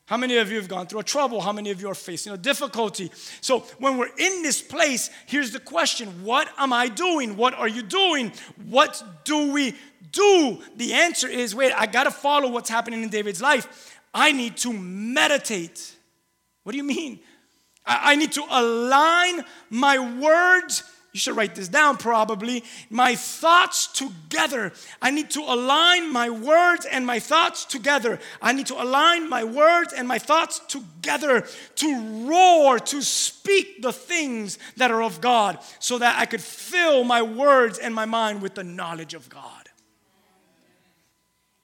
How 0.06 0.18
many 0.18 0.36
of 0.36 0.52
you 0.52 0.58
have 0.58 0.68
gone 0.68 0.88
through 0.88 1.00
a 1.00 1.04
trouble? 1.04 1.40
How 1.40 1.54
many 1.54 1.72
of 1.72 1.82
you 1.82 1.88
are 1.90 1.96
facing 1.96 2.34
a 2.34 2.38
difficulty? 2.38 3.10
So, 3.40 3.62
when 3.80 3.98
we're 3.98 4.14
in 4.18 4.44
this 4.44 4.62
place, 4.62 5.10
here's 5.28 5.52
the 5.52 5.62
question 5.62 6.26
What 6.26 6.50
am 6.58 6.74
I 6.74 6.90
doing? 6.90 7.38
What 7.38 7.54
are 7.54 7.70
you 7.70 7.82
doing? 7.84 8.34
What 8.66 9.02
do 9.24 9.54
we 9.54 9.76
do? 10.16 10.60
The 10.78 10.94
answer 10.94 11.28
is 11.28 11.54
wait, 11.54 11.72
I 11.74 11.86
got 11.86 12.06
to 12.06 12.12
follow 12.12 12.50
what's 12.50 12.70
happening 12.70 13.04
in 13.04 13.10
David's 13.10 13.42
life. 13.42 14.00
I 14.14 14.32
need 14.32 14.58
to 14.58 14.74
meditate. 14.74 15.96
What 16.64 16.72
do 16.72 16.78
you 16.78 16.84
mean? 16.84 17.20
I, 17.86 18.14
I 18.14 18.16
need 18.16 18.32
to 18.32 18.44
align 18.50 19.44
my 19.70 20.00
words 20.20 20.84
you 21.16 21.20
should 21.20 21.38
write 21.38 21.56
this 21.56 21.70
down 21.70 21.96
probably. 21.96 22.62
My 22.90 23.16
thoughts 23.16 23.88
together. 23.88 24.74
I 25.02 25.12
need 25.12 25.30
to 25.30 25.40
align 25.40 26.12
my 26.12 26.30
words 26.30 26.86
and 26.86 27.06
my 27.06 27.20
thoughts 27.20 27.64
together. 27.64 28.20
I 28.42 28.52
need 28.52 28.66
to 28.66 28.74
align 28.74 29.30
my 29.30 29.46
words 29.46 29.94
and 29.94 30.10
my 30.10 30.20
thoughts 30.20 30.60
together 30.68 31.48
to 31.76 32.28
roar, 32.28 32.80
to 32.80 33.02
speak 33.02 33.82
the 33.82 33.94
things 33.94 34.60
that 34.76 34.92
are 34.92 35.02
of 35.02 35.22
God 35.22 35.58
so 35.80 35.98
that 36.00 36.20
I 36.20 36.26
could 36.26 36.42
fill 36.42 37.06
my 37.06 37.22
words 37.22 37.78
and 37.78 37.96
my 37.96 38.04
mind 38.04 38.42
with 38.42 38.56
the 38.56 38.66
knowledge 38.66 39.14
of 39.14 39.30
God. 39.30 39.65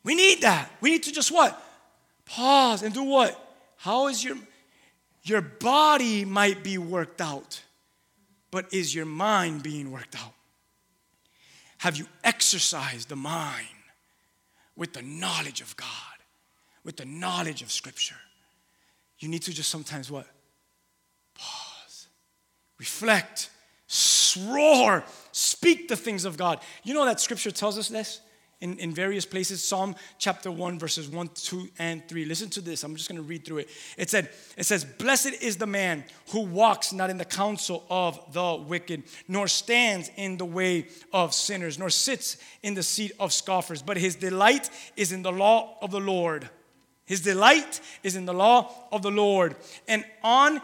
We 0.03 0.15
need 0.15 0.41
that. 0.41 0.71
We 0.81 0.91
need 0.91 1.03
to 1.03 1.11
just 1.11 1.31
what? 1.31 1.61
Pause 2.25 2.83
and 2.83 2.93
do 2.93 3.03
what? 3.03 3.37
How 3.77 4.07
is 4.07 4.23
your 4.23 4.37
your 5.23 5.41
body 5.41 6.25
might 6.25 6.63
be 6.63 6.77
worked 6.77 7.21
out 7.21 7.61
but 8.51 8.73
is 8.73 8.93
your 8.93 9.05
mind 9.05 9.63
being 9.63 9.91
worked 9.91 10.15
out? 10.15 10.33
Have 11.79 11.95
you 11.95 12.05
exercised 12.23 13.09
the 13.09 13.15
mind 13.15 13.65
with 14.75 14.93
the 14.93 15.01
knowledge 15.01 15.61
of 15.61 15.75
God, 15.77 15.87
with 16.83 16.97
the 16.97 17.05
knowledge 17.05 17.61
of 17.61 17.71
Scripture? 17.71 18.17
You 19.19 19.29
need 19.29 19.41
to 19.43 19.53
just 19.53 19.69
sometimes 19.69 20.11
what? 20.11 20.27
Pause, 21.33 22.07
reflect, 22.77 23.49
roar, 24.47 25.03
speak 25.31 25.87
the 25.87 25.95
things 25.95 26.25
of 26.25 26.37
God. 26.37 26.59
You 26.83 26.93
know 26.93 27.05
that 27.05 27.19
Scripture 27.19 27.51
tells 27.51 27.79
us 27.79 27.87
this? 27.87 28.19
In, 28.61 28.77
in 28.77 28.93
various 28.93 29.25
places. 29.25 29.63
Psalm 29.63 29.95
chapter 30.17 30.51
1, 30.51 30.79
verses 30.79 31.09
1, 31.09 31.29
2, 31.33 31.69
and 31.79 32.07
3. 32.07 32.25
Listen 32.25 32.49
to 32.51 32.61
this. 32.61 32.83
I'm 32.83 32.95
just 32.95 33.09
going 33.09 33.21
to 33.21 33.27
read 33.27 33.43
through 33.43 33.59
it. 33.59 33.69
It 33.97 34.09
said, 34.09 34.29
it 34.55 34.63
says, 34.63 34.85
Blessed 34.85 35.33
is 35.41 35.57
the 35.57 35.67
man 35.67 36.03
who 36.29 36.41
walks 36.41 36.93
not 36.93 37.09
in 37.09 37.17
the 37.17 37.25
counsel 37.25 37.83
of 37.89 38.19
the 38.31 38.55
wicked, 38.55 39.03
nor 39.27 39.47
stands 39.47 40.09
in 40.15 40.37
the 40.37 40.45
way 40.45 40.87
of 41.11 41.33
sinners, 41.33 41.77
nor 41.77 41.89
sits 41.89 42.37
in 42.63 42.75
the 42.75 42.83
seat 42.83 43.11
of 43.19 43.33
scoffers, 43.33 43.81
but 43.81 43.97
his 43.97 44.15
delight 44.15 44.69
is 44.95 45.11
in 45.11 45.23
the 45.23 45.31
law 45.31 45.77
of 45.81 45.91
the 45.91 45.99
Lord. 45.99 46.49
His 47.05 47.21
delight 47.21 47.81
is 48.03 48.15
in 48.15 48.25
the 48.25 48.33
law 48.33 48.73
of 48.91 49.01
the 49.01 49.11
Lord. 49.11 49.55
And 49.87 50.05
on 50.23 50.61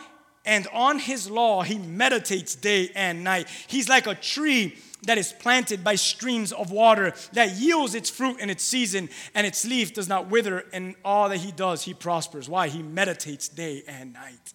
and 0.47 0.65
on 0.73 0.97
his 0.97 1.29
law 1.29 1.61
he 1.61 1.77
meditates 1.77 2.55
day 2.55 2.89
and 2.95 3.23
night. 3.23 3.47
He's 3.67 3.87
like 3.87 4.07
a 4.07 4.15
tree 4.15 4.77
that 5.03 5.19
is 5.19 5.31
planted 5.31 5.83
by 5.83 5.95
streams 5.95 6.51
of 6.51 6.71
water 6.71 7.13
that 7.33 7.51
yields 7.51 7.93
its 7.93 8.09
fruit 8.09 8.39
in 8.39 8.49
its 8.49 8.63
season 8.63 9.09
and 9.35 9.45
its 9.45 9.63
leaf 9.65 9.93
does 9.93 10.09
not 10.09 10.29
wither 10.29 10.65
and 10.73 10.95
all 11.05 11.29
that 11.29 11.37
he 11.37 11.51
does 11.51 11.83
he 11.83 11.93
prospers. 11.93 12.49
Why? 12.49 12.69
He 12.69 12.81
meditates 12.81 13.47
day 13.47 13.83
and 13.87 14.13
night. 14.13 14.53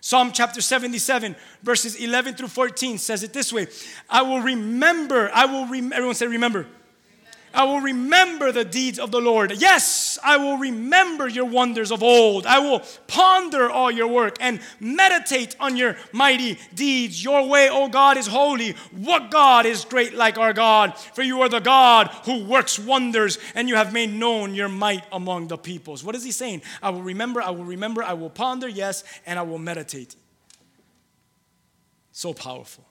Psalm 0.00 0.32
chapter 0.32 0.60
77 0.60 1.36
verses 1.62 1.96
11 1.96 2.34
through 2.34 2.48
14 2.48 2.98
says 2.98 3.22
it 3.22 3.32
this 3.32 3.52
way. 3.52 3.66
I 4.08 4.22
will 4.22 4.40
remember 4.40 5.30
i 5.34 5.44
will 5.44 5.66
rem- 5.66 5.92
everyone 5.92 6.14
say 6.14 6.26
remember 6.26 6.66
I 7.54 7.64
will 7.64 7.80
remember 7.80 8.52
the 8.52 8.64
deeds 8.64 8.98
of 8.98 9.10
the 9.10 9.20
Lord. 9.20 9.52
Yes, 9.60 10.18
I 10.22 10.36
will 10.36 10.58
remember 10.58 11.28
your 11.28 11.44
wonders 11.44 11.90
of 11.90 12.02
old. 12.02 12.46
I 12.46 12.58
will 12.58 12.82
ponder 13.06 13.70
all 13.70 13.90
your 13.90 14.08
work 14.08 14.36
and 14.40 14.60
meditate 14.80 15.56
on 15.60 15.76
your 15.76 15.96
mighty 16.12 16.58
deeds. 16.74 17.22
Your 17.22 17.46
way, 17.46 17.68
O 17.70 17.88
God, 17.88 18.16
is 18.16 18.26
holy. 18.26 18.72
What 18.92 19.30
God 19.30 19.66
is 19.66 19.84
great 19.84 20.14
like 20.14 20.38
our 20.38 20.52
God? 20.52 20.96
For 20.96 21.22
you 21.22 21.42
are 21.42 21.48
the 21.48 21.60
God 21.60 22.08
who 22.24 22.44
works 22.44 22.78
wonders 22.78 23.38
and 23.54 23.68
you 23.68 23.74
have 23.74 23.92
made 23.92 24.12
known 24.12 24.54
your 24.54 24.68
might 24.68 25.04
among 25.12 25.48
the 25.48 25.58
peoples. 25.58 26.02
What 26.02 26.14
is 26.14 26.24
he 26.24 26.32
saying? 26.32 26.62
I 26.82 26.90
will 26.90 27.02
remember, 27.02 27.42
I 27.42 27.50
will 27.50 27.64
remember, 27.64 28.02
I 28.02 28.14
will 28.14 28.30
ponder, 28.30 28.68
yes, 28.68 29.04
and 29.26 29.38
I 29.38 29.42
will 29.42 29.58
meditate. 29.58 30.16
So 32.12 32.34
powerful. 32.34 32.84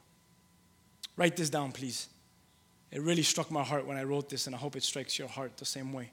Write 1.16 1.36
this 1.36 1.49
down, 1.49 1.72
please. 1.72 2.07
It 2.92 3.02
really 3.02 3.24
struck 3.24 3.50
my 3.50 3.64
heart 3.64 3.86
when 3.86 3.98
I 3.98 4.04
wrote 4.04 4.30
this, 4.30 4.48
and 4.48 4.56
I 4.56 4.60
hope 4.60 4.76
it 4.76 4.84
strikes 4.84 5.18
your 5.18 5.28
heart 5.28 5.58
the 5.58 5.66
same 5.66 5.94
way. 5.94 6.12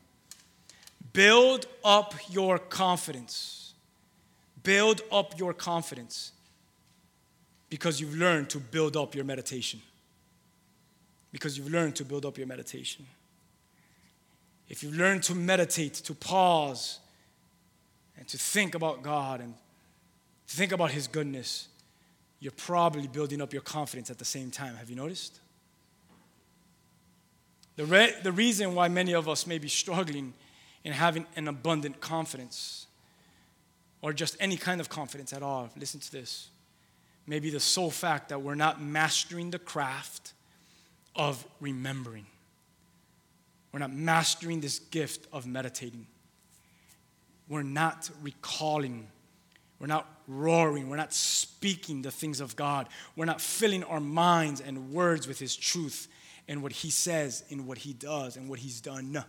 Build 1.12 1.66
up 1.84 2.14
your 2.30 2.58
confidence. 2.58 3.74
Build 4.62 5.02
up 5.10 5.38
your 5.38 5.52
confidence 5.54 6.32
because 7.70 8.00
you've 8.00 8.16
learned 8.16 8.50
to 8.50 8.58
build 8.58 8.96
up 8.96 9.14
your 9.14 9.24
meditation. 9.24 9.80
Because 11.32 11.58
you've 11.58 11.70
learned 11.70 11.96
to 11.96 12.04
build 12.04 12.24
up 12.24 12.38
your 12.38 12.46
meditation. 12.46 13.06
If 14.68 14.82
you've 14.82 14.96
learned 14.96 15.22
to 15.24 15.34
meditate, 15.34 15.94
to 15.94 16.14
pause, 16.14 17.00
and 18.18 18.26
to 18.28 18.38
think 18.38 18.74
about 18.74 19.02
God 19.02 19.40
and 19.40 19.54
think 20.46 20.72
about 20.72 20.90
His 20.90 21.06
goodness, 21.06 21.68
you're 22.40 22.52
probably 22.52 23.06
building 23.06 23.40
up 23.40 23.52
your 23.52 23.62
confidence 23.62 24.10
at 24.10 24.18
the 24.18 24.24
same 24.24 24.50
time. 24.50 24.74
Have 24.76 24.90
you 24.90 24.96
noticed? 24.96 25.40
The, 27.78 27.84
re- 27.86 28.14
the 28.24 28.32
reason 28.32 28.74
why 28.74 28.88
many 28.88 29.14
of 29.14 29.28
us 29.28 29.46
may 29.46 29.58
be 29.58 29.68
struggling 29.68 30.34
in 30.82 30.92
having 30.92 31.26
an 31.36 31.46
abundant 31.46 32.00
confidence, 32.00 32.88
or 34.02 34.12
just 34.12 34.36
any 34.40 34.56
kind 34.56 34.80
of 34.80 34.88
confidence 34.88 35.32
at 35.32 35.44
all, 35.44 35.70
listen 35.78 36.00
to 36.00 36.10
this. 36.10 36.48
Maybe 37.24 37.50
the 37.50 37.60
sole 37.60 37.92
fact 37.92 38.30
that 38.30 38.42
we're 38.42 38.56
not 38.56 38.82
mastering 38.82 39.52
the 39.52 39.60
craft 39.60 40.32
of 41.14 41.46
remembering. 41.60 42.26
We're 43.70 43.78
not 43.78 43.92
mastering 43.92 44.60
this 44.60 44.80
gift 44.80 45.28
of 45.32 45.46
meditating. 45.46 46.08
We're 47.48 47.62
not 47.62 48.10
recalling. 48.22 49.06
We're 49.78 49.86
not 49.86 50.08
roaring. 50.26 50.90
We're 50.90 50.96
not 50.96 51.12
speaking 51.12 52.02
the 52.02 52.10
things 52.10 52.40
of 52.40 52.56
God. 52.56 52.88
We're 53.14 53.24
not 53.24 53.40
filling 53.40 53.84
our 53.84 54.00
minds 54.00 54.60
and 54.60 54.90
words 54.90 55.28
with 55.28 55.38
His 55.38 55.54
truth 55.54 56.08
and 56.48 56.62
what 56.62 56.72
he 56.72 56.90
says 56.90 57.44
and 57.50 57.66
what 57.66 57.78
he 57.78 57.92
does 57.92 58.36
and 58.36 58.48
what 58.48 58.58
he's 58.58 58.80
done. 58.80 59.22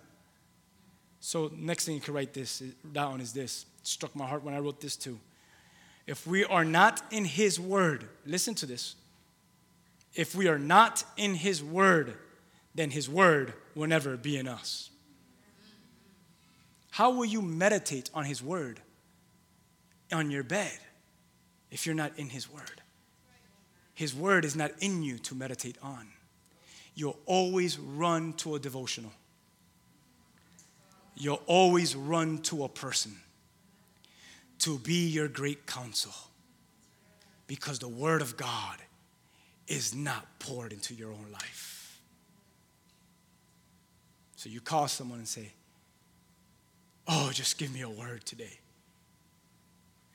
So, 1.19 1.51
next 1.53 1.85
thing 1.85 1.95
you 1.95 2.01
can 2.01 2.13
write 2.13 2.33
this 2.33 2.63
down 2.93 3.19
is 3.19 3.33
this. 3.33 3.65
It 3.81 3.87
struck 3.87 4.15
my 4.15 4.25
heart 4.25 4.43
when 4.43 4.53
I 4.53 4.59
wrote 4.59 4.79
this 4.79 4.95
too. 4.95 5.19
If 6.07 6.25
we 6.25 6.45
are 6.45 6.63
not 6.65 7.03
in 7.11 7.25
his 7.25 7.59
word, 7.59 8.07
listen 8.25 8.55
to 8.55 8.65
this. 8.65 8.95
If 10.15 10.33
we 10.33 10.47
are 10.47 10.57
not 10.57 11.03
in 11.17 11.35
his 11.35 11.63
word, 11.63 12.17
then 12.73 12.89
his 12.89 13.09
word 13.09 13.53
will 13.75 13.87
never 13.87 14.17
be 14.17 14.37
in 14.37 14.47
us. 14.47 14.89
How 16.91 17.11
will 17.11 17.25
you 17.25 17.41
meditate 17.41 18.09
on 18.13 18.25
his 18.25 18.41
word 18.41 18.79
on 20.11 20.31
your 20.31 20.43
bed 20.43 20.77
if 21.69 21.85
you're 21.85 21.95
not 21.95 22.17
in 22.17 22.29
his 22.29 22.51
word? 22.51 22.81
His 23.93 24.15
word 24.15 24.45
is 24.45 24.55
not 24.55 24.71
in 24.79 25.03
you 25.03 25.19
to 25.19 25.35
meditate 25.35 25.77
on 25.83 26.07
you'll 26.99 27.19
always 27.25 27.79
run 27.79 28.33
to 28.33 28.55
a 28.55 28.59
devotional. 28.59 29.11
You'll 31.15 31.41
always 31.47 31.95
run 31.95 32.39
to 32.43 32.65
a 32.65 32.69
person 32.69 33.15
to 34.59 34.77
be 34.79 35.07
your 35.07 35.29
great 35.29 35.65
counsel 35.65 36.11
because 37.47 37.79
the 37.79 37.87
Word 37.87 38.21
of 38.21 38.35
God 38.35 38.77
is 39.67 39.95
not 39.95 40.27
poured 40.39 40.73
into 40.73 40.93
your 40.93 41.11
own 41.11 41.27
life. 41.31 42.01
So 44.35 44.49
you 44.49 44.59
call 44.59 44.87
someone 44.87 45.19
and 45.19 45.27
say, 45.27 45.53
Oh, 47.07 47.31
just 47.33 47.57
give 47.57 47.73
me 47.73 47.81
a 47.81 47.89
word 47.89 48.23
today. 48.23 48.59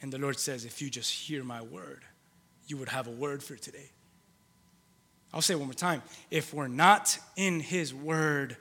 And 0.00 0.12
the 0.12 0.18
Lord 0.18 0.38
says, 0.38 0.64
If 0.64 0.80
you 0.80 0.90
just 0.90 1.10
hear 1.10 1.42
my 1.42 1.60
word, 1.60 2.04
you 2.66 2.76
would 2.76 2.88
have 2.88 3.06
a 3.08 3.10
word 3.10 3.42
for 3.42 3.56
today. 3.56 3.90
I'll 5.34 5.42
say 5.42 5.54
it 5.54 5.56
one 5.56 5.66
more 5.66 5.74
time. 5.74 6.00
If 6.30 6.54
we're 6.54 6.68
not 6.68 7.18
in 7.36 7.58
His 7.58 7.92
Word, 7.92 8.56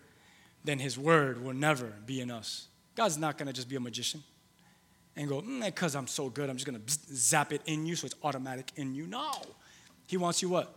then 0.64 0.80
His 0.80 0.98
Word 0.98 1.44
will 1.44 1.54
never 1.54 1.94
be 2.06 2.20
in 2.20 2.32
us. 2.32 2.68
God's 2.96 3.18
not 3.18 3.38
going 3.38 3.46
to 3.48 3.54
just 3.54 3.70
be 3.70 3.76
a 3.76 3.80
magician 3.80 4.24
and 5.16 5.30
go, 5.30 5.42
because 5.42 5.94
mm, 5.94 6.00
I'm 6.00 6.08
so 6.08 6.30
good, 6.30 6.50
I'm 6.50 6.58
just 6.58 6.66
going 6.66 6.82
to 6.82 6.98
zap 7.14 7.54
it 7.54 7.62
in 7.68 7.86
you 7.86 7.96
so 7.96 8.08
it's 8.08 8.16
automatic 8.24 8.72
in 8.76 8.96
you. 8.96 9.06
No. 9.06 9.34
He 10.08 10.18
wants 10.18 10.42
you 10.42 10.50
what? 10.50 10.74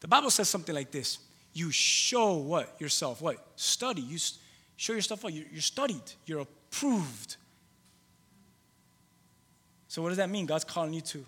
The 0.00 0.08
Bible 0.08 0.30
says 0.30 0.48
something 0.48 0.74
like 0.74 0.90
this 0.90 1.18
You 1.54 1.70
show 1.70 2.34
what? 2.36 2.78
Yourself. 2.78 3.22
What? 3.22 3.38
Study. 3.56 4.02
You 4.02 4.18
show 4.76 4.92
yourself 4.92 5.24
what? 5.24 5.32
You're 5.32 5.62
studied. 5.62 6.02
You're 6.26 6.40
approved. 6.40 7.36
So, 9.88 10.02
what 10.02 10.08
does 10.08 10.18
that 10.18 10.28
mean? 10.28 10.44
God's 10.44 10.64
calling 10.64 10.92
you 10.92 11.00
to 11.00 11.24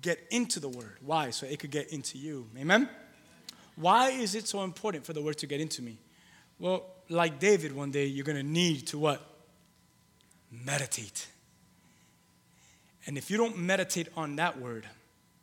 get 0.00 0.18
into 0.30 0.58
the 0.58 0.70
Word. 0.70 0.96
Why? 1.04 1.30
So 1.30 1.46
it 1.46 1.58
could 1.58 1.70
get 1.70 1.92
into 1.92 2.16
you. 2.16 2.48
Amen? 2.58 2.88
Why 3.76 4.10
is 4.10 4.34
it 4.34 4.46
so 4.46 4.62
important 4.62 5.04
for 5.04 5.12
the 5.12 5.22
word 5.22 5.38
to 5.38 5.46
get 5.46 5.60
into 5.60 5.82
me? 5.82 5.98
Well, 6.58 6.84
like 7.08 7.38
David, 7.38 7.74
one 7.74 7.90
day 7.90 8.06
you're 8.06 8.24
going 8.24 8.36
to 8.36 8.42
need 8.42 8.86
to 8.88 8.98
what? 8.98 9.20
Meditate. 10.50 11.26
And 13.06 13.18
if 13.18 13.30
you 13.30 13.36
don't 13.36 13.58
meditate 13.58 14.08
on 14.16 14.36
that 14.36 14.60
word, 14.60 14.86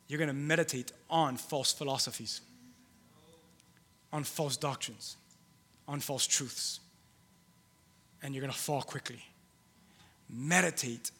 you're 0.08 0.18
going 0.18 0.28
to 0.28 0.34
meditate 0.34 0.92
on 1.08 1.36
false 1.36 1.72
philosophies, 1.72 2.40
on 4.12 4.24
false 4.24 4.56
doctrines, 4.56 5.16
on 5.86 6.00
false 6.00 6.26
truths. 6.26 6.80
And 8.22 8.34
you're 8.34 8.42
going 8.42 8.52
to 8.52 8.58
fall 8.58 8.82
quickly. 8.82 9.22
Meditate 10.28 11.10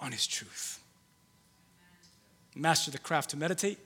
on 0.00 0.12
his 0.12 0.26
truth. 0.26 0.80
Master 2.54 2.90
the 2.90 2.98
craft 2.98 3.30
to 3.30 3.36
meditate 3.36 3.78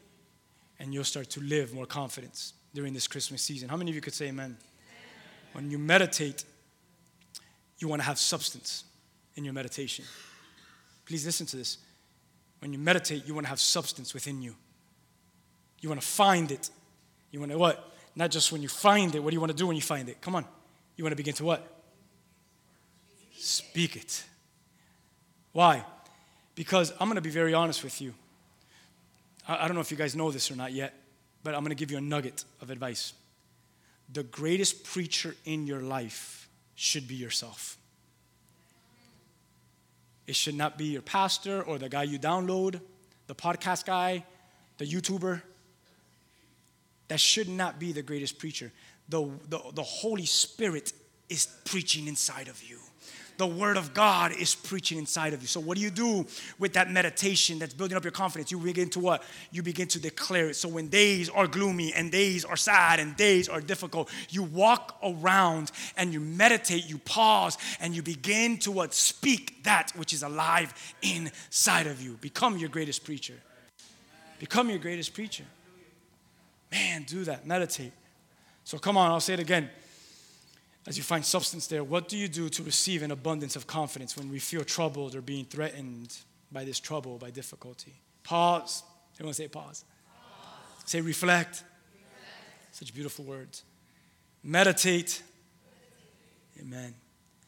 and 0.79 0.93
you'll 0.93 1.05
start 1.05 1.31
to 1.31 1.41
live 1.41 1.73
more 1.73 1.87
confidence 1.87 2.55
during 2.75 2.93
this 2.93 3.07
Christmas 3.07 3.43
season. 3.43 3.69
How 3.69 3.77
many 3.77 3.91
of 3.91 3.95
you 3.95 4.01
could 4.01 4.15
say 4.15 4.27
amen? 4.27 4.45
amen. 4.45 4.59
When 5.53 5.71
you 5.71 5.79
meditate, 5.79 6.45
you 7.79 7.89
want 7.89 8.03
to 8.03 8.07
have 8.07 8.19
substance 8.19 8.85
in 9.37 9.45
your 9.45 9.55
meditation. 9.55 10.05
Please 11.07 11.25
listen 11.25 11.47
to 11.47 11.57
this. 11.57 11.79
When 12.61 12.73
you 12.73 12.79
meditate, 12.79 13.27
you 13.27 13.35
want 13.35 13.47
to 13.47 13.51
have 13.51 13.61
substance 13.61 14.15
within 14.15 14.43
you. 14.43 14.55
You 15.81 15.89
want 15.89 16.01
to 16.01 16.07
find 16.07 16.51
it. 16.51 16.71
You 17.31 17.41
want 17.41 17.53
to 17.53 17.59
what? 17.59 17.93
Not 18.17 18.31
just 18.31 18.53
when 18.53 18.63
you 18.63 18.69
find 18.69 19.15
it, 19.15 19.23
what 19.23 19.31
do 19.31 19.35
you 19.35 19.41
want 19.41 19.53
to 19.53 19.57
do 19.57 19.67
when 19.67 19.77
you 19.77 19.83
find 19.83 20.09
it? 20.09 20.21
Come 20.21 20.35
on. 20.35 20.45
You 20.97 21.05
want 21.05 21.13
to 21.13 21.17
begin 21.17 21.35
to 21.35 21.45
what? 21.45 21.83
Speak 23.37 23.97
it. 23.97 24.25
Why? 25.53 25.85
Because 26.55 26.93
I'm 26.93 27.09
going 27.09 27.17
to 27.17 27.21
be 27.21 27.31
very 27.31 27.53
honest 27.53 27.85
with 27.85 28.01
you. 28.01 28.15
I 29.47 29.67
don't 29.67 29.75
know 29.75 29.81
if 29.81 29.91
you 29.91 29.97
guys 29.97 30.17
know 30.17 30.31
this 30.31 30.51
or 30.51 30.57
not 30.57 30.73
yet, 30.73 30.95
but 31.43 31.55
I'm 31.55 31.61
going 31.61 31.71
to 31.71 31.77
give 31.77 31.91
you 31.91 31.99
a 31.99 32.01
nugget 32.01 32.45
of 32.61 32.71
advice. 32.71 33.13
The 34.13 34.23
greatest 34.23 34.85
preacher 34.85 35.35
in 35.45 35.67
your 35.67 35.81
life 35.81 36.49
should 36.75 37.07
be 37.07 37.15
yourself. 37.15 37.77
It 40.27 40.35
should 40.35 40.55
not 40.55 40.79
be 40.79 40.87
your 40.87 41.03
pastor 41.03 41.63
or 41.63 41.79
the 41.79 41.89
guy 41.89 42.05
you 42.05 42.19
download, 42.19 42.81
the 43.27 43.35
podcast 43.35 43.85
guy, 43.85 44.25
the 44.79 44.87
YouTuber. 44.87 45.43
That 47.09 47.21
should 47.21 47.49
not 47.49 47.79
be 47.79 47.93
the 47.93 48.03
greatest 48.03 48.39
preacher. 48.39 48.73
the, 49.09 49.29
the, 49.49 49.61
the 49.75 49.83
Holy 49.83 50.25
Spirit 50.25 50.93
is 51.29 51.47
preaching 51.65 52.07
inside 52.07 52.49
of 52.49 52.63
you. 52.63 52.79
The 53.37 53.47
Word 53.47 53.77
of 53.77 53.95
God 53.95 54.33
is 54.33 54.55
preaching 54.55 54.99
inside 54.99 55.33
of 55.33 55.43
you. 55.43 55.49
So, 55.49 55.59
what 55.59 55.77
do 55.77 55.83
you 55.83 55.91
do 55.91 56.27
with 56.59 56.75
that 56.75 56.91
meditation 56.91 57.59
that's 57.59 57.75
building 57.75 57.97
up 57.97 58.05
your 58.05 58.13
confidence? 58.13 58.51
You 58.53 58.59
begin 58.59 58.91
to 58.91 59.01
what? 59.01 59.23
You 59.51 59.63
begin 59.63 59.89
to 59.89 60.01
declare 60.01 60.51
it. 60.51 60.55
So, 60.55 60.69
when 60.69 60.89
days 60.89 61.29
are 61.29 61.47
gloomy 61.47 61.93
and 61.93 62.13
days 62.13 62.45
are 62.45 62.57
sad 62.57 63.01
and 63.01 63.17
days 63.17 63.49
are 63.49 63.61
difficult, 63.61 64.11
you 64.31 64.45
walk 64.45 64.99
around 65.03 65.73
and 65.97 66.13
you 66.13 66.21
meditate, 66.21 66.89
you 66.89 66.99
pause, 66.99 67.59
and 67.81 67.95
you 67.95 68.03
begin 68.03 68.59
to 68.59 68.71
what? 68.71 68.95
Speak 68.95 69.65
that 69.65 69.93
which 69.97 70.13
is 70.13 70.23
alive 70.23 70.73
inside 71.03 71.87
of 71.87 72.01
you. 72.01 72.17
Become 72.21 72.59
your 72.59 72.69
greatest 72.69 73.05
preacher. 73.05 73.35
Become 74.39 74.71
your 74.71 74.79
greatest 74.79 75.13
preacher. 75.13 75.45
Man, 76.71 77.03
do 77.03 77.25
that. 77.25 77.47
Meditate. 77.47 77.93
So, 78.63 78.79
come 78.79 78.97
on, 78.97 79.11
I'll 79.11 79.21
say 79.21 79.35
it 79.35 79.41
again 79.41 79.71
as 80.87 80.97
you 80.97 81.03
find 81.03 81.25
substance 81.25 81.67
there, 81.67 81.83
what 81.83 82.09
do 82.09 82.17
you 82.17 82.29
do 82.29 82.49
to 82.51 82.63
receive 82.63 83.03
an 83.03 83.11
abundance 83.11 83.57
of 83.57 83.67
confidence 83.67 84.17
when 84.17 84.31
we 84.31 84.39
feel 84.39 84.65
troubled 84.65 85.15
or 85.15 85.23
being 85.23 85.45
threatened 85.45 86.17
by 86.53 86.65
this 86.65 86.79
trouble, 86.79 87.17
by 87.17 87.31
difficulty? 87.31 87.95
Pause. 88.23 88.83
Everyone 89.15 89.35
say 89.35 89.49
pause. 89.49 89.85
pause. 90.15 90.91
Say 90.91 91.01
reflect. 91.01 91.63
reflect. 91.63 92.75
Such 92.75 92.95
beautiful 92.95 93.25
words. 93.25 93.63
Meditate. 94.43 95.23
Amen. 96.61 96.95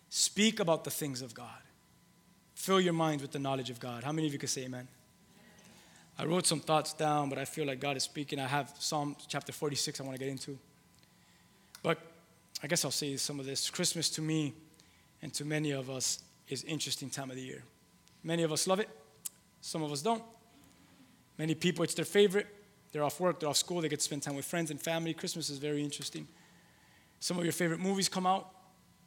Speak 0.09 0.61
about 0.61 0.85
the 0.85 0.91
things 0.91 1.21
of 1.21 1.35
God. 1.35 1.49
Fill 2.55 2.81
your 2.81 2.95
mind 2.95 3.21
with 3.21 3.33
the 3.33 3.39
knowledge 3.39 3.69
of 3.69 3.79
God. 3.79 4.03
How 4.03 4.13
many 4.13 4.27
of 4.27 4.33
you 4.33 4.39
can 4.39 4.49
say 4.49 4.65
amen? 4.65 4.89
I 6.19 6.25
wrote 6.25 6.47
some 6.47 6.61
thoughts 6.61 6.95
down, 6.95 7.29
but 7.29 7.39
I 7.39 7.45
feel 7.45 7.67
like 7.67 7.81
God 7.81 7.99
is 7.99 8.03
speaking. 8.03 8.41
I 8.41 8.47
have 8.47 8.73
Psalm 8.79 9.15
chapter 9.29 9.53
46 9.53 10.01
I 10.01 10.05
want 10.05 10.19
to 10.19 10.25
get 10.25 10.31
into. 10.31 10.59
But 11.83 11.99
I 12.63 12.67
guess 12.67 12.85
I'll 12.85 12.91
say 12.91 13.17
some 13.17 13.39
of 13.39 13.47
this. 13.47 13.69
Christmas 13.71 14.09
to 14.11 14.23
me 14.23 14.55
and 15.23 15.33
to 15.35 15.45
many 15.45 15.73
of 15.73 15.91
us 15.91 16.21
is 16.49 16.65
interesting 16.65 17.11
time 17.11 17.31
of 17.31 17.37
the 17.37 17.43
year. 17.43 17.63
Many 18.23 18.43
of 18.43 18.53
us 18.53 18.67
love 18.67 18.81
it, 18.81 18.89
some 19.61 19.83
of 19.83 19.93
us 19.93 20.03
don't. 20.03 20.23
Many 21.39 21.55
people, 21.55 21.85
it's 21.85 21.95
their 21.95 22.05
favorite. 22.05 22.47
They're 22.93 23.05
off 23.05 23.21
work, 23.21 23.41
they're 23.41 23.49
off 23.49 23.59
school, 23.59 23.83
they 23.83 23.89
get 23.89 23.99
to 23.99 24.05
spend 24.05 24.23
time 24.23 24.37
with 24.37 24.47
friends 24.47 24.71
and 24.71 24.81
family. 24.81 25.13
Christmas 25.13 25.51
is 25.51 25.59
very 25.59 25.83
interesting. 25.85 26.27
Some 27.21 27.39
of 27.39 27.45
your 27.45 27.53
favorite 27.53 27.81
movies 27.81 28.09
come 28.09 28.27
out, 28.27 28.49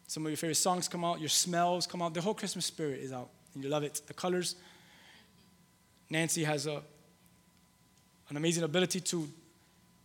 some 0.08 0.26
of 0.26 0.32
your 0.32 0.38
favorite 0.38 0.56
songs 0.56 0.88
come 0.88 1.04
out, 1.04 1.20
your 1.20 1.30
smells 1.30 1.88
come 1.88 2.02
out. 2.02 2.14
The 2.14 2.22
whole 2.22 2.36
Christmas 2.36 2.66
spirit 2.66 3.00
is 3.00 3.12
out, 3.12 3.30
and 3.56 3.64
you 3.64 3.70
love 3.70 3.84
it. 3.84 4.02
The 4.06 4.14
colors. 4.14 4.56
Nancy 6.10 6.44
has 6.44 6.68
a, 6.68 6.82
an 8.30 8.38
amazing 8.38 8.64
ability 8.64 9.00
to 9.02 9.28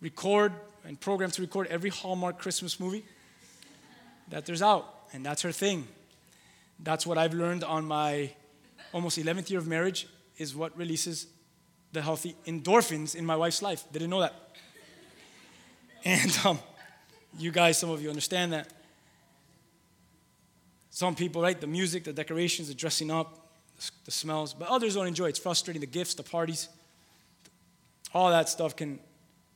record 0.00 0.52
and 0.86 0.98
program 0.98 1.30
to 1.32 1.42
record 1.42 1.66
every 1.68 1.90
Hallmark 1.90 2.38
Christmas 2.38 2.78
movie 2.78 3.04
that 4.28 4.46
there's 4.46 4.62
out, 4.62 4.86
and 5.12 5.24
that's 5.24 5.42
her 5.42 5.52
thing. 5.52 5.86
That's 6.80 7.06
what 7.06 7.18
I've 7.18 7.34
learned 7.34 7.64
on 7.64 7.84
my 7.84 8.30
almost 8.92 9.18
11th 9.18 9.50
year 9.50 9.58
of 9.58 9.66
marriage 9.66 10.06
is 10.38 10.54
what 10.54 10.76
releases 10.76 11.26
the 11.92 12.02
healthy 12.02 12.34
endorphins 12.46 13.14
in 13.14 13.24
my 13.24 13.36
wife's 13.36 13.62
life. 13.62 13.84
Didn't 13.92 14.10
know 14.10 14.20
that. 14.20 14.34
And 16.06 16.38
um, 16.44 16.58
you 17.38 17.50
guys, 17.50 17.78
some 17.78 17.88
of 17.88 18.02
you 18.02 18.10
understand 18.10 18.52
that. 18.52 18.68
Some 20.90 21.14
people, 21.14 21.40
right? 21.40 21.58
The 21.58 21.66
music, 21.66 22.04
the 22.04 22.12
decorations, 22.12 22.68
the 22.68 22.74
dressing 22.74 23.10
up, 23.10 23.48
the 24.04 24.10
smells, 24.10 24.52
but 24.52 24.68
others 24.68 24.94
don't 24.94 25.06
enjoy 25.06 25.26
it. 25.26 25.30
It's 25.30 25.38
frustrating. 25.38 25.80
The 25.80 25.86
gifts, 25.86 26.14
the 26.14 26.22
parties, 26.22 26.68
all 28.12 28.30
that 28.30 28.48
stuff 28.48 28.76
can, 28.76 29.00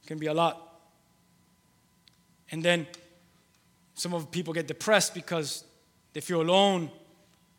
can 0.06 0.18
be 0.18 0.26
a 0.26 0.34
lot. 0.34 0.80
And 2.50 2.62
then 2.62 2.86
some 3.98 4.14
of 4.14 4.30
people 4.30 4.54
get 4.54 4.66
depressed 4.66 5.12
because 5.12 5.64
they 6.12 6.20
feel 6.20 6.40
alone. 6.40 6.90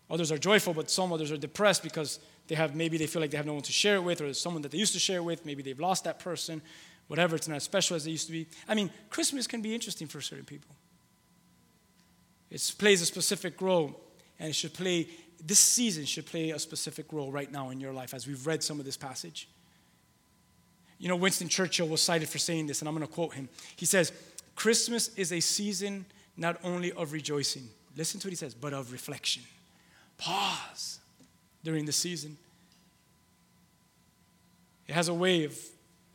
Others 0.10 0.32
are 0.32 0.38
joyful, 0.38 0.74
but 0.74 0.90
some 0.90 1.12
others 1.14 1.32
are 1.32 1.38
depressed 1.38 1.84
because 1.84 2.20
they 2.48 2.56
have 2.56 2.76
maybe 2.76 2.98
they 2.98 3.08
feel 3.08 3.22
like 3.22 3.32
they 3.32 3.38
have 3.38 3.46
no 3.46 3.54
one 3.54 3.62
to 3.62 3.72
share 3.72 3.96
it 3.96 4.04
with, 4.04 4.22
or 4.22 4.34
someone 4.34 4.62
that 4.64 4.72
they 4.72 4.78
used 4.78 4.94
to 4.94 5.00
share 5.00 5.18
it 5.18 5.24
with. 5.24 5.46
Maybe 5.46 5.62
they've 5.62 5.80
lost 5.80 6.06
that 6.06 6.20
person. 6.20 6.62
Whatever, 7.08 7.36
it's 7.36 7.48
not 7.48 7.58
as 7.58 7.64
special 7.64 7.96
as 7.96 8.08
it 8.08 8.12
used 8.12 8.28
to 8.28 8.32
be. 8.32 8.48
I 8.68 8.76
mean, 8.76 8.90
Christmas 9.10 9.48
can 9.48 9.62
be 9.62 9.74
interesting 9.74 10.08
for 10.08 10.22
certain 10.22 10.46
people. 10.46 10.76
It 12.50 12.74
plays 12.78 13.02
a 13.02 13.06
specific 13.06 13.62
role, 13.62 14.00
and 14.40 14.50
it 14.50 14.56
should 14.56 14.74
play, 14.74 15.08
this 15.44 15.60
season 15.60 16.06
should 16.06 16.26
play 16.26 16.52
a 16.52 16.60
specific 16.60 17.12
role 17.12 17.32
right 17.32 17.52
now 17.52 17.70
in 17.70 17.80
your 17.80 17.94
life 17.94 18.14
as 18.14 18.28
we've 18.28 18.46
read 18.48 18.64
some 18.64 18.80
of 18.80 18.86
this 18.86 18.98
passage. 18.98 19.50
You 20.98 21.08
know, 21.08 21.16
Winston 21.16 21.50
Churchill 21.50 21.88
was 21.88 22.02
cited 22.02 22.30
for 22.30 22.38
saying 22.38 22.68
this, 22.68 22.80
and 22.80 22.88
I'm 22.88 22.96
going 22.96 23.08
to 23.08 23.14
quote 23.14 23.34
him. 23.34 23.50
He 23.76 23.86
says, 23.86 24.12
Christmas 24.56 25.10
is 25.16 25.32
a 25.32 25.40
season 25.40 26.06
not 26.40 26.58
only 26.64 26.92
of 26.94 27.12
rejoicing, 27.12 27.68
listen 27.96 28.20
to 28.22 28.28
what 28.28 28.32
he 28.32 28.36
says, 28.36 28.54
but 28.54 28.74
of 28.74 28.92
reflection. 28.92 29.44
Pause 30.18 31.00
during 31.64 31.86
the 31.86 31.92
season. 31.92 32.38
It 34.88 34.94
has 34.94 35.10
a 35.10 35.14
way 35.14 35.44
of, 35.44 35.58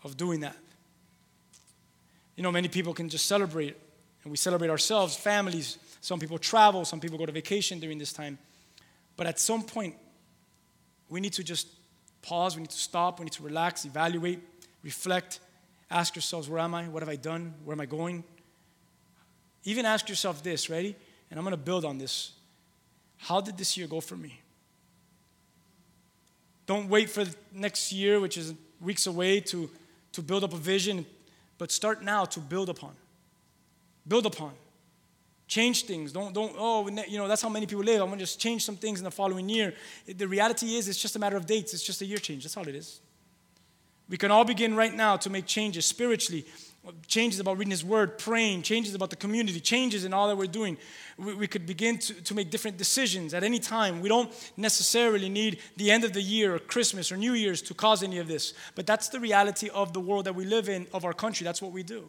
of 0.02 0.16
doing 0.16 0.40
that. 0.40 0.56
You 2.36 2.42
know, 2.42 2.50
many 2.50 2.68
people 2.68 2.94
can 2.94 3.08
just 3.08 3.26
celebrate, 3.26 3.76
and 4.24 4.30
we 4.30 4.36
celebrate 4.36 4.70
ourselves, 4.70 5.14
families. 5.14 5.78
Some 6.00 6.18
people 6.18 6.38
travel, 6.38 6.84
some 6.84 7.00
people 7.00 7.18
go 7.18 7.26
to 7.26 7.32
vacation 7.32 7.78
during 7.78 7.98
this 7.98 8.12
time. 8.12 8.38
But 9.16 9.26
at 9.26 9.38
some 9.38 9.62
point, 9.62 9.94
we 11.08 11.20
need 11.20 11.34
to 11.34 11.44
just 11.44 11.68
pause, 12.22 12.56
we 12.56 12.62
need 12.62 12.70
to 12.70 12.76
stop, 12.76 13.20
we 13.20 13.24
need 13.24 13.34
to 13.34 13.42
relax, 13.42 13.84
evaluate, 13.84 14.40
reflect, 14.82 15.38
ask 15.90 16.16
ourselves, 16.16 16.48
where 16.48 16.60
am 16.60 16.74
I? 16.74 16.88
What 16.88 17.02
have 17.02 17.08
I 17.10 17.16
done? 17.16 17.54
Where 17.64 17.74
am 17.74 17.80
I 17.80 17.86
going? 17.86 18.24
Even 19.64 19.86
ask 19.86 20.08
yourself 20.08 20.42
this, 20.42 20.68
ready? 20.68 20.94
And 21.30 21.38
I'm 21.38 21.44
going 21.44 21.56
to 21.56 21.62
build 21.62 21.84
on 21.84 21.98
this. 21.98 22.32
How 23.18 23.40
did 23.40 23.56
this 23.56 23.76
year 23.76 23.86
go 23.86 24.00
for 24.00 24.16
me? 24.16 24.40
Don't 26.66 26.88
wait 26.88 27.10
for 27.10 27.24
next 27.52 27.92
year, 27.92 28.20
which 28.20 28.36
is 28.36 28.54
weeks 28.80 29.06
away, 29.06 29.40
to, 29.40 29.68
to 30.12 30.22
build 30.22 30.44
up 30.44 30.52
a 30.52 30.58
vision, 30.58 31.04
but 31.58 31.70
start 31.70 32.02
now 32.02 32.24
to 32.24 32.40
build 32.40 32.68
upon. 32.68 32.92
Build 34.06 34.26
upon. 34.26 34.52
Change 35.46 35.84
things. 35.84 36.12
Don't, 36.12 36.32
don't, 36.34 36.54
oh, 36.58 36.88
you 37.06 37.18
know, 37.18 37.28
that's 37.28 37.42
how 37.42 37.50
many 37.50 37.66
people 37.66 37.84
live. 37.84 38.00
I'm 38.00 38.08
going 38.08 38.18
to 38.18 38.24
just 38.24 38.40
change 38.40 38.64
some 38.64 38.76
things 38.76 38.98
in 38.98 39.04
the 39.04 39.10
following 39.10 39.48
year. 39.48 39.74
The 40.06 40.26
reality 40.26 40.76
is, 40.76 40.88
it's 40.88 41.00
just 41.00 41.16
a 41.16 41.18
matter 41.18 41.36
of 41.36 41.46
dates. 41.46 41.74
It's 41.74 41.82
just 41.82 42.00
a 42.00 42.06
year 42.06 42.18
change. 42.18 42.44
That's 42.44 42.56
all 42.56 42.66
it 42.66 42.74
is. 42.74 43.00
We 44.08 44.16
can 44.16 44.30
all 44.30 44.44
begin 44.44 44.74
right 44.74 44.92
now 44.92 45.16
to 45.18 45.30
make 45.30 45.46
changes 45.46 45.86
spiritually, 45.86 46.46
changes 47.06 47.40
about 47.40 47.58
reading 47.58 47.70
His 47.70 47.84
Word, 47.84 48.18
praying, 48.18 48.62
changes 48.62 48.94
about 48.94 49.10
the 49.10 49.16
community, 49.16 49.60
changes 49.60 50.04
in 50.04 50.12
all 50.12 50.28
that 50.28 50.36
we're 50.36 50.46
doing. 50.46 50.76
We, 51.16 51.34
we, 51.34 51.46
could 51.46 51.66
begin 51.66 51.98
to, 51.98 52.14
to 52.14 52.34
make 52.34 52.50
different 52.50 52.76
decisions 52.76 53.34
at 53.34 53.42
any 53.42 53.58
time. 53.58 54.00
We 54.00 54.08
don't 54.08 54.32
necessarily 54.56 55.28
need 55.28 55.60
the 55.76 55.90
end 55.90 56.04
of 56.04 56.12
the 56.12 56.20
year 56.20 56.54
or 56.54 56.58
Christmas 56.58 57.10
or 57.10 57.16
New 57.16 57.32
Year's 57.32 57.62
to 57.62 57.74
cause 57.74 58.02
any 58.02 58.18
of 58.18 58.28
this. 58.28 58.54
But 58.74 58.86
that's 58.86 59.08
the 59.08 59.20
reality 59.20 59.68
of 59.70 59.92
the 59.92 60.00
world 60.00 60.26
that 60.26 60.34
we 60.34 60.44
live 60.44 60.68
in, 60.68 60.86
of 60.92 61.04
our 61.04 61.12
country. 61.12 61.44
That's 61.44 61.62
what 61.62 61.72
we 61.72 61.82
do. 61.82 62.08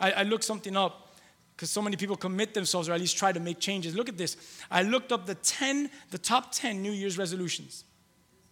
I, 0.00 0.12
I 0.12 0.22
looked 0.22 0.44
something 0.44 0.76
up 0.76 1.16
because 1.56 1.70
so 1.70 1.82
many 1.82 1.96
people 1.96 2.16
commit 2.16 2.54
themselves 2.54 2.88
or 2.88 2.92
at 2.92 3.00
least 3.00 3.16
try 3.16 3.32
to 3.32 3.40
make 3.40 3.60
changes. 3.60 3.94
Look 3.94 4.08
at 4.08 4.18
this. 4.18 4.36
I 4.70 4.82
looked 4.82 5.12
up 5.12 5.26
the 5.26 5.36
10, 5.36 5.90
the 6.10 6.18
top 6.18 6.52
10 6.52 6.82
New 6.82 6.92
Year's 6.92 7.16
resolutions. 7.16 7.84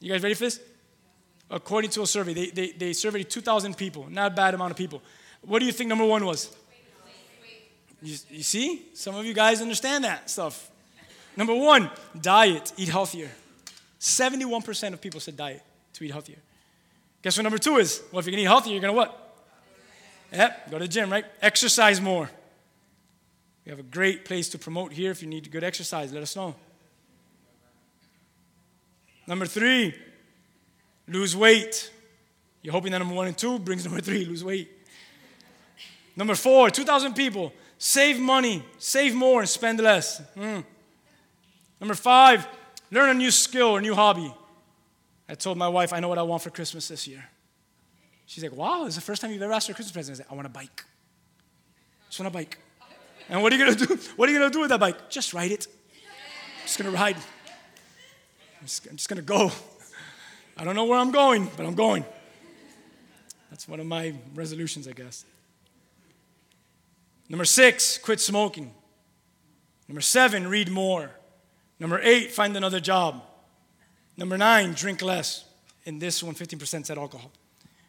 You 0.01 0.13
guys 0.13 0.23
ready 0.23 0.35
for 0.35 0.45
this? 0.45 0.61
According 1.51 1.91
to 1.91 2.03
a 2.03 2.07
survey, 2.07 2.33
they, 2.33 2.51
they, 2.51 2.71
they 2.73 2.93
surveyed 2.93 3.29
2,000 3.29 3.77
people, 3.77 4.09
not 4.09 4.33
a 4.33 4.35
bad 4.35 4.55
amount 4.55 4.71
of 4.71 4.77
people. 4.77 5.03
What 5.43 5.59
do 5.59 5.67
you 5.67 5.73
think 5.73 5.89
number 5.89 6.05
one 6.05 6.25
was? 6.25 6.55
You, 8.01 8.17
you 8.31 8.43
see? 8.43 8.87
Some 8.95 9.15
of 9.15 9.25
you 9.25 9.35
guys 9.35 9.61
understand 9.61 10.05
that 10.05 10.31
stuff. 10.31 10.71
Number 11.37 11.55
one, 11.55 11.91
diet, 12.21 12.73
eat 12.77 12.89
healthier. 12.89 13.31
71% 14.01 14.93
of 14.93 15.01
people 15.01 15.21
said 15.21 15.37
diet, 15.37 15.63
to 15.95 16.05
eat 16.05 16.11
healthier. 16.11 16.39
Guess 17.23 17.37
what 17.37 17.45
number 17.45 17.59
two 17.59 17.77
is? 17.77 18.03
Well, 18.11 18.19
if 18.19 18.27
you're 18.27 18.33
gonna 18.33 18.43
eat 18.43 18.47
healthier, 18.47 18.73
you're 18.73 18.81
gonna 18.81 18.93
what? 18.93 19.19
Yep, 20.33 20.71
go 20.71 20.79
to 20.79 20.85
the 20.85 20.89
gym, 20.89 21.11
right? 21.11 21.25
Exercise 21.41 22.01
more. 22.01 22.29
We 23.65 23.71
have 23.71 23.79
a 23.79 23.85
great 23.85 24.25
place 24.25 24.49
to 24.51 24.59
promote 24.59 24.93
here. 24.93 25.13
If 25.13 25.23
you 25.23 25.29
need 25.29 25.51
good 25.51 25.63
exercise, 25.63 26.13
let 26.13 26.23
us 26.23 26.35
know. 26.35 26.55
Number 29.27 29.47
three, 29.47 29.95
lose 31.07 31.37
weight. 31.37 31.91
You're 32.63 32.73
hoping 32.73 32.93
that 32.93 32.99
number 32.99 33.15
one 33.15 33.29
and 33.29 33.39
two 33.39 33.59
brings 33.59 33.85
number 33.85 34.01
three, 34.01 34.25
lose 34.25 34.43
weight. 34.43 34.69
Number 36.17 36.35
four, 36.35 36.71
2,000 36.71 37.15
people. 37.15 37.53
Save 37.79 38.21
money, 38.21 38.65
save 38.79 39.15
more, 39.15 39.41
and 39.41 39.49
spend 39.49 39.81
less. 39.81 40.23
Mm. 40.37 40.65
Number 41.81 41.95
five, 41.95 42.47
learn 42.91 43.11
a 43.11 43.15
new 43.15 43.31
skill 43.31 43.69
or 43.69 43.81
new 43.81 43.95
hobby. 43.95 44.33
I 45.29 45.35
told 45.35 45.59
my 45.59 45.69
wife, 45.69 45.93
I 45.93 46.01
know 46.01 46.09
what 46.09 46.19
I 46.19 46.23
want 46.23 46.43
for 46.43 46.51
Christmas 46.51 46.89
this 46.89 47.09
year. 47.09 47.25
She's 48.27 48.43
like, 48.43 48.55
wow, 48.55 48.87
it's 48.87 48.95
the 48.95 49.01
first 49.01 49.21
time 49.21 49.33
you've 49.33 49.43
ever 49.43 49.53
asked 49.53 49.67
for 49.67 49.73
a 49.73 49.75
Christmas 49.75 49.93
present. 49.93 50.17
I 50.17 50.19
said, 50.19 50.27
I 50.31 50.35
want 50.35 50.47
a 50.47 50.51
bike. 50.51 50.85
Just 52.09 52.21
want 52.21 52.29
a 52.29 52.33
bike. 52.33 52.59
And 53.29 53.43
what 53.43 53.53
are 53.53 53.57
you 53.57 53.65
gonna 53.65 53.87
do? 53.87 53.99
What 54.17 54.29
are 54.29 54.33
you 54.33 54.39
gonna 54.39 54.51
do 54.51 54.61
with 54.61 54.71
that 54.71 54.81
bike? 54.81 55.11
Just 55.11 55.33
ride 55.33 55.53
it. 55.53 55.67
I'm 55.67 56.67
just 56.67 56.79
gonna 56.79 56.91
ride. 56.91 57.17
I'm 57.17 58.67
just, 58.67 58.87
I'm 58.87 58.97
just 58.97 59.09
gonna 59.09 59.23
go. 59.23 59.51
I 60.57 60.65
don't 60.65 60.77
know 60.77 60.85
where 60.85 60.99
I'm 60.99 61.11
going, 61.11 61.51
but 61.57 61.67
I'm 61.67 61.75
going. 61.75 62.05
That's 63.51 63.67
one 63.67 63.81
of 63.81 63.87
my 63.87 64.15
resolutions, 64.35 64.87
I 64.87 64.93
guess. 64.93 65.25
Number 67.29 67.45
six, 67.45 67.99
quit 67.99 68.21
smoking. 68.21 68.75
Number 69.89 70.01
seven, 70.01 70.49
read 70.49 70.71
more. 70.71 71.11
Number 71.79 72.01
eight, 72.03 72.33
find 72.33 72.57
another 72.57 72.81
job. 72.81 73.23
Number 74.17 74.39
nine, 74.39 74.73
drink 74.73 75.03
less. 75.03 75.45
In 75.85 75.99
this 75.99 76.23
one, 76.23 76.35
15% 76.35 76.87
said 76.87 76.99
alcohol. 76.99 77.33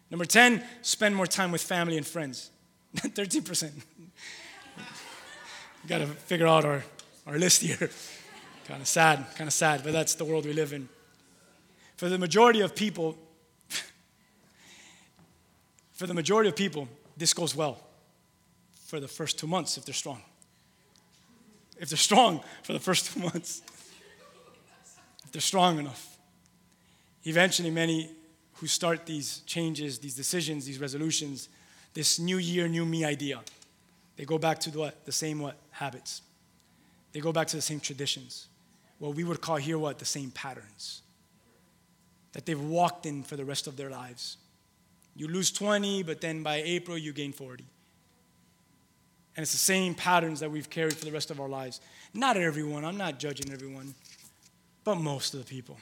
Number 0.10 0.26
10, 0.26 0.64
spend 0.82 1.16
more 1.16 1.28
time 1.28 1.52
with 1.52 1.62
family 1.62 1.98
and 1.98 2.06
friends. 2.06 2.50
13%. 2.96 3.72
Got 5.88 5.98
to 6.00 6.08
figure 6.08 6.48
out 6.48 6.66
our, 6.66 6.84
our 7.28 7.38
list 7.38 7.62
here. 7.62 7.90
kind 8.68 8.82
of 8.82 8.88
sad, 8.88 9.26
kind 9.36 9.48
of 9.48 9.54
sad, 9.54 9.84
but 9.84 9.92
that's 9.92 10.16
the 10.16 10.26
world 10.26 10.46
we 10.46 10.54
live 10.54 10.74
in. 10.74 10.90
For 11.98 12.10
the 12.10 12.18
majority 12.18 12.62
of 12.62 12.76
people, 12.76 13.18
for 15.92 16.08
the 16.08 16.14
majority 16.14 16.50
of 16.50 16.56
people, 16.56 16.88
this 17.18 17.34
goes 17.34 17.56
well 17.56 17.80
for 18.94 19.00
the 19.00 19.08
first 19.08 19.40
two 19.40 19.48
months 19.48 19.76
if 19.76 19.86
they're 19.86 19.92
strong. 19.92 20.22
If 21.80 21.90
they're 21.90 21.98
strong 21.98 22.44
for 22.62 22.74
the 22.74 22.80
first 22.80 23.12
two 23.12 23.22
months, 23.22 23.64
if 25.26 25.32
they're 25.32 25.42
strong 25.42 25.80
enough. 25.80 26.20
Eventually, 27.24 27.72
many 27.72 28.12
who 28.58 28.68
start 28.68 29.08
these 29.08 29.40
changes, 29.48 29.98
these 29.98 30.14
decisions, 30.14 30.68
these 30.68 30.78
resolutions, 30.78 31.50
this 31.96 32.20
new 32.20 32.38
year, 32.38 32.68
new 32.68 32.86
me 32.86 33.04
idea, 33.04 33.40
they 34.16 34.26
go 34.26 34.38
back 34.38 34.60
to 34.60 34.70
the 34.70 34.78
what? 34.78 35.06
The 35.06 35.12
same 35.12 35.40
what? 35.40 35.58
Habits. 35.72 36.22
They 37.14 37.20
go 37.20 37.32
back 37.32 37.48
to 37.48 37.56
the 37.56 37.64
same 37.64 37.80
traditions. 37.80 38.48
What 39.00 39.16
we 39.16 39.24
would 39.24 39.42
call 39.42 39.56
here 39.56 39.80
what? 39.80 39.98
The 39.98 40.06
same 40.06 40.30
patterns 40.30 41.02
that 42.34 42.46
they've 42.46 42.62
walked 42.62 43.08
in 43.08 43.24
for 43.24 43.38
the 43.38 43.46
rest 43.46 43.66
of 43.66 43.76
their 43.76 43.90
lives. 43.90 44.38
You 45.16 45.28
lose 45.30 45.50
20, 45.50 46.04
but 46.04 46.22
then 46.22 46.44
by 46.44 46.58
April 46.58 46.96
you 46.96 47.12
gain 47.12 47.34
40. 47.34 47.66
And 49.36 49.44
it's 49.44 49.52
the 49.52 49.58
same 49.58 49.96
patterns 49.96 50.40
that 50.42 50.52
we've 50.52 50.70
carried 50.70 50.94
for 50.94 51.06
the 51.06 51.12
rest 51.12 51.32
of 51.32 51.40
our 51.40 51.50
lives. 51.50 51.82
Not 52.14 52.38
everyone, 52.38 52.86
I'm 52.86 52.98
not 52.98 53.20
judging 53.20 53.52
everyone, 53.52 53.96
but 54.84 54.96
most 54.96 55.34
of 55.34 55.40
the 55.40 55.46
people. 55.46 55.78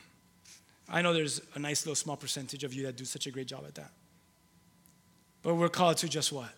I 0.87 1.01
know 1.01 1.13
there's 1.13 1.41
a 1.55 1.59
nice 1.59 1.85
little 1.85 1.95
small 1.95 2.17
percentage 2.17 2.63
of 2.63 2.73
you 2.73 2.83
that 2.83 2.95
do 2.95 3.05
such 3.05 3.27
a 3.27 3.31
great 3.31 3.47
job 3.47 3.63
at 3.67 3.75
that. 3.75 3.91
But 5.43 5.55
we're 5.55 5.69
called 5.69 5.97
to 5.97 6.09
just 6.09 6.31
what? 6.31 6.49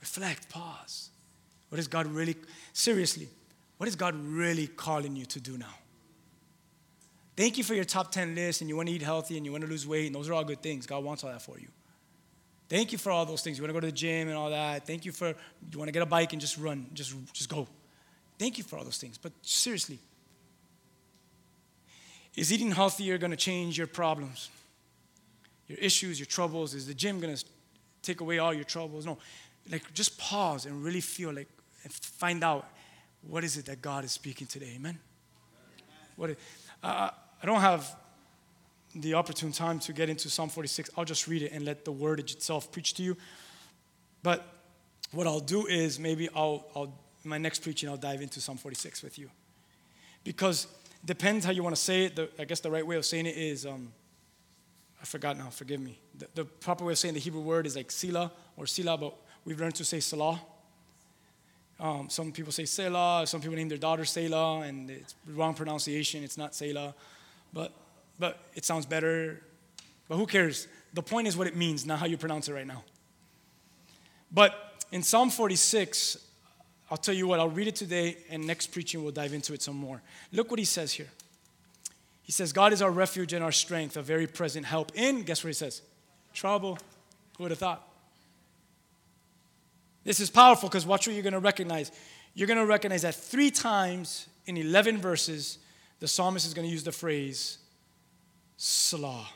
Reflect, 0.00 0.48
pause. 0.48 1.10
What 1.68 1.78
is 1.78 1.88
God 1.88 2.06
really, 2.06 2.36
seriously, 2.72 3.28
what 3.76 3.88
is 3.88 3.96
God 3.96 4.14
really 4.24 4.66
calling 4.66 5.16
you 5.16 5.26
to 5.26 5.40
do 5.40 5.58
now? 5.58 5.74
Thank 7.36 7.58
you 7.58 7.64
for 7.64 7.74
your 7.74 7.84
top 7.84 8.10
10 8.10 8.34
list 8.34 8.62
and 8.62 8.70
you 8.70 8.76
want 8.76 8.88
to 8.88 8.94
eat 8.94 9.02
healthy 9.02 9.36
and 9.36 9.44
you 9.44 9.52
want 9.52 9.64
to 9.64 9.68
lose 9.68 9.86
weight, 9.86 10.06
and 10.06 10.14
those 10.14 10.28
are 10.30 10.34
all 10.34 10.44
good 10.44 10.62
things. 10.62 10.86
God 10.86 11.04
wants 11.04 11.22
all 11.22 11.30
that 11.30 11.42
for 11.42 11.58
you. 11.58 11.68
Thank 12.68 12.90
you 12.90 12.98
for 12.98 13.10
all 13.10 13.24
those 13.24 13.42
things. 13.42 13.58
You 13.58 13.62
want 13.62 13.70
to 13.70 13.74
go 13.74 13.80
to 13.80 13.86
the 13.86 13.92
gym 13.92 14.28
and 14.28 14.36
all 14.36 14.50
that. 14.50 14.86
Thank 14.86 15.04
you 15.04 15.12
for, 15.12 15.28
you 15.28 15.78
want 15.78 15.88
to 15.88 15.92
get 15.92 16.02
a 16.02 16.06
bike 16.06 16.32
and 16.32 16.40
just 16.40 16.58
run, 16.58 16.86
just, 16.94 17.14
just 17.32 17.48
go. 17.48 17.68
Thank 18.38 18.58
you 18.58 18.64
for 18.64 18.76
all 18.76 18.84
those 18.84 18.98
things. 18.98 19.18
But 19.18 19.32
seriously, 19.42 19.98
is 22.34 22.52
eating 22.52 22.72
healthier 22.72 23.18
going 23.18 23.30
to 23.30 23.36
change 23.36 23.78
your 23.78 23.86
problems, 23.86 24.50
your 25.68 25.78
issues, 25.78 26.18
your 26.18 26.26
troubles? 26.26 26.74
Is 26.74 26.86
the 26.86 26.94
gym 26.94 27.20
going 27.20 27.34
to 27.34 27.44
take 28.02 28.20
away 28.20 28.38
all 28.38 28.52
your 28.52 28.64
troubles? 28.64 29.06
No. 29.06 29.16
Like, 29.70 29.94
just 29.94 30.18
pause 30.18 30.66
and 30.66 30.84
really 30.84 31.00
feel 31.00 31.32
like, 31.32 31.48
and 31.84 31.92
find 31.92 32.42
out 32.42 32.68
what 33.22 33.44
is 33.44 33.56
it 33.56 33.66
that 33.66 33.80
God 33.80 34.04
is 34.04 34.12
speaking 34.12 34.46
today. 34.46 34.72
Amen? 34.76 34.98
What 36.16 36.30
is, 36.30 36.36
uh, 36.82 37.10
I 37.42 37.46
don't 37.46 37.60
have 37.60 37.96
the 39.00 39.14
opportune 39.14 39.52
time 39.52 39.78
to 39.80 39.92
get 39.92 40.08
into 40.08 40.30
Psalm 40.30 40.48
46, 40.48 40.90
I'll 40.96 41.04
just 41.04 41.28
read 41.28 41.42
it 41.42 41.52
and 41.52 41.64
let 41.64 41.84
the 41.84 41.92
word 41.92 42.20
itself 42.20 42.72
preach 42.72 42.94
to 42.94 43.02
you. 43.02 43.16
But 44.22 44.46
what 45.12 45.26
I'll 45.26 45.40
do 45.40 45.66
is 45.66 45.98
maybe 45.98 46.28
I'll, 46.34 46.66
I'll 46.74 46.98
my 47.24 47.38
next 47.38 47.60
preaching, 47.60 47.88
I'll 47.88 47.96
dive 47.96 48.22
into 48.22 48.40
Psalm 48.40 48.56
46 48.56 49.02
with 49.02 49.18
you. 49.18 49.28
Because 50.24 50.66
depends 51.04 51.44
how 51.44 51.52
you 51.52 51.62
want 51.62 51.74
to 51.74 51.80
say 51.80 52.04
it. 52.04 52.16
The, 52.16 52.30
I 52.38 52.44
guess 52.44 52.60
the 52.60 52.70
right 52.70 52.86
way 52.86 52.96
of 52.96 53.04
saying 53.04 53.26
it 53.26 53.36
is, 53.36 53.66
um, 53.66 53.92
I 55.00 55.04
forgot 55.04 55.36
now, 55.36 55.50
forgive 55.50 55.80
me. 55.80 55.98
The, 56.18 56.28
the, 56.34 56.44
proper 56.44 56.84
way 56.84 56.92
of 56.92 56.98
saying 56.98 57.14
the 57.14 57.20
Hebrew 57.20 57.40
word 57.40 57.66
is 57.66 57.76
like 57.76 57.90
Sila 57.90 58.32
or 58.56 58.66
Sila, 58.66 58.96
but 58.96 59.14
we've 59.44 59.60
learned 59.60 59.74
to 59.76 59.84
say 59.84 60.00
Salah. 60.00 60.40
Um, 61.78 62.08
some 62.08 62.32
people 62.32 62.52
say 62.52 62.64
Selah, 62.64 63.26
some 63.26 63.40
people 63.40 63.56
name 63.56 63.68
their 63.68 63.78
daughter 63.78 64.04
Selah, 64.04 64.60
and 64.62 64.90
it's 64.90 65.14
wrong 65.28 65.54
pronunciation, 65.54 66.24
it's 66.24 66.38
not 66.38 66.54
Selah. 66.54 66.94
But 67.52 67.72
but 68.18 68.38
it 68.54 68.64
sounds 68.64 68.86
better. 68.86 69.42
But 70.08 70.16
who 70.16 70.26
cares? 70.26 70.68
The 70.94 71.02
point 71.02 71.28
is 71.28 71.36
what 71.36 71.46
it 71.46 71.56
means, 71.56 71.84
not 71.84 71.98
how 71.98 72.06
you 72.06 72.16
pronounce 72.16 72.48
it 72.48 72.54
right 72.54 72.66
now. 72.66 72.82
But 74.32 74.84
in 74.92 75.02
Psalm 75.02 75.30
46, 75.30 76.18
I'll 76.90 76.96
tell 76.96 77.14
you 77.14 77.26
what, 77.26 77.40
I'll 77.40 77.50
read 77.50 77.68
it 77.68 77.76
today, 77.76 78.16
and 78.30 78.46
next 78.46 78.68
preaching 78.68 79.02
we'll 79.02 79.12
dive 79.12 79.34
into 79.34 79.52
it 79.52 79.62
some 79.62 79.76
more. 79.76 80.02
Look 80.32 80.50
what 80.50 80.58
he 80.58 80.64
says 80.64 80.92
here. 80.92 81.08
He 82.22 82.32
says, 82.32 82.52
God 82.52 82.72
is 82.72 82.82
our 82.82 82.90
refuge 82.90 83.32
and 83.32 83.44
our 83.44 83.52
strength, 83.52 83.96
a 83.96 84.02
very 84.02 84.26
present 84.26 84.66
help 84.66 84.92
in, 84.94 85.22
guess 85.22 85.44
what 85.44 85.48
he 85.48 85.54
says? 85.54 85.82
Trouble. 86.34 86.78
Who 87.36 87.44
would 87.44 87.50
have 87.52 87.58
thought? 87.58 87.86
This 90.04 90.20
is 90.20 90.30
powerful 90.30 90.68
because 90.68 90.86
watch 90.86 91.06
what 91.06 91.14
you're 91.14 91.22
going 91.22 91.32
to 91.32 91.40
recognize. 91.40 91.90
You're 92.34 92.46
going 92.46 92.58
to 92.58 92.66
recognize 92.66 93.02
that 93.02 93.14
three 93.14 93.50
times 93.50 94.28
in 94.46 94.56
11 94.56 94.98
verses, 94.98 95.58
the 96.00 96.08
psalmist 96.08 96.46
is 96.46 96.54
going 96.54 96.66
to 96.66 96.72
use 96.72 96.84
the 96.84 96.92
phrase, 96.92 97.58
Salah. 98.56 99.28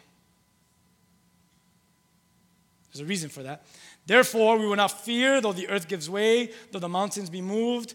There's 2.92 3.02
a 3.02 3.04
reason 3.04 3.28
for 3.28 3.42
that. 3.42 3.64
Therefore, 4.06 4.58
we 4.58 4.66
will 4.66 4.76
not 4.76 4.90
fear, 5.04 5.40
though 5.40 5.52
the 5.52 5.68
earth 5.68 5.86
gives 5.86 6.10
way, 6.10 6.50
though 6.72 6.78
the 6.78 6.88
mountains 6.88 7.30
be 7.30 7.40
moved 7.40 7.94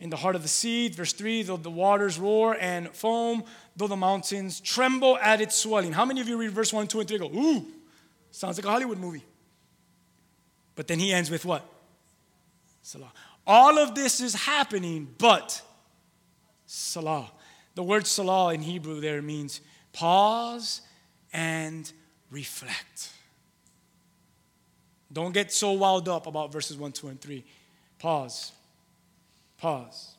in 0.00 0.10
the 0.10 0.16
heart 0.16 0.36
of 0.36 0.42
the 0.42 0.48
sea. 0.48 0.88
Verse 0.88 1.12
3 1.12 1.42
though 1.44 1.56
the 1.56 1.70
waters 1.70 2.18
roar 2.18 2.56
and 2.60 2.90
foam, 2.94 3.44
though 3.76 3.86
the 3.86 3.96
mountains 3.96 4.60
tremble 4.60 5.16
at 5.18 5.40
its 5.40 5.56
swelling. 5.56 5.92
How 5.92 6.04
many 6.04 6.20
of 6.20 6.28
you 6.28 6.36
read 6.36 6.50
verse 6.50 6.72
1, 6.72 6.88
2, 6.88 7.00
and 7.00 7.08
3 7.08 7.18
go, 7.18 7.30
ooh, 7.34 7.66
sounds 8.30 8.58
like 8.58 8.66
a 8.66 8.70
Hollywood 8.70 8.98
movie? 8.98 9.24
But 10.74 10.86
then 10.86 10.98
he 10.98 11.12
ends 11.12 11.30
with 11.30 11.44
what? 11.44 11.64
Salah. 12.82 13.12
All 13.46 13.78
of 13.78 13.94
this 13.94 14.20
is 14.20 14.34
happening, 14.34 15.08
but 15.18 15.62
Salah. 16.66 17.30
The 17.74 17.82
word 17.82 18.06
Salah 18.06 18.54
in 18.54 18.62
Hebrew 18.62 19.00
there 19.00 19.22
means 19.22 19.60
Pause 19.92 20.82
and 21.32 21.90
reflect. 22.30 23.10
Don't 25.12 25.32
get 25.32 25.52
so 25.52 25.72
wound 25.72 26.08
up 26.08 26.26
about 26.26 26.52
verses 26.52 26.76
1, 26.76 26.92
2, 26.92 27.08
and 27.08 27.20
3. 27.20 27.44
Pause. 27.98 28.52
Pause. 29.58 30.14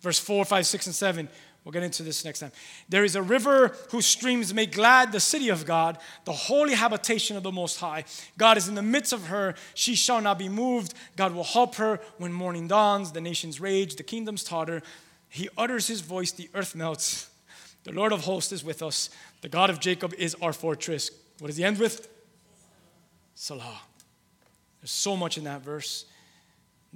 Verse 0.00 0.18
4, 0.18 0.44
5, 0.44 0.66
6, 0.66 0.86
and 0.86 0.94
7. 0.94 1.28
We'll 1.64 1.72
get 1.72 1.82
into 1.82 2.02
this 2.02 2.24
next 2.24 2.40
time. 2.40 2.52
There 2.88 3.04
is 3.04 3.16
a 3.16 3.22
river 3.22 3.76
whose 3.90 4.06
streams 4.06 4.54
make 4.54 4.72
glad 4.72 5.12
the 5.12 5.20
city 5.20 5.50
of 5.50 5.66
God, 5.66 5.98
the 6.24 6.32
holy 6.32 6.74
habitation 6.74 7.36
of 7.36 7.42
the 7.42 7.52
Most 7.52 7.78
High. 7.78 8.04
God 8.38 8.56
is 8.56 8.66
in 8.66 8.74
the 8.74 8.82
midst 8.82 9.12
of 9.12 9.26
her. 9.26 9.54
She 9.74 9.94
shall 9.94 10.20
not 10.22 10.38
be 10.38 10.48
moved. 10.48 10.94
God 11.16 11.34
will 11.34 11.44
help 11.44 11.74
her 11.76 12.00
when 12.16 12.32
morning 12.32 12.66
dawns. 12.66 13.12
The 13.12 13.20
nations 13.20 13.60
rage, 13.60 13.96
the 13.96 14.02
kingdoms 14.02 14.42
totter. 14.42 14.82
He 15.28 15.48
utters 15.56 15.86
his 15.86 16.00
voice, 16.00 16.32
the 16.32 16.48
earth 16.54 16.74
melts. 16.74 17.29
The 17.84 17.92
Lord 17.92 18.12
of 18.12 18.24
hosts 18.24 18.52
is 18.52 18.62
with 18.62 18.82
us. 18.82 19.10
The 19.40 19.48
God 19.48 19.70
of 19.70 19.80
Jacob 19.80 20.14
is 20.18 20.36
our 20.42 20.52
fortress. 20.52 21.10
What 21.38 21.48
does 21.48 21.56
he 21.56 21.64
end 21.64 21.78
with? 21.78 22.08
Salah. 23.34 23.80
There's 24.80 24.90
so 24.90 25.16
much 25.16 25.38
in 25.38 25.44
that 25.44 25.62
verse. 25.62 26.04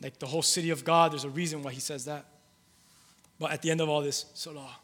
Like 0.00 0.18
the 0.18 0.26
whole 0.26 0.42
city 0.42 0.70
of 0.70 0.84
God, 0.84 1.12
there's 1.12 1.24
a 1.24 1.30
reason 1.30 1.62
why 1.62 1.72
he 1.72 1.80
says 1.80 2.04
that. 2.04 2.26
But 3.38 3.52
at 3.52 3.62
the 3.62 3.70
end 3.70 3.80
of 3.80 3.88
all 3.88 4.02
this, 4.02 4.26
Salah. 4.34 4.76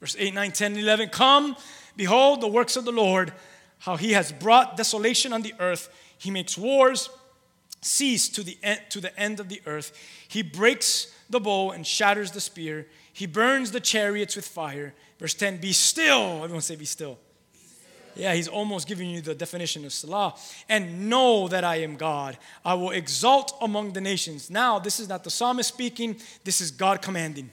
Verse 0.00 0.16
8, 0.18 0.34
9, 0.34 0.52
10, 0.52 0.72
and 0.72 0.80
11 0.80 1.08
Come, 1.08 1.56
behold 1.96 2.40
the 2.40 2.48
works 2.48 2.76
of 2.76 2.84
the 2.84 2.92
Lord, 2.92 3.32
how 3.80 3.96
he 3.96 4.12
has 4.12 4.30
brought 4.30 4.76
desolation 4.76 5.32
on 5.32 5.42
the 5.42 5.54
earth. 5.58 5.88
He 6.18 6.30
makes 6.30 6.56
wars 6.56 7.08
cease 7.82 8.28
to 8.30 8.42
the 8.42 8.58
end, 8.62 8.80
to 8.90 9.00
the 9.00 9.18
end 9.18 9.40
of 9.40 9.48
the 9.48 9.62
earth. 9.66 9.92
He 10.28 10.42
breaks 10.42 11.14
the 11.30 11.40
bow 11.40 11.70
and 11.70 11.86
shatters 11.86 12.30
the 12.30 12.40
spear. 12.40 12.86
He 13.12 13.26
burns 13.26 13.70
the 13.70 13.80
chariots 13.80 14.36
with 14.36 14.46
fire. 14.46 14.94
Verse 15.18 15.34
10 15.34 15.58
Be 15.58 15.72
still. 15.72 16.42
Everyone 16.42 16.60
say, 16.60 16.76
Be 16.76 16.84
still. 16.84 17.18
Yeah, 18.16 18.32
he's 18.32 18.48
almost 18.48 18.88
giving 18.88 19.10
you 19.10 19.20
the 19.20 19.34
definition 19.34 19.84
of 19.84 19.92
Salah. 19.92 20.34
And 20.68 21.10
know 21.10 21.48
that 21.48 21.64
I 21.64 21.76
am 21.76 21.96
God. 21.96 22.38
I 22.64 22.74
will 22.74 22.90
exalt 22.90 23.54
among 23.60 23.92
the 23.92 24.00
nations. 24.00 24.50
Now, 24.50 24.78
this 24.78 24.98
is 24.98 25.08
not 25.08 25.22
the 25.22 25.30
psalmist 25.30 25.68
speaking, 25.68 26.16
this 26.42 26.62
is 26.62 26.70
God 26.70 27.02
commanding. 27.02 27.50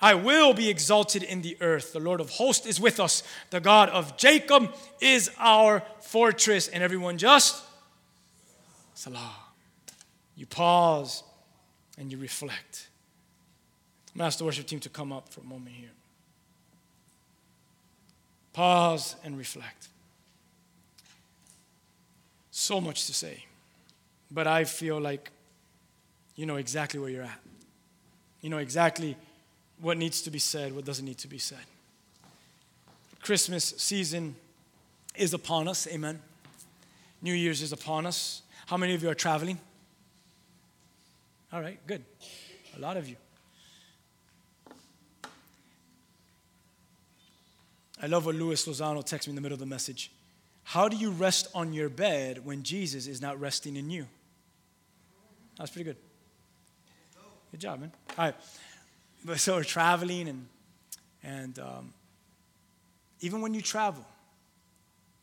I 0.00 0.14
will 0.14 0.52
be 0.52 0.68
exalted 0.68 1.22
in 1.22 1.42
the 1.42 1.56
earth. 1.60 1.92
The 1.92 2.00
Lord 2.00 2.20
of 2.20 2.30
hosts 2.30 2.66
is 2.66 2.80
with 2.80 2.98
us. 2.98 3.22
The 3.50 3.60
God 3.60 3.88
of 3.90 4.16
Jacob 4.16 4.74
is 5.00 5.30
our 5.38 5.84
fortress. 6.00 6.66
And 6.66 6.82
everyone 6.82 7.18
just 7.18 7.62
Salah. 8.94 9.36
You 10.34 10.46
pause 10.46 11.22
and 11.96 12.10
you 12.10 12.18
reflect. 12.18 12.88
I'm 14.14 14.18
going 14.18 14.24
to 14.24 14.26
ask 14.26 14.38
the 14.38 14.44
worship 14.44 14.66
team 14.66 14.80
to 14.80 14.88
come 14.88 15.12
up 15.12 15.28
for 15.28 15.40
a 15.40 15.44
moment 15.44 15.74
here. 15.74 15.88
Pause 18.52 19.16
and 19.24 19.38
reflect. 19.38 19.88
So 22.50 22.80
much 22.80 23.06
to 23.06 23.14
say. 23.14 23.44
but 24.30 24.46
I 24.46 24.64
feel 24.64 24.98
like 24.98 25.30
you 26.36 26.46
know 26.46 26.56
exactly 26.56 26.98
where 26.98 27.10
you're 27.10 27.22
at. 27.22 27.40
You 28.40 28.50
know 28.50 28.58
exactly 28.58 29.16
what 29.80 29.98
needs 29.98 30.22
to 30.22 30.30
be 30.30 30.38
said, 30.38 30.74
what 30.74 30.84
doesn't 30.84 31.04
need 31.04 31.18
to 31.18 31.28
be 31.28 31.38
said. 31.38 31.64
Christmas 33.20 33.74
season 33.76 34.34
is 35.14 35.34
upon 35.34 35.68
us, 35.68 35.86
amen. 35.86 36.20
New 37.20 37.34
Year's 37.34 37.62
is 37.62 37.72
upon 37.72 38.06
us. 38.06 38.42
How 38.66 38.76
many 38.76 38.94
of 38.94 39.02
you 39.02 39.10
are 39.10 39.14
traveling? 39.14 39.58
All 41.52 41.60
right, 41.60 41.78
good. 41.86 42.02
A 42.76 42.80
lot 42.80 42.96
of 42.96 43.08
you. 43.08 43.16
I 48.02 48.06
love 48.06 48.26
what 48.26 48.34
Luis 48.34 48.66
Lozano 48.66 49.04
texted 49.04 49.28
me 49.28 49.30
in 49.30 49.34
the 49.36 49.40
middle 49.40 49.54
of 49.54 49.60
the 49.60 49.66
message. 49.66 50.10
How 50.64 50.88
do 50.88 50.96
you 50.96 51.10
rest 51.12 51.48
on 51.54 51.72
your 51.72 51.88
bed 51.88 52.44
when 52.44 52.64
Jesus 52.64 53.06
is 53.06 53.22
not 53.22 53.40
resting 53.40 53.76
in 53.76 53.90
you? 53.90 54.06
That's 55.56 55.70
pretty 55.70 55.84
good. 55.84 55.96
Good 57.52 57.60
job, 57.60 57.80
man. 57.80 57.92
All 58.18 58.24
right. 58.26 58.34
But 59.24 59.38
so 59.38 59.56
we're 59.56 59.64
traveling, 59.64 60.28
and, 60.28 60.46
and 61.22 61.58
um, 61.60 61.92
even 63.20 63.40
when 63.40 63.54
you 63.54 63.60
travel, 63.60 64.04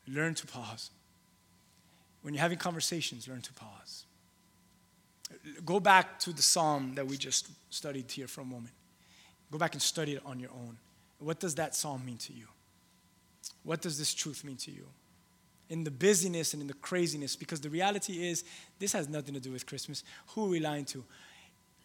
learn 0.07 0.33
to 0.35 0.47
pause. 0.47 0.89
When 2.21 2.33
you're 2.33 2.41
having 2.41 2.57
conversations, 2.57 3.27
learn 3.27 3.41
to 3.41 3.53
pause. 3.53 4.05
Go 5.65 5.79
back 5.79 6.19
to 6.19 6.31
the 6.31 6.41
psalm 6.41 6.93
that 6.95 7.07
we 7.07 7.17
just 7.17 7.49
studied 7.69 8.09
here 8.09 8.27
for 8.27 8.41
a 8.41 8.45
moment. 8.45 8.73
Go 9.51 9.57
back 9.57 9.73
and 9.73 9.81
study 9.81 10.13
it 10.13 10.21
on 10.25 10.39
your 10.39 10.51
own. 10.51 10.77
What 11.19 11.39
does 11.39 11.55
that 11.55 11.75
psalm 11.75 12.05
mean 12.05 12.17
to 12.17 12.33
you? 12.33 12.45
What 13.63 13.81
does 13.81 13.97
this 13.97 14.13
truth 14.13 14.43
mean 14.43 14.57
to 14.57 14.71
you? 14.71 14.87
In 15.69 15.83
the 15.83 15.91
busyness 15.91 16.53
and 16.53 16.61
in 16.61 16.67
the 16.67 16.73
craziness, 16.73 17.35
because 17.35 17.61
the 17.61 17.69
reality 17.69 18.27
is, 18.27 18.43
this 18.79 18.93
has 18.93 19.07
nothing 19.07 19.33
to 19.35 19.39
do 19.39 19.51
with 19.51 19.65
Christmas. 19.65 20.03
Who 20.29 20.45
are 20.45 20.49
we 20.49 20.59
lying 20.59 20.85
to? 20.85 21.03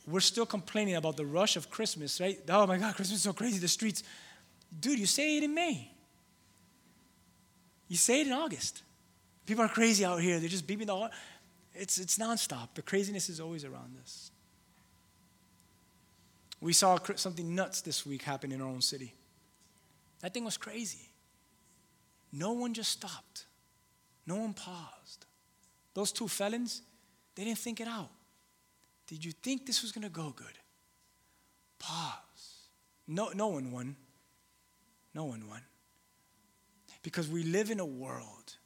We're 0.07 0.21
still 0.21 0.47
complaining 0.47 0.97
about 0.97 1.17
the 1.17 1.27
rush 1.27 1.57
of 1.57 1.71
Christmas, 1.71 2.21
right? 2.21 2.39
Oh 2.49 2.67
my 2.67 2.79
God, 2.79 2.95
Christmas 2.95 3.19
is 3.19 3.23
so 3.23 3.33
crazy, 3.33 3.59
the 3.59 3.69
streets. 3.69 4.03
Dude, 4.81 4.99
you 4.99 5.07
say 5.07 5.37
it 5.37 5.43
in 5.43 5.55
May. 5.55 5.91
You 7.89 7.97
say 7.97 8.23
it 8.23 8.27
in 8.27 8.33
August. 8.33 8.83
People 9.47 9.65
are 9.65 9.69
crazy 9.69 10.05
out 10.05 10.21
here. 10.21 10.39
They're 10.39 10.49
just 10.49 10.67
beeping 10.67 10.87
the 10.87 10.97
heart. 10.97 11.13
It's, 11.75 11.99
it's 11.99 12.19
nonstop. 12.19 12.69
The 12.75 12.83
craziness 12.83 13.29
is 13.29 13.41
always 13.41 13.65
around 13.65 13.97
us. 14.03 14.31
We 16.61 16.73
saw 16.73 16.99
something 17.17 17.55
nuts 17.55 17.83
this 17.83 18.07
week 18.07 18.23
happen 18.23 18.51
in 18.53 18.63
our 18.63 18.69
own 18.69 18.81
city. 18.81 19.15
That 20.21 20.33
thing 20.33 20.45
was 20.45 20.57
crazy. 20.57 21.11
No 22.37 22.53
one 22.53 22.75
just 22.75 22.91
stopped. 22.91 23.47
No 24.27 24.35
one 24.37 24.55
paused. 24.55 25.27
Those 25.95 26.11
two 26.11 26.27
felons, 26.27 26.83
they 27.37 27.45
didn't 27.45 27.59
think 27.59 27.81
it 27.81 27.87
out. 27.87 28.11
Did 29.07 29.25
you 29.25 29.31
think 29.31 29.67
this 29.67 29.83
was 29.83 29.93
going 29.93 30.03
to 30.03 30.09
go 30.09 30.35
good? 30.35 30.59
Pause. 31.79 32.69
No, 33.07 33.29
no 33.35 33.49
one 33.49 33.71
won. 33.71 33.95
No 35.15 35.25
one 35.25 35.47
won. 35.49 35.61
Because 37.05 37.29
we 37.29 37.45
live 37.45 37.71
in 37.71 37.79
a 37.79 37.87
world 37.87 38.57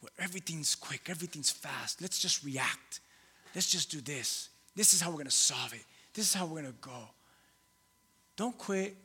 where 0.00 0.12
everything's 0.18 0.74
quick, 0.74 1.10
everything's 1.10 1.50
fast. 1.50 2.00
Let's 2.00 2.18
just 2.18 2.42
react. 2.42 3.00
Let's 3.54 3.70
just 3.70 3.90
do 3.90 4.00
this. 4.00 4.48
This 4.74 4.94
is 4.94 5.02
how 5.02 5.10
we're 5.10 5.16
going 5.16 5.26
to 5.26 5.30
solve 5.32 5.74
it. 5.74 5.84
This 6.14 6.28
is 6.28 6.34
how 6.34 6.46
we're 6.46 6.62
going 6.62 6.72
to 6.72 6.80
go. 6.80 7.10
Don't 8.36 8.56
quit 8.56 8.96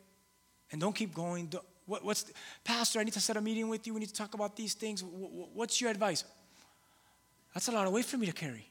and 0.71 0.79
don't 0.79 0.95
keep 0.95 1.13
going. 1.13 1.47
Don't, 1.47 1.65
what, 1.87 2.03
what's 2.03 2.23
the, 2.23 2.33
Pastor, 2.63 2.99
I 2.99 3.03
need 3.03 3.13
to 3.13 3.19
set 3.19 3.37
a 3.37 3.41
meeting 3.41 3.69
with 3.69 3.87
you. 3.87 3.93
We 3.93 4.01
need 4.01 4.09
to 4.09 4.13
talk 4.13 4.33
about 4.33 4.55
these 4.55 4.73
things. 4.73 5.03
What's 5.03 5.81
your 5.81 5.89
advice? 5.89 6.23
That's 7.53 7.69
a 7.69 7.71
lot 7.71 7.87
of 7.87 7.93
weight 7.93 8.05
for 8.05 8.17
me 8.17 8.27
to 8.27 8.33
carry. 8.33 8.69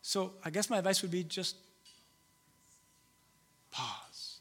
So 0.00 0.32
I 0.44 0.50
guess 0.50 0.70
my 0.70 0.78
advice 0.78 1.02
would 1.02 1.10
be 1.10 1.24
just 1.24 1.56
pause. 3.70 4.38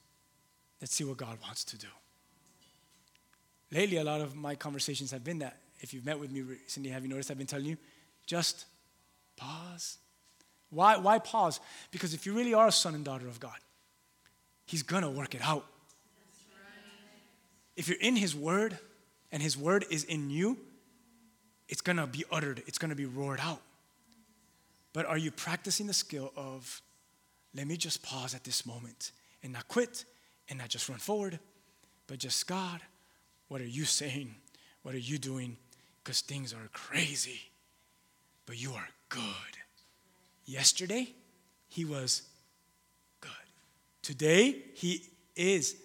Let's 0.80 0.94
see 0.94 1.04
what 1.04 1.18
God 1.18 1.38
wants 1.42 1.64
to 1.66 1.78
do. 1.78 1.88
Lately, 3.72 3.98
a 3.98 4.04
lot 4.04 4.22
of 4.22 4.36
my 4.36 4.56
conversations 4.56 5.12
have 5.12 5.24
been 5.24 5.40
that. 5.40 5.58
If 5.80 5.94
you've 5.94 6.06
met 6.06 6.20
with 6.20 6.32
me 6.32 6.42
recently, 6.42 6.92
have 6.92 7.04
you 7.04 7.10
noticed 7.10 7.32
I've 7.32 7.38
been 7.38 7.48
telling 7.48 7.66
you? 7.66 7.78
Just 8.28 8.66
pause. 9.36 9.98
Why, 10.70 10.98
why 10.98 11.20
pause? 11.20 11.60
Because 11.90 12.14
if 12.14 12.26
you 12.26 12.34
really 12.34 12.54
are 12.54 12.68
a 12.68 12.72
son 12.72 12.96
and 12.96 13.04
daughter 13.04 13.28
of 13.28 13.40
God, 13.40 13.58
He's 14.66 14.84
gonna 14.84 15.10
work 15.10 15.36
it 15.36 15.42
out. 15.42 15.66
If 17.76 17.88
you're 17.88 18.00
in 18.00 18.16
His 18.16 18.36
Word 18.36 18.78
and 19.32 19.42
His 19.42 19.58
Word 19.58 19.86
is 19.90 20.04
in 20.04 20.30
you, 20.30 20.58
it's 21.70 21.82
gonna 21.82 22.08
be 22.08 22.26
uttered, 22.32 22.64
it's 22.68 22.78
gonna 22.78 22.96
be 22.96 23.06
roared 23.06 23.40
out. 23.40 23.62
But 24.94 25.06
are 25.06 25.18
you 25.18 25.32
practicing 25.32 25.88
the 25.88 25.94
skill 25.94 26.34
of, 26.36 26.82
let 27.56 27.66
me 27.66 27.78
just 27.78 28.04
pause 28.04 28.36
at 28.36 28.44
this 28.44 28.66
moment 28.66 29.12
and 29.42 29.54
not 29.54 29.68
quit 29.68 30.04
and 30.50 30.60
not 30.60 30.70
just 30.70 30.90
run 30.90 31.00
forward, 31.00 31.40
but 32.08 32.20
just, 32.20 32.46
God, 32.46 32.82
what 33.48 33.62
are 33.62 33.68
you 33.68 33.86
saying? 33.86 34.36
What 34.84 34.94
are 34.96 35.00
you 35.00 35.18
doing? 35.18 35.56
Because 36.04 36.22
things 36.22 36.54
are 36.54 36.70
crazy, 36.74 37.40
but 38.46 38.62
you 38.62 38.74
are 38.74 38.88
good. 39.08 39.22
Yesterday, 40.46 41.14
he 41.70 41.86
was 41.86 42.24
good. 43.22 43.32
Today, 44.02 44.64
he 44.74 45.06
is. 45.36 45.76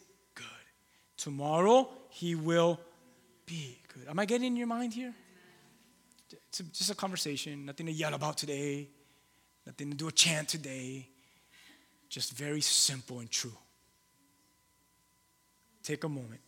Tomorrow, 1.17 1.89
he 2.11 2.35
will 2.35 2.79
be 3.47 3.79
good. 3.95 4.09
Am 4.09 4.19
I 4.19 4.25
getting 4.25 4.49
in 4.49 4.57
your 4.57 4.67
mind 4.67 4.93
here? 4.93 5.15
It's 6.49 6.59
just 6.59 6.91
a 6.91 6.95
conversation, 6.95 7.67
nothing 7.67 7.87
to 7.87 7.93
yell 7.93 8.15
about 8.15 8.37
today, 8.37 8.89
nothing 9.65 9.91
to 9.91 9.97
do 9.97 10.09
a 10.09 10.13
chant 10.13 10.49
today. 10.49 11.09
Just 12.09 12.37
very 12.37 12.61
simple 12.61 13.21
and 13.21 13.31
true. 13.31 13.57
Take 15.83 16.05
a 16.05 16.09
moment 16.09 16.41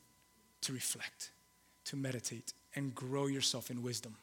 to 0.63 0.73
reflect, 0.73 1.31
to 1.85 1.97
meditate, 1.97 2.53
and 2.75 2.95
grow 2.95 3.27
yourself 3.27 3.71
in 3.71 3.83
wisdom 3.83 4.17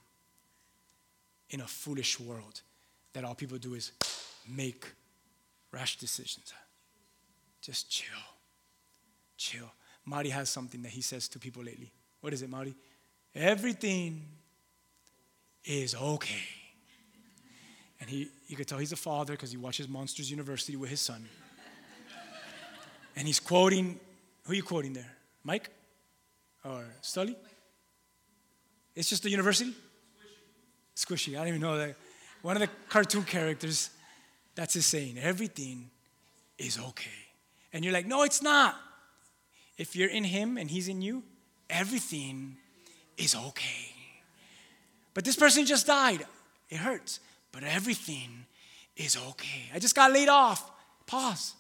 in 1.50 1.62
a 1.62 1.68
foolish 1.68 2.20
world 2.20 2.62
that 3.14 3.24
all 3.24 3.36
people 3.36 3.58
do 3.58 3.74
is 3.76 3.92
make 4.48 4.86
rash 5.72 5.98
decisions. 5.98 6.54
Just 7.62 7.90
chill. 7.90 8.20
Chill. 9.38 9.72
Marty 10.06 10.30
has 10.30 10.50
something 10.50 10.82
that 10.84 10.92
he 10.92 11.02
says 11.02 11.28
to 11.30 11.40
people 11.40 11.64
lately. 11.64 11.92
What 12.22 12.34
is 12.34 12.42
it, 12.42 12.50
Marty? 12.50 12.76
Everything 13.34 14.22
is 15.64 15.96
okay. 15.96 16.44
And 18.00 18.10
he, 18.10 18.30
you 18.48 18.56
could 18.56 18.68
tell 18.68 18.78
he's 18.78 18.92
a 18.92 18.98
father 18.98 19.34
because 19.34 19.52
he 19.52 19.58
watches 19.58 19.88
Monsters 19.88 20.30
University 20.30 20.76
with 20.76 20.90
his 20.90 21.02
son. 21.02 21.28
and 23.16 23.26
he's 23.26 23.40
quoting, 23.40 24.00
who 24.44 24.54
are 24.54 24.56
you 24.56 24.64
quoting 24.64 24.94
there? 24.94 25.12
Mike? 25.44 25.70
or 26.66 26.86
Sully? 27.02 27.36
It's 28.96 29.10
just 29.10 29.24
the 29.24 29.30
university? 29.30 29.74
Squishy. 30.96 31.32
Squishy. 31.32 31.34
I 31.36 31.40
don't 31.40 31.50
even 31.50 31.62
know 31.62 31.78
that. 31.78 31.96
One 32.42 32.56
of 32.56 32.62
the 32.62 32.70
cartoon 32.90 33.24
characters, 33.24 33.90
that's 34.56 34.74
his 34.74 34.86
saying. 34.86 35.18
Everything 35.18 35.90
is 36.58 36.80
okay. 36.80 37.10
And 37.74 37.84
you're 37.84 37.94
like, 37.94 38.06
no, 38.06 38.24
it's 38.24 38.42
not. 38.42 38.76
If 39.78 39.96
you're 39.96 40.10
in 40.10 40.24
him 40.24 40.58
and 40.58 40.70
he's 40.70 40.88
in 40.88 41.02
you, 41.02 41.24
everything 41.70 42.58
is 43.18 43.36
okay. 43.36 43.92
But 45.14 45.26
this 45.26 45.36
person 45.36 45.66
just 45.66 45.88
died. 45.88 46.26
It 46.70 46.78
hurts. 46.78 47.20
But 47.52 47.64
everything 47.64 48.46
is 48.96 49.18
okay. 49.30 49.70
I 49.74 49.80
just 49.80 49.96
got 49.96 50.12
laid 50.12 50.30
off. 50.30 50.70
Pause. 51.06 51.54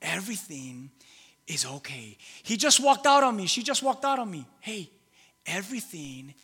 Everything 0.00 0.90
is 1.46 1.66
okay. 1.66 2.16
He 2.42 2.56
just 2.56 2.80
walked 2.80 3.06
out 3.06 3.24
on 3.24 3.36
me. 3.36 3.46
She 3.46 3.62
just 3.62 3.82
walked 3.82 4.04
out 4.04 4.18
on 4.18 4.30
me. 4.30 4.46
Hey, 4.60 4.90
everything 5.46 6.34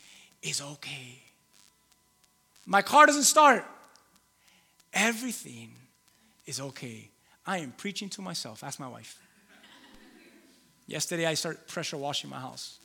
is 0.42 0.60
okay. 0.60 1.20
My 2.66 2.82
car 2.82 3.06
doesn't 3.06 3.24
start. 3.24 3.64
Everything 4.92 5.70
is 6.46 6.60
okay. 6.60 7.10
I 7.46 7.58
am 7.58 7.72
preaching 7.72 8.08
to 8.10 8.22
myself. 8.22 8.64
Ask 8.64 8.80
my 8.80 8.88
wife. 8.88 9.20
Yesterday, 10.86 11.26
I 11.26 11.34
started 11.34 11.66
pressure 11.66 11.96
washing 11.96 12.30
my 12.30 12.38
house 12.38 12.78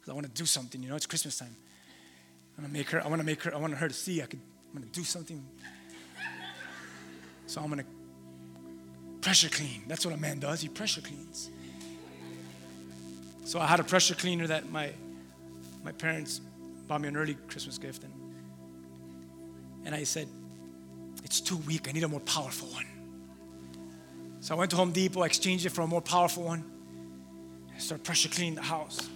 because 0.00 0.10
I 0.10 0.14
want 0.14 0.26
to 0.26 0.32
do 0.32 0.44
something. 0.44 0.82
You 0.82 0.88
know, 0.88 0.96
it's 0.96 1.06
Christmas 1.06 1.38
time. 1.38 1.54
I 2.56 2.62
want 2.62 2.72
to 2.72 2.78
make 2.78 2.90
her. 2.90 3.04
I 3.04 3.08
want 3.08 3.20
to 3.20 3.26
make 3.26 3.42
her. 3.42 3.54
I 3.54 3.58
want 3.58 3.74
her 3.74 3.88
to 3.88 3.94
see 3.94 4.22
I 4.22 4.26
could. 4.26 4.40
I'm 4.68 4.80
going 4.80 4.90
to 4.90 4.98
do 4.98 5.04
something. 5.04 5.44
So 7.46 7.60
I'm 7.60 7.68
going 7.68 7.80
to 7.80 7.86
pressure 9.20 9.48
clean. 9.48 9.84
That's 9.86 10.04
what 10.04 10.14
a 10.14 10.18
man 10.18 10.40
does. 10.40 10.60
He 10.60 10.68
pressure 10.68 11.00
cleans. 11.00 11.50
So 13.44 13.60
I 13.60 13.66
had 13.66 13.78
a 13.78 13.84
pressure 13.84 14.14
cleaner 14.14 14.46
that 14.46 14.70
my, 14.70 14.90
my 15.84 15.92
parents 15.92 16.40
bought 16.88 17.00
me 17.00 17.08
an 17.08 17.16
early 17.16 17.34
Christmas 17.48 17.78
gift. 17.78 18.02
And, 18.02 18.12
and 19.84 19.94
I 19.94 20.04
said, 20.04 20.28
it's 21.22 21.40
too 21.40 21.58
weak. 21.58 21.88
I 21.88 21.92
need 21.92 22.04
a 22.04 22.08
more 22.08 22.20
powerful 22.20 22.68
one. 22.68 22.86
So 24.40 24.54
I 24.54 24.58
went 24.58 24.70
to 24.72 24.76
Home 24.76 24.92
Depot, 24.92 25.22
I 25.22 25.26
exchanged 25.26 25.66
it 25.66 25.70
for 25.70 25.82
a 25.82 25.86
more 25.86 26.02
powerful 26.02 26.42
one. 26.42 26.64
I 27.74 27.78
started 27.78 28.04
pressure 28.04 28.28
cleaning 28.28 28.54
the 28.54 28.62
house. 28.62 29.08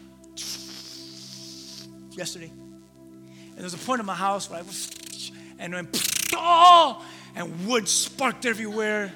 Yesterday. 2.11 2.51
And 2.51 3.57
there 3.57 3.65
was 3.65 3.75
a 3.75 3.79
point 3.79 4.01
in 4.01 4.07
my 4.07 4.15
house 4.15 4.51
where 4.51 4.59
I 4.59 4.63
was, 4.63 5.33
and 5.59 5.75
then 5.75 5.89
oh, 6.35 7.05
and 7.35 7.67
wood 7.67 7.89
sparked 7.89 8.47
everywhere. 8.47 9.13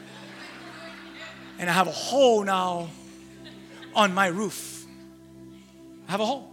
And 1.58 1.68
I 1.68 1.72
have 1.72 1.86
a 1.86 1.92
hole 1.92 2.42
now 2.44 2.88
on 3.94 4.14
my 4.14 4.28
roof. 4.28 4.84
I 6.08 6.12
have 6.12 6.20
a 6.20 6.26
hole. 6.26 6.48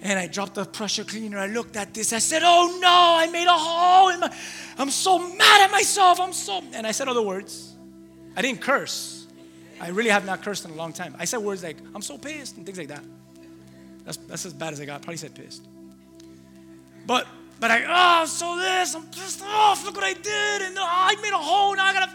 And 0.00 0.18
I 0.18 0.28
dropped 0.28 0.54
the 0.54 0.64
pressure 0.64 1.04
cleaner. 1.04 1.38
I 1.38 1.46
looked 1.46 1.76
at 1.76 1.92
this. 1.92 2.12
I 2.12 2.18
said, 2.18 2.42
Oh 2.44 2.78
no, 2.80 2.88
I 2.88 3.28
made 3.30 3.48
a 3.48 3.52
hole. 3.52 4.10
In 4.10 4.20
my, 4.20 4.34
I'm 4.78 4.90
so 4.90 5.18
mad 5.18 5.64
at 5.64 5.70
myself. 5.72 6.20
I'm 6.20 6.32
so. 6.32 6.62
And 6.72 6.86
I 6.86 6.92
said 6.92 7.08
other 7.08 7.22
words. 7.22 7.74
I 8.36 8.42
didn't 8.42 8.60
curse. 8.60 9.17
I 9.80 9.88
really 9.88 10.10
have 10.10 10.26
not 10.26 10.42
cursed 10.42 10.64
in 10.64 10.72
a 10.72 10.74
long 10.74 10.92
time. 10.92 11.14
I 11.18 11.24
said 11.24 11.38
words 11.38 11.62
like, 11.62 11.76
I'm 11.94 12.02
so 12.02 12.18
pissed 12.18 12.56
and 12.56 12.66
things 12.66 12.78
like 12.78 12.88
that. 12.88 13.04
That's, 14.04 14.16
that's 14.16 14.46
as 14.46 14.52
bad 14.52 14.72
as 14.72 14.80
I 14.80 14.86
got. 14.86 15.02
Probably 15.02 15.18
said 15.18 15.34
pissed. 15.34 15.62
But 17.06 17.26
but 17.60 17.72
I, 17.72 18.22
oh, 18.22 18.26
so 18.26 18.56
this, 18.56 18.94
I'm 18.94 19.06
pissed 19.06 19.42
off. 19.42 19.84
Look 19.84 19.96
what 19.96 20.04
I 20.04 20.12
did. 20.12 20.62
And 20.62 20.78
oh, 20.78 20.86
I 20.86 21.16
made 21.20 21.32
a 21.32 21.38
hole. 21.38 21.74
Now 21.74 21.86
I 21.86 21.92
gotta. 21.92 22.12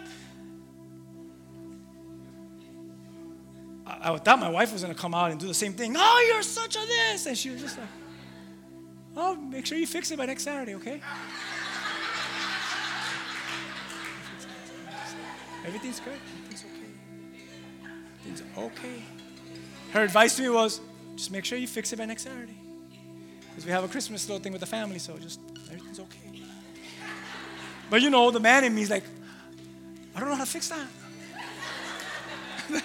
I, 3.86 4.14
I 4.14 4.18
thought 4.18 4.40
my 4.40 4.50
wife 4.50 4.72
was 4.72 4.84
gonna 4.84 4.96
come 4.96 5.14
out 5.14 5.32
and 5.32 5.40
do 5.40 5.48
the 5.48 5.54
same 5.54 5.74
thing. 5.74 5.96
Oh, 5.98 6.30
you're 6.32 6.44
such 6.44 6.78
a 6.78 6.80
this. 6.80 7.26
And 7.26 7.38
she 7.38 7.50
was 7.50 7.62
just 7.62 7.78
like, 7.78 7.90
oh, 9.18 9.36
make 9.36 9.66
sure 9.66 9.78
you 9.78 9.88
fix 9.88 10.12
it 10.12 10.18
by 10.18 10.26
next 10.26 10.44
Saturday, 10.44 10.76
okay? 10.76 11.02
Everything's 15.66 16.00
good. 16.00 16.20
Okay. 18.58 19.04
Her 19.92 20.04
advice 20.04 20.36
to 20.38 20.42
me 20.42 20.50
was 20.50 20.82
just 21.16 21.32
make 21.32 21.46
sure 21.46 21.58
you 21.58 21.68
fix 21.68 21.94
it 21.94 21.98
by 21.98 22.06
next 22.06 22.24
Saturday. 22.24 22.56
Because 23.50 23.66
we 23.66 23.72
have 23.72 23.84
a 23.84 23.88
Christmas 23.88 24.28
little 24.28 24.42
thing 24.42 24.52
with 24.52 24.62
the 24.62 24.68
family, 24.68 24.98
so 25.00 25.18
just 25.18 25.40
everything's 25.70 26.00
okay. 26.00 26.42
But 27.90 28.02
you 28.02 28.10
know, 28.10 28.32
the 28.32 28.40
man 28.40 28.64
in 28.64 28.74
me 28.74 28.82
is 28.82 28.90
like, 28.90 29.04
I 30.16 30.20
don't 30.20 30.30
know 30.30 30.36
how 30.36 30.46
to 30.46 30.50
fix 30.50 30.70
that. 30.70 30.88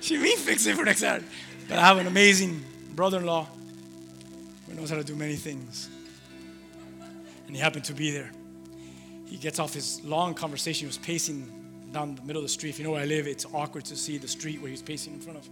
she 0.00 0.18
mean 0.18 0.36
fix 0.38 0.66
it 0.66 0.76
for 0.76 0.84
next 0.84 1.00
Saturday. 1.00 1.26
But 1.68 1.78
I 1.78 1.86
have 1.86 1.98
an 1.98 2.06
amazing 2.06 2.62
brother-in-law 2.94 3.48
who 4.68 4.74
knows 4.74 4.90
how 4.90 4.96
to 4.96 5.04
do 5.04 5.16
many 5.16 5.36
things. 5.36 5.88
And 7.46 7.56
he 7.56 7.60
happened 7.60 7.84
to 7.86 7.94
be 7.94 8.10
there. 8.12 8.30
He 9.26 9.36
gets 9.36 9.58
off 9.58 9.74
his 9.74 10.04
long 10.04 10.34
conversation. 10.34 10.80
He 10.80 10.86
was 10.86 10.98
pacing 10.98 11.50
down 11.96 12.14
the 12.14 12.22
middle 12.22 12.40
of 12.40 12.44
the 12.44 12.52
street. 12.52 12.70
If 12.70 12.78
you 12.78 12.84
know 12.84 12.90
where 12.90 13.00
I 13.00 13.06
live, 13.06 13.26
it's 13.26 13.46
awkward 13.54 13.86
to 13.86 13.96
see 13.96 14.18
the 14.18 14.28
street 14.28 14.60
where 14.60 14.70
he's 14.70 14.82
pacing 14.82 15.14
in 15.14 15.20
front 15.20 15.38
of. 15.38 15.48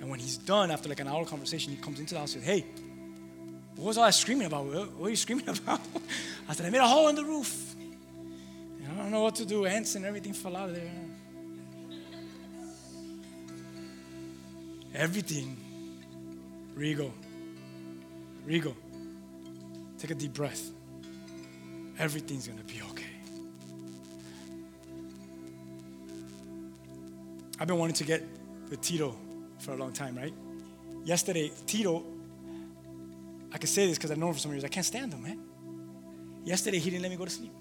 And 0.00 0.10
when 0.10 0.20
he's 0.20 0.36
done, 0.36 0.70
after 0.70 0.86
like 0.86 1.00
an 1.00 1.08
hour 1.08 1.24
conversation, 1.24 1.72
he 1.72 1.78
comes 1.78 1.98
into 1.98 2.12
the 2.12 2.20
house 2.20 2.34
and 2.34 2.44
says, 2.44 2.60
Hey, 2.60 2.66
what 3.74 3.86
was 3.86 3.98
all 3.98 4.04
that 4.04 4.14
screaming 4.14 4.46
about? 4.46 4.66
What, 4.66 5.06
are 5.06 5.10
you 5.10 5.16
screaming 5.16 5.48
about? 5.48 5.80
I 6.46 6.52
said, 6.52 6.66
I 6.66 6.70
made 6.70 6.82
a 6.82 6.86
hole 6.86 7.08
in 7.08 7.14
the 7.14 7.24
roof. 7.24 7.74
And 7.74 8.92
I 8.92 9.02
don't 9.02 9.10
know 9.10 9.22
what 9.22 9.36
to 9.36 9.46
do. 9.46 9.64
Ants 9.64 9.94
and 9.94 10.04
everything 10.04 10.34
fell 10.34 10.54
out 10.56 10.68
of 10.68 10.74
there. 10.74 10.90
Everything. 14.94 15.56
Rigo. 16.76 17.10
Rigo. 18.46 18.74
Take 19.98 20.10
a 20.10 20.14
deep 20.14 20.34
breath. 20.34 20.70
Everything's 21.98 22.46
going 22.46 22.58
to 22.58 22.64
be 22.64 22.82
okay. 22.90 23.07
I've 27.58 27.66
been 27.66 27.78
wanting 27.78 27.96
to 27.96 28.04
get 28.04 28.22
with 28.70 28.80
Tito 28.80 29.16
for 29.58 29.72
a 29.72 29.76
long 29.76 29.92
time, 29.92 30.16
right? 30.16 30.34
Yesterday, 31.04 31.50
Tito, 31.66 32.04
I 33.52 33.58
can 33.58 33.68
say 33.68 33.86
this 33.86 33.98
because 33.98 34.10
I've 34.10 34.18
known 34.18 34.30
him 34.30 34.34
for 34.34 34.40
some 34.40 34.52
years. 34.52 34.64
I 34.64 34.68
can't 34.68 34.86
stand 34.86 35.12
him, 35.12 35.22
man. 35.22 35.40
Yesterday, 36.44 36.78
he 36.78 36.90
didn't 36.90 37.02
let 37.02 37.10
me 37.10 37.16
go 37.16 37.24
to 37.24 37.30
sleep. 37.30 37.52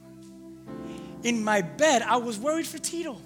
In 1.24 1.43
my 1.43 1.62
bed, 1.62 2.04
I 2.04 2.18
was 2.18 2.38
worried 2.38 2.68
for 2.68 2.78
Tito. 2.78 3.18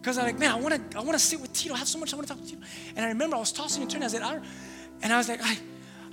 Because 0.00 0.18
I'm 0.18 0.24
like, 0.24 0.38
man, 0.38 0.52
I 0.52 0.56
want 0.56 0.90
to 0.90 0.98
I 0.98 1.02
wanna 1.02 1.18
sit 1.18 1.40
with 1.40 1.52
Tito. 1.52 1.74
I 1.74 1.78
have 1.78 1.88
so 1.88 1.98
much 1.98 2.12
I 2.12 2.16
want 2.16 2.28
to 2.28 2.34
talk 2.34 2.42
to 2.42 2.48
Tito. 2.48 2.62
And 2.94 3.04
I 3.04 3.08
remember 3.08 3.36
I 3.36 3.40
was 3.40 3.52
tossing 3.52 3.82
and 3.82 3.90
turning. 3.90 4.04
I 4.04 4.08
said, 4.08 4.22
I 4.22 4.40
and 5.02 5.12
I 5.12 5.16
was 5.16 5.28
like, 5.28 5.40
I, 5.42 5.58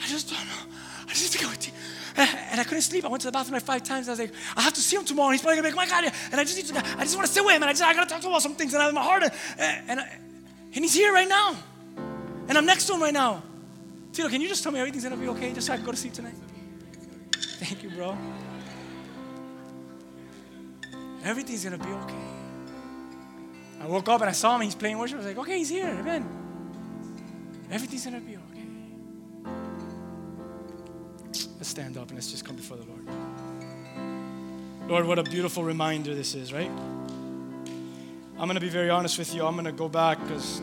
I 0.02 0.08
just 0.08 0.30
don't 0.30 0.40
know. 0.40 0.76
I 1.08 1.14
just 1.14 1.34
need 1.34 1.40
to 1.40 1.46
go. 1.46 1.74
And, 2.16 2.62
I 2.62 2.64
couldn't 2.64 2.82
sleep. 2.82 3.06
I 3.06 3.08
went 3.08 3.22
to 3.22 3.28
the 3.28 3.32
bathroom 3.32 3.54
like 3.54 3.64
five 3.64 3.84
times. 3.84 4.08
I 4.08 4.12
was 4.12 4.20
like, 4.20 4.34
I 4.56 4.62
have 4.62 4.74
to 4.74 4.82
see 4.82 4.96
him 4.96 5.04
tomorrow. 5.04 5.32
He's 5.32 5.42
probably 5.42 5.58
gonna 5.58 5.70
be 5.70 5.76
like, 5.76 5.90
oh 5.90 5.96
my 5.96 6.04
God, 6.04 6.14
and 6.32 6.40
I 6.40 6.44
just 6.44 6.58
need 6.58 6.68
to, 6.68 7.00
I 7.00 7.04
just 7.04 7.16
want 7.16 7.28
to 7.28 7.34
sit 7.34 7.44
with 7.44 7.56
him. 7.56 7.64
And 7.64 7.70
I 7.70 7.74
just, 7.74 7.82
I 7.82 7.94
gotta 7.94 8.10
talk 8.10 8.22
to 8.22 8.28
him 8.28 8.32
about 8.32 8.44
some 8.44 8.56
things. 8.56 8.74
And 8.74 8.84
I 8.84 8.86
have 8.86 8.94
my 8.94 9.02
heart. 9.02 9.24
Uh, 9.24 9.30
and, 9.58 9.90
and, 9.90 10.00
I, 10.00 10.20
and 10.76 10.86
he's 10.86 10.94
here 10.94 11.12
right 11.12 11.28
now. 11.28 11.56
And 12.48 12.58
I'm 12.58 12.66
next 12.66 12.86
to 12.88 12.94
him 12.94 13.02
right 13.02 13.14
now. 13.14 13.42
Tito, 14.12 14.30
can 14.30 14.42
you 14.42 14.48
just 14.48 14.62
tell 14.62 14.72
me 14.72 14.80
everything's 14.80 15.04
gonna 15.04 15.18
be 15.18 15.28
okay 15.30 15.54
just 15.54 15.68
so 15.68 15.74
I 15.74 15.78
can 15.78 15.86
go 15.86 15.92
to 15.92 15.98
sleep 15.98 16.14
tonight? 16.14 16.36
Thank 17.34 17.82
you, 17.82 17.90
bro. 17.90 18.16
Everything's 21.24 21.64
gonna 21.64 21.78
be 21.78 21.90
okay. 21.90 22.14
I 23.82 23.88
woke 23.88 24.08
up 24.10 24.22
and 24.22 24.30
I 24.30 24.34
saw 24.34 24.56
him, 24.56 24.62
he's 24.62 24.76
playing 24.76 24.98
worship. 24.98 25.16
I 25.16 25.18
was 25.18 25.26
like, 25.26 25.38
okay, 25.40 25.58
he's 25.58 25.70
here, 25.70 25.88
amen. 25.88 26.26
Everything's 27.72 28.06
gonna 28.06 28.20
be 28.20 28.36
okay. 28.36 28.43
Let's 31.34 31.70
stand 31.70 31.98
up 31.98 32.10
and 32.10 32.14
let's 32.14 32.30
just 32.30 32.46
come 32.46 32.56
before 32.56 32.78
the 32.78 32.86
Lord. 32.86 33.08
Lord, 34.88 35.08
what 35.08 35.18
a 35.18 35.24
beautiful 35.24 35.64
reminder 35.64 36.14
this 36.14 36.36
is, 36.36 36.54
right? 36.54 36.70
I'm 38.38 38.48
gonna 38.48 38.60
be 38.60 38.70
very 38.70 38.92
honest 38.92 39.18
with 39.18 39.34
you. 39.34 39.44
I'm 39.44 39.56
gonna 39.56 39.72
go 39.72 39.90
back 39.90 40.20
because 40.22 40.62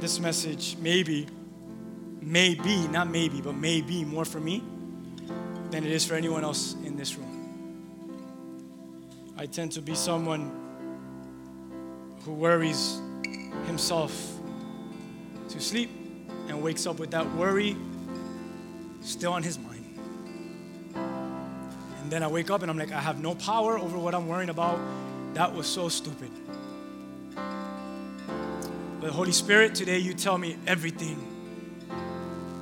this 0.00 0.18
message, 0.18 0.76
maybe, 0.80 1.28
maybe, 2.20 2.88
not 2.88 3.08
maybe, 3.08 3.40
but 3.40 3.54
maybe 3.54 4.04
more 4.04 4.24
for 4.24 4.40
me 4.40 4.64
than 5.70 5.84
it 5.84 5.92
is 5.92 6.04
for 6.04 6.14
anyone 6.14 6.42
else 6.42 6.74
in 6.84 6.96
this 6.96 7.16
room. 7.16 7.28
I 9.38 9.46
tend 9.46 9.70
to 9.72 9.80
be 9.80 9.94
someone 9.94 10.50
who 12.24 12.32
worries 12.32 13.00
himself 13.66 14.12
to 15.50 15.60
sleep 15.60 15.90
and 16.48 16.60
wakes 16.60 16.84
up 16.86 16.98
with 16.98 17.12
that 17.12 17.32
worry 17.36 17.76
still 19.02 19.32
on 19.32 19.44
his 19.44 19.56
mind. 19.58 19.69
Then 22.10 22.24
I 22.24 22.26
wake 22.26 22.50
up 22.50 22.62
and 22.62 22.70
I'm 22.70 22.76
like, 22.76 22.90
I 22.90 23.00
have 23.00 23.20
no 23.20 23.36
power 23.36 23.78
over 23.78 23.96
what 23.96 24.16
I'm 24.16 24.26
worrying 24.26 24.50
about. 24.50 24.80
That 25.34 25.54
was 25.54 25.68
so 25.68 25.88
stupid. 25.88 26.30
But 29.00 29.10
Holy 29.10 29.30
Spirit, 29.30 29.76
today 29.76 29.98
you 29.98 30.12
tell 30.12 30.36
me 30.36 30.56
everything 30.66 31.24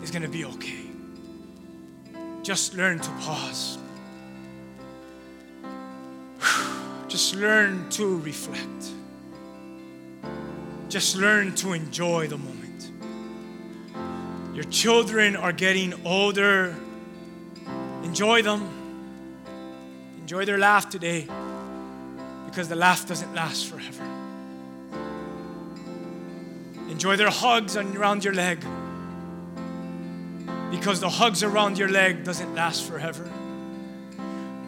is 0.02 0.10
going 0.10 0.22
to 0.22 0.28
be 0.28 0.44
okay. 0.44 0.84
Just 2.42 2.74
learn 2.74 3.00
to 3.00 3.10
pause. 3.22 3.78
Just 7.08 7.34
learn 7.34 7.88
to 7.90 8.18
reflect. 8.18 8.92
Just 10.90 11.16
learn 11.16 11.54
to 11.54 11.72
enjoy 11.72 12.26
the 12.26 12.36
moment. 12.36 12.90
Your 14.54 14.64
children 14.64 15.36
are 15.36 15.52
getting 15.52 15.94
older. 16.04 16.76
Enjoy 18.02 18.42
them. 18.42 18.87
Enjoy 20.28 20.44
their 20.44 20.58
laugh 20.58 20.90
today 20.90 21.26
because 22.44 22.68
the 22.68 22.76
laugh 22.76 23.08
doesn't 23.08 23.32
last 23.34 23.64
forever. 23.64 24.04
Enjoy 26.90 27.16
their 27.16 27.30
hugs 27.30 27.78
around 27.78 28.24
your 28.24 28.34
leg 28.34 28.60
because 30.70 31.00
the 31.00 31.08
hugs 31.08 31.42
around 31.42 31.78
your 31.78 31.88
leg 31.88 32.24
doesn't 32.24 32.54
last 32.54 32.84
forever. 32.84 33.26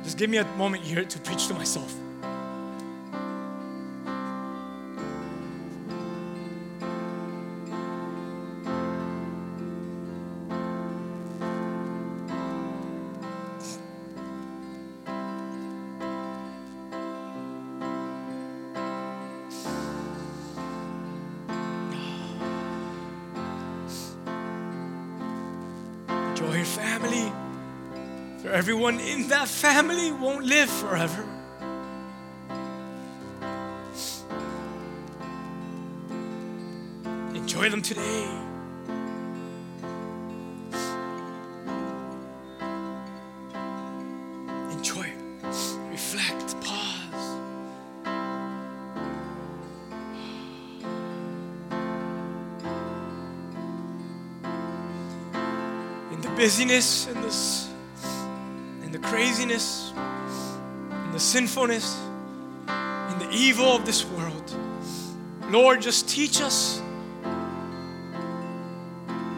Just 0.03 0.17
give 0.17 0.31
me 0.31 0.39
a 0.39 0.45
moment 0.57 0.83
here 0.83 1.05
to 1.05 1.19
preach 1.19 1.47
to 1.49 1.53
myself. 1.53 1.95
Everyone 28.61 29.01
in 29.01 29.27
that 29.29 29.49
family 29.49 30.13
won't 30.13 30.45
live 30.45 30.69
forever. 30.69 31.25
Enjoy 37.35 37.71
them 37.71 37.81
today. 37.81 38.29
Enjoy. 44.73 45.07
It. 45.07 45.55
Reflect. 45.91 46.61
Pause. 46.61 47.39
In 56.13 56.21
the 56.21 56.29
busyness 56.37 57.07
and 57.07 57.25
this 57.25 57.70
and 58.91 59.05
the 59.05 59.09
craziness, 59.09 59.93
in 60.91 61.13
the 61.13 61.21
sinfulness, 61.21 61.97
in 62.67 63.19
the 63.21 63.29
evil 63.31 63.77
of 63.77 63.87
this 63.87 64.05
world. 64.05 64.53
Lord, 65.49 65.81
just 65.81 66.09
teach 66.09 66.41
us 66.41 66.83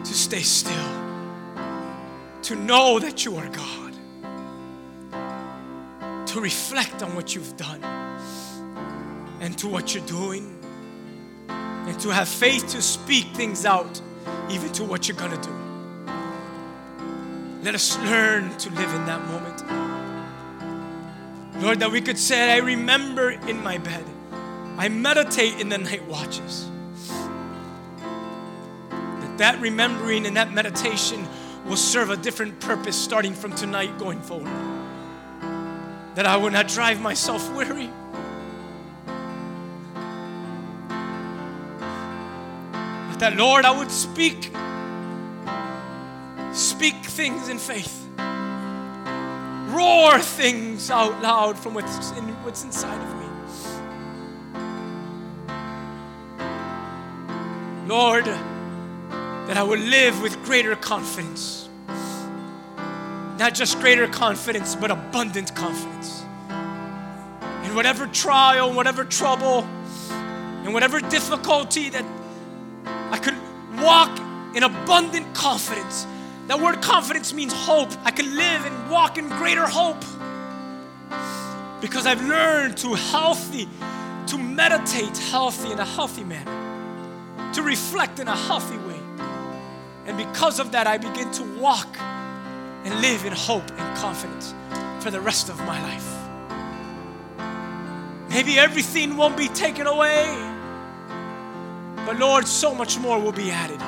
to 0.03 0.11
stay 0.11 0.39
still, 0.39 0.89
to 2.41 2.55
know 2.55 2.97
that 2.97 3.25
you 3.25 3.35
are 3.35 3.47
God, 3.49 3.93
to 6.25 6.41
reflect 6.41 7.03
on 7.03 7.13
what 7.15 7.35
you've 7.35 7.55
done 7.55 7.83
and 9.39 9.55
to 9.59 9.67
what 9.67 9.93
you're 9.93 10.07
doing, 10.07 10.57
and 11.47 11.99
to 11.99 12.09
have 12.09 12.27
faith 12.27 12.67
to 12.69 12.81
speak 12.81 13.27
things 13.35 13.67
out, 13.67 14.01
even 14.49 14.71
to 14.71 14.83
what 14.83 15.07
you're 15.07 15.17
gonna 15.17 15.39
do. 15.43 15.62
Let 17.63 17.75
us 17.75 17.97
learn 17.99 18.57
to 18.57 18.69
live 18.71 18.93
in 18.93 19.05
that 19.05 19.25
moment. 19.25 19.63
Lord, 21.63 21.79
that 21.79 21.89
we 21.89 22.01
could 22.01 22.17
say, 22.17 22.51
I 22.51 22.57
remember 22.57 23.31
in 23.31 23.63
my 23.63 23.77
bed, 23.77 24.03
I 24.77 24.89
meditate 24.89 25.61
in 25.61 25.69
the 25.69 25.77
night 25.77 26.05
watches. 26.05 26.69
That 28.89 29.37
that 29.37 29.61
remembering 29.61 30.25
and 30.25 30.35
that 30.35 30.51
meditation 30.51 31.25
will 31.65 31.77
serve 31.77 32.09
a 32.09 32.17
different 32.17 32.59
purpose 32.59 32.97
starting 32.97 33.33
from 33.33 33.55
tonight 33.55 33.97
going 33.97 34.19
forward. 34.19 34.51
That 36.15 36.25
I 36.25 36.35
will 36.35 36.51
not 36.51 36.67
drive 36.67 36.99
myself 36.99 37.49
weary. 37.53 37.89
But 43.07 43.19
that, 43.19 43.37
Lord, 43.37 43.63
I 43.63 43.71
would 43.77 43.89
speak, 43.89 44.51
speak 46.83 47.05
things 47.05 47.47
in 47.47 47.57
faith. 47.57 48.09
Roar 49.73 50.19
things 50.19 50.91
out 50.91 51.21
loud 51.21 51.57
from 51.57 51.73
what's, 51.73 52.11
in, 52.11 52.25
what's 52.43 52.65
inside 52.65 53.01
of 53.01 53.07
me. 53.19 53.25
Lord, 57.87 58.25
that 58.25 59.55
I 59.55 59.63
would 59.63 59.79
live 59.79 60.21
with 60.21 60.43
greater 60.43 60.75
confidence. 60.75 61.69
Not 63.39 63.53
just 63.53 63.79
greater 63.79 64.09
confidence, 64.09 64.75
but 64.75 64.91
abundant 64.91 65.55
confidence. 65.55 66.25
In 67.63 67.75
whatever 67.75 68.07
trial, 68.07 68.73
whatever 68.73 69.05
trouble, 69.05 69.65
in 70.65 70.73
whatever 70.73 70.99
difficulty, 70.99 71.87
that 71.91 72.03
I 72.85 73.19
could 73.19 73.37
walk 73.81 74.19
in 74.53 74.63
abundant 74.63 75.33
confidence. 75.33 76.07
That 76.47 76.59
word 76.59 76.81
confidence 76.81 77.33
means 77.33 77.53
hope. 77.53 77.89
I 78.03 78.11
can 78.11 78.35
live 78.35 78.65
and 78.65 78.91
walk 78.91 79.17
in 79.17 79.29
greater 79.29 79.65
hope 79.67 80.03
because 81.81 82.05
I've 82.05 82.21
learned 82.27 82.77
to 82.77 82.93
healthy, 82.93 83.67
to 84.27 84.37
meditate 84.37 85.17
healthy 85.17 85.71
in 85.71 85.79
a 85.79 85.85
healthy 85.85 86.23
manner 86.23 86.63
to 87.53 87.61
reflect 87.61 88.19
in 88.19 88.27
a 88.27 88.35
healthy 88.35 88.77
way. 88.77 88.99
And 90.05 90.17
because 90.17 90.59
of 90.59 90.71
that, 90.71 90.87
I 90.87 90.97
begin 90.97 91.31
to 91.31 91.43
walk 91.59 91.97
and 91.99 92.99
live 93.01 93.25
in 93.25 93.31
hope 93.31 93.69
and 93.71 93.97
confidence 93.97 94.53
for 94.99 95.11
the 95.11 95.21
rest 95.21 95.49
of 95.49 95.57
my 95.59 95.81
life. 95.83 96.09
Maybe 98.29 98.57
everything 98.57 99.15
won't 99.15 99.37
be 99.37 99.47
taken 99.49 99.85
away, 99.85 100.25
but 102.05 102.17
Lord, 102.17 102.47
so 102.47 102.73
much 102.73 102.97
more 102.97 103.19
will 103.19 103.31
be 103.31 103.51
added 103.51 103.79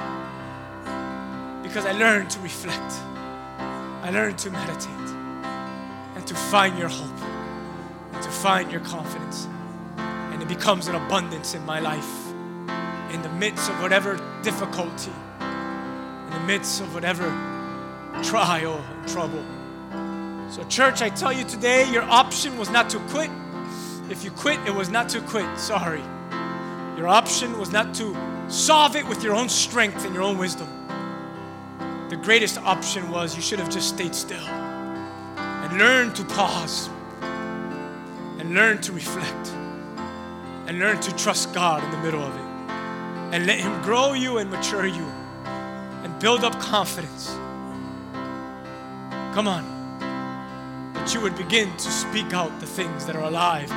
because 1.76 1.94
I 1.94 2.00
learned 2.00 2.30
to 2.30 2.40
reflect, 2.40 2.94
I 4.02 4.10
learned 4.10 4.38
to 4.38 4.50
meditate, 4.50 5.10
and 6.16 6.26
to 6.26 6.34
find 6.34 6.80
your 6.80 6.88
hope, 6.88 7.22
and 8.14 8.24
to 8.24 8.30
find 8.30 8.72
your 8.72 8.80
confidence. 8.80 9.50
And 9.98 10.42
it 10.42 10.48
becomes 10.48 10.88
an 10.88 10.96
abundance 10.96 11.54
in 11.54 11.66
my 11.66 11.82
life 11.82 12.30
in 13.14 13.22
the 13.24 13.30
midst 13.38 13.70
of 13.70 13.82
whatever 13.82 14.16
difficulty, 14.42 15.12
in 15.42 16.30
the 16.30 16.40
midst 16.48 16.80
of 16.80 16.94
whatever 16.94 17.26
trial 18.24 18.82
and 18.92 19.10
trouble. 19.10 19.44
So, 20.50 20.64
church, 20.70 21.02
I 21.02 21.10
tell 21.10 21.34
you 21.34 21.44
today, 21.44 21.92
your 21.92 22.04
option 22.04 22.58
was 22.58 22.70
not 22.70 22.90
to 22.92 23.00
quit. 23.10 23.30
If 24.10 24.24
you 24.24 24.32
quit, 24.32 24.62
it 24.66 24.74
was 24.74 24.88
not 24.88 25.10
to 25.10 25.20
quit. 25.20 25.60
Sorry. 25.60 26.04
Your 26.96 27.10
option 27.10 27.60
was 27.60 27.74
not 27.74 27.94
to 27.96 28.16
solve 28.48 28.96
it 28.96 29.06
with 29.06 29.22
your 29.22 29.36
own 29.36 29.50
strength 29.50 30.06
and 30.06 30.14
your 30.14 30.24
own 30.24 30.38
wisdom. 30.38 30.85
The 32.10 32.18
greatest 32.18 32.60
option 32.60 33.10
was 33.10 33.36
you 33.36 33.42
should 33.42 33.58
have 33.58 33.70
just 33.70 33.90
stayed 33.90 34.14
still 34.14 34.46
and 34.46 35.80
learned 35.80 36.16
to 36.18 36.24
pause 36.26 36.88
and 37.22 38.54
learn 38.54 38.80
to 38.82 38.92
reflect 38.92 39.48
and 40.68 40.78
learn 40.78 41.00
to 41.02 41.16
trust 41.16 41.52
God 41.52 41.84
in 41.84 41.90
the 41.90 41.98
middle 41.98 42.22
of 42.22 42.36
it 42.36 42.46
and 43.34 43.48
let 43.48 43.60
Him 43.60 43.82
grow 43.82 44.14
you 44.14 44.38
and 44.38 44.52
mature 44.52 44.86
you 44.86 45.04
and 46.04 46.20
build 46.20 46.44
up 46.44 46.60
confidence. 46.60 47.30
Come 49.34 49.48
on. 49.48 49.66
That 50.94 51.12
you 51.12 51.22
would 51.22 51.36
begin 51.36 51.76
to 51.76 51.92
speak 51.92 52.34
out 52.34 52.60
the 52.60 52.68
things 52.68 53.08
that 53.08 53.16
are 53.16 53.24
alive 53.24 53.70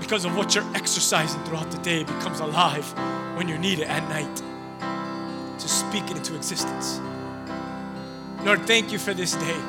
because 0.00 0.24
of 0.24 0.34
what 0.34 0.54
you're 0.54 0.74
exercising 0.74 1.44
throughout 1.44 1.70
the 1.70 1.78
day 1.78 2.04
becomes 2.04 2.40
alive 2.40 2.90
when 3.36 3.48
you 3.48 3.58
need 3.58 3.80
it 3.80 3.88
at 3.88 4.08
night 4.08 4.42
speak 5.90 6.10
it 6.10 6.16
into 6.16 6.36
existence. 6.36 7.00
Lord, 8.44 8.66
thank 8.66 8.92
you 8.92 8.98
for 8.98 9.12
this 9.12 9.34
day, 9.34 9.60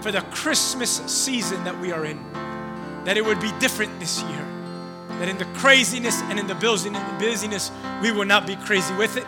for 0.00 0.10
the 0.10 0.22
Christmas 0.30 0.96
season 1.06 1.62
that 1.64 1.78
we 1.78 1.92
are 1.92 2.06
in, 2.06 2.18
that 3.04 3.16
it 3.16 3.24
would 3.24 3.40
be 3.40 3.52
different 3.60 4.00
this 4.00 4.22
year 4.22 4.48
that 5.18 5.28
in 5.28 5.36
the 5.36 5.44
craziness 5.46 6.22
and 6.22 6.38
in 6.38 6.46
the 6.46 6.54
busyness, 6.54 7.72
we 8.00 8.12
will 8.12 8.24
not 8.24 8.46
be 8.46 8.54
crazy 8.56 8.94
with 8.94 9.16
it. 9.16 9.26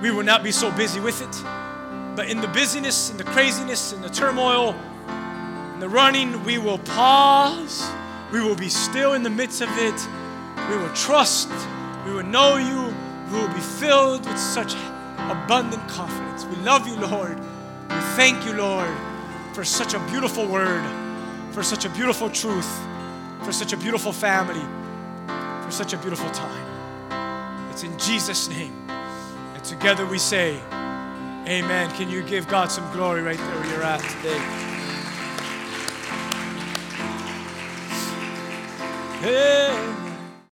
We 0.00 0.10
will 0.10 0.24
not 0.24 0.42
be 0.42 0.50
so 0.50 0.70
busy 0.72 1.00
with 1.00 1.20
it. 1.20 1.42
But 2.16 2.30
in 2.30 2.40
the 2.40 2.48
busyness, 2.48 3.10
and 3.10 3.20
the 3.20 3.24
craziness, 3.24 3.92
and 3.92 4.02
the 4.02 4.08
turmoil, 4.08 4.74
in 5.74 5.80
the 5.80 5.88
running, 5.88 6.42
we 6.44 6.58
will 6.58 6.78
pause. 6.78 7.86
We 8.32 8.40
will 8.40 8.56
be 8.56 8.70
still 8.70 9.12
in 9.12 9.22
the 9.22 9.30
midst 9.30 9.60
of 9.60 9.68
it. 9.72 10.08
We 10.70 10.76
will 10.78 10.92
trust. 10.94 11.50
We 12.06 12.12
will 12.12 12.24
know 12.24 12.56
you. 12.56 12.94
We 13.30 13.38
will 13.38 13.54
be 13.54 13.60
filled 13.60 14.26
with 14.26 14.38
such 14.38 14.74
abundant 15.30 15.86
confidence. 15.88 16.44
We 16.44 16.56
love 16.56 16.86
you, 16.86 16.96
Lord. 16.96 17.38
We 17.38 18.00
thank 18.16 18.44
you, 18.44 18.54
Lord, 18.54 18.90
for 19.52 19.64
such 19.64 19.94
a 19.94 19.98
beautiful 20.10 20.46
word, 20.46 20.84
for 21.52 21.62
such 21.62 21.84
a 21.84 21.88
beautiful 21.90 22.30
truth, 22.30 22.70
for 23.42 23.52
such 23.52 23.72
a 23.72 23.76
beautiful 23.76 24.12
family 24.12 24.62
for 25.72 25.84
such 25.84 25.94
a 25.94 25.96
beautiful 25.98 26.28
time. 26.30 27.70
It's 27.70 27.82
in 27.82 27.96
Jesus' 27.98 28.48
name. 28.48 28.74
And 28.88 29.64
together 29.64 30.04
we 30.04 30.18
say, 30.18 30.60
Amen. 31.46 31.90
Can 31.92 32.10
you 32.10 32.22
give 32.22 32.46
God 32.46 32.70
some 32.70 32.90
glory 32.92 33.22
right 33.22 33.38
there 33.38 33.56
where 33.56 33.70
you're 33.70 33.82
at 33.82 34.00
today? 34.00 34.38
Hey. 39.20 40.01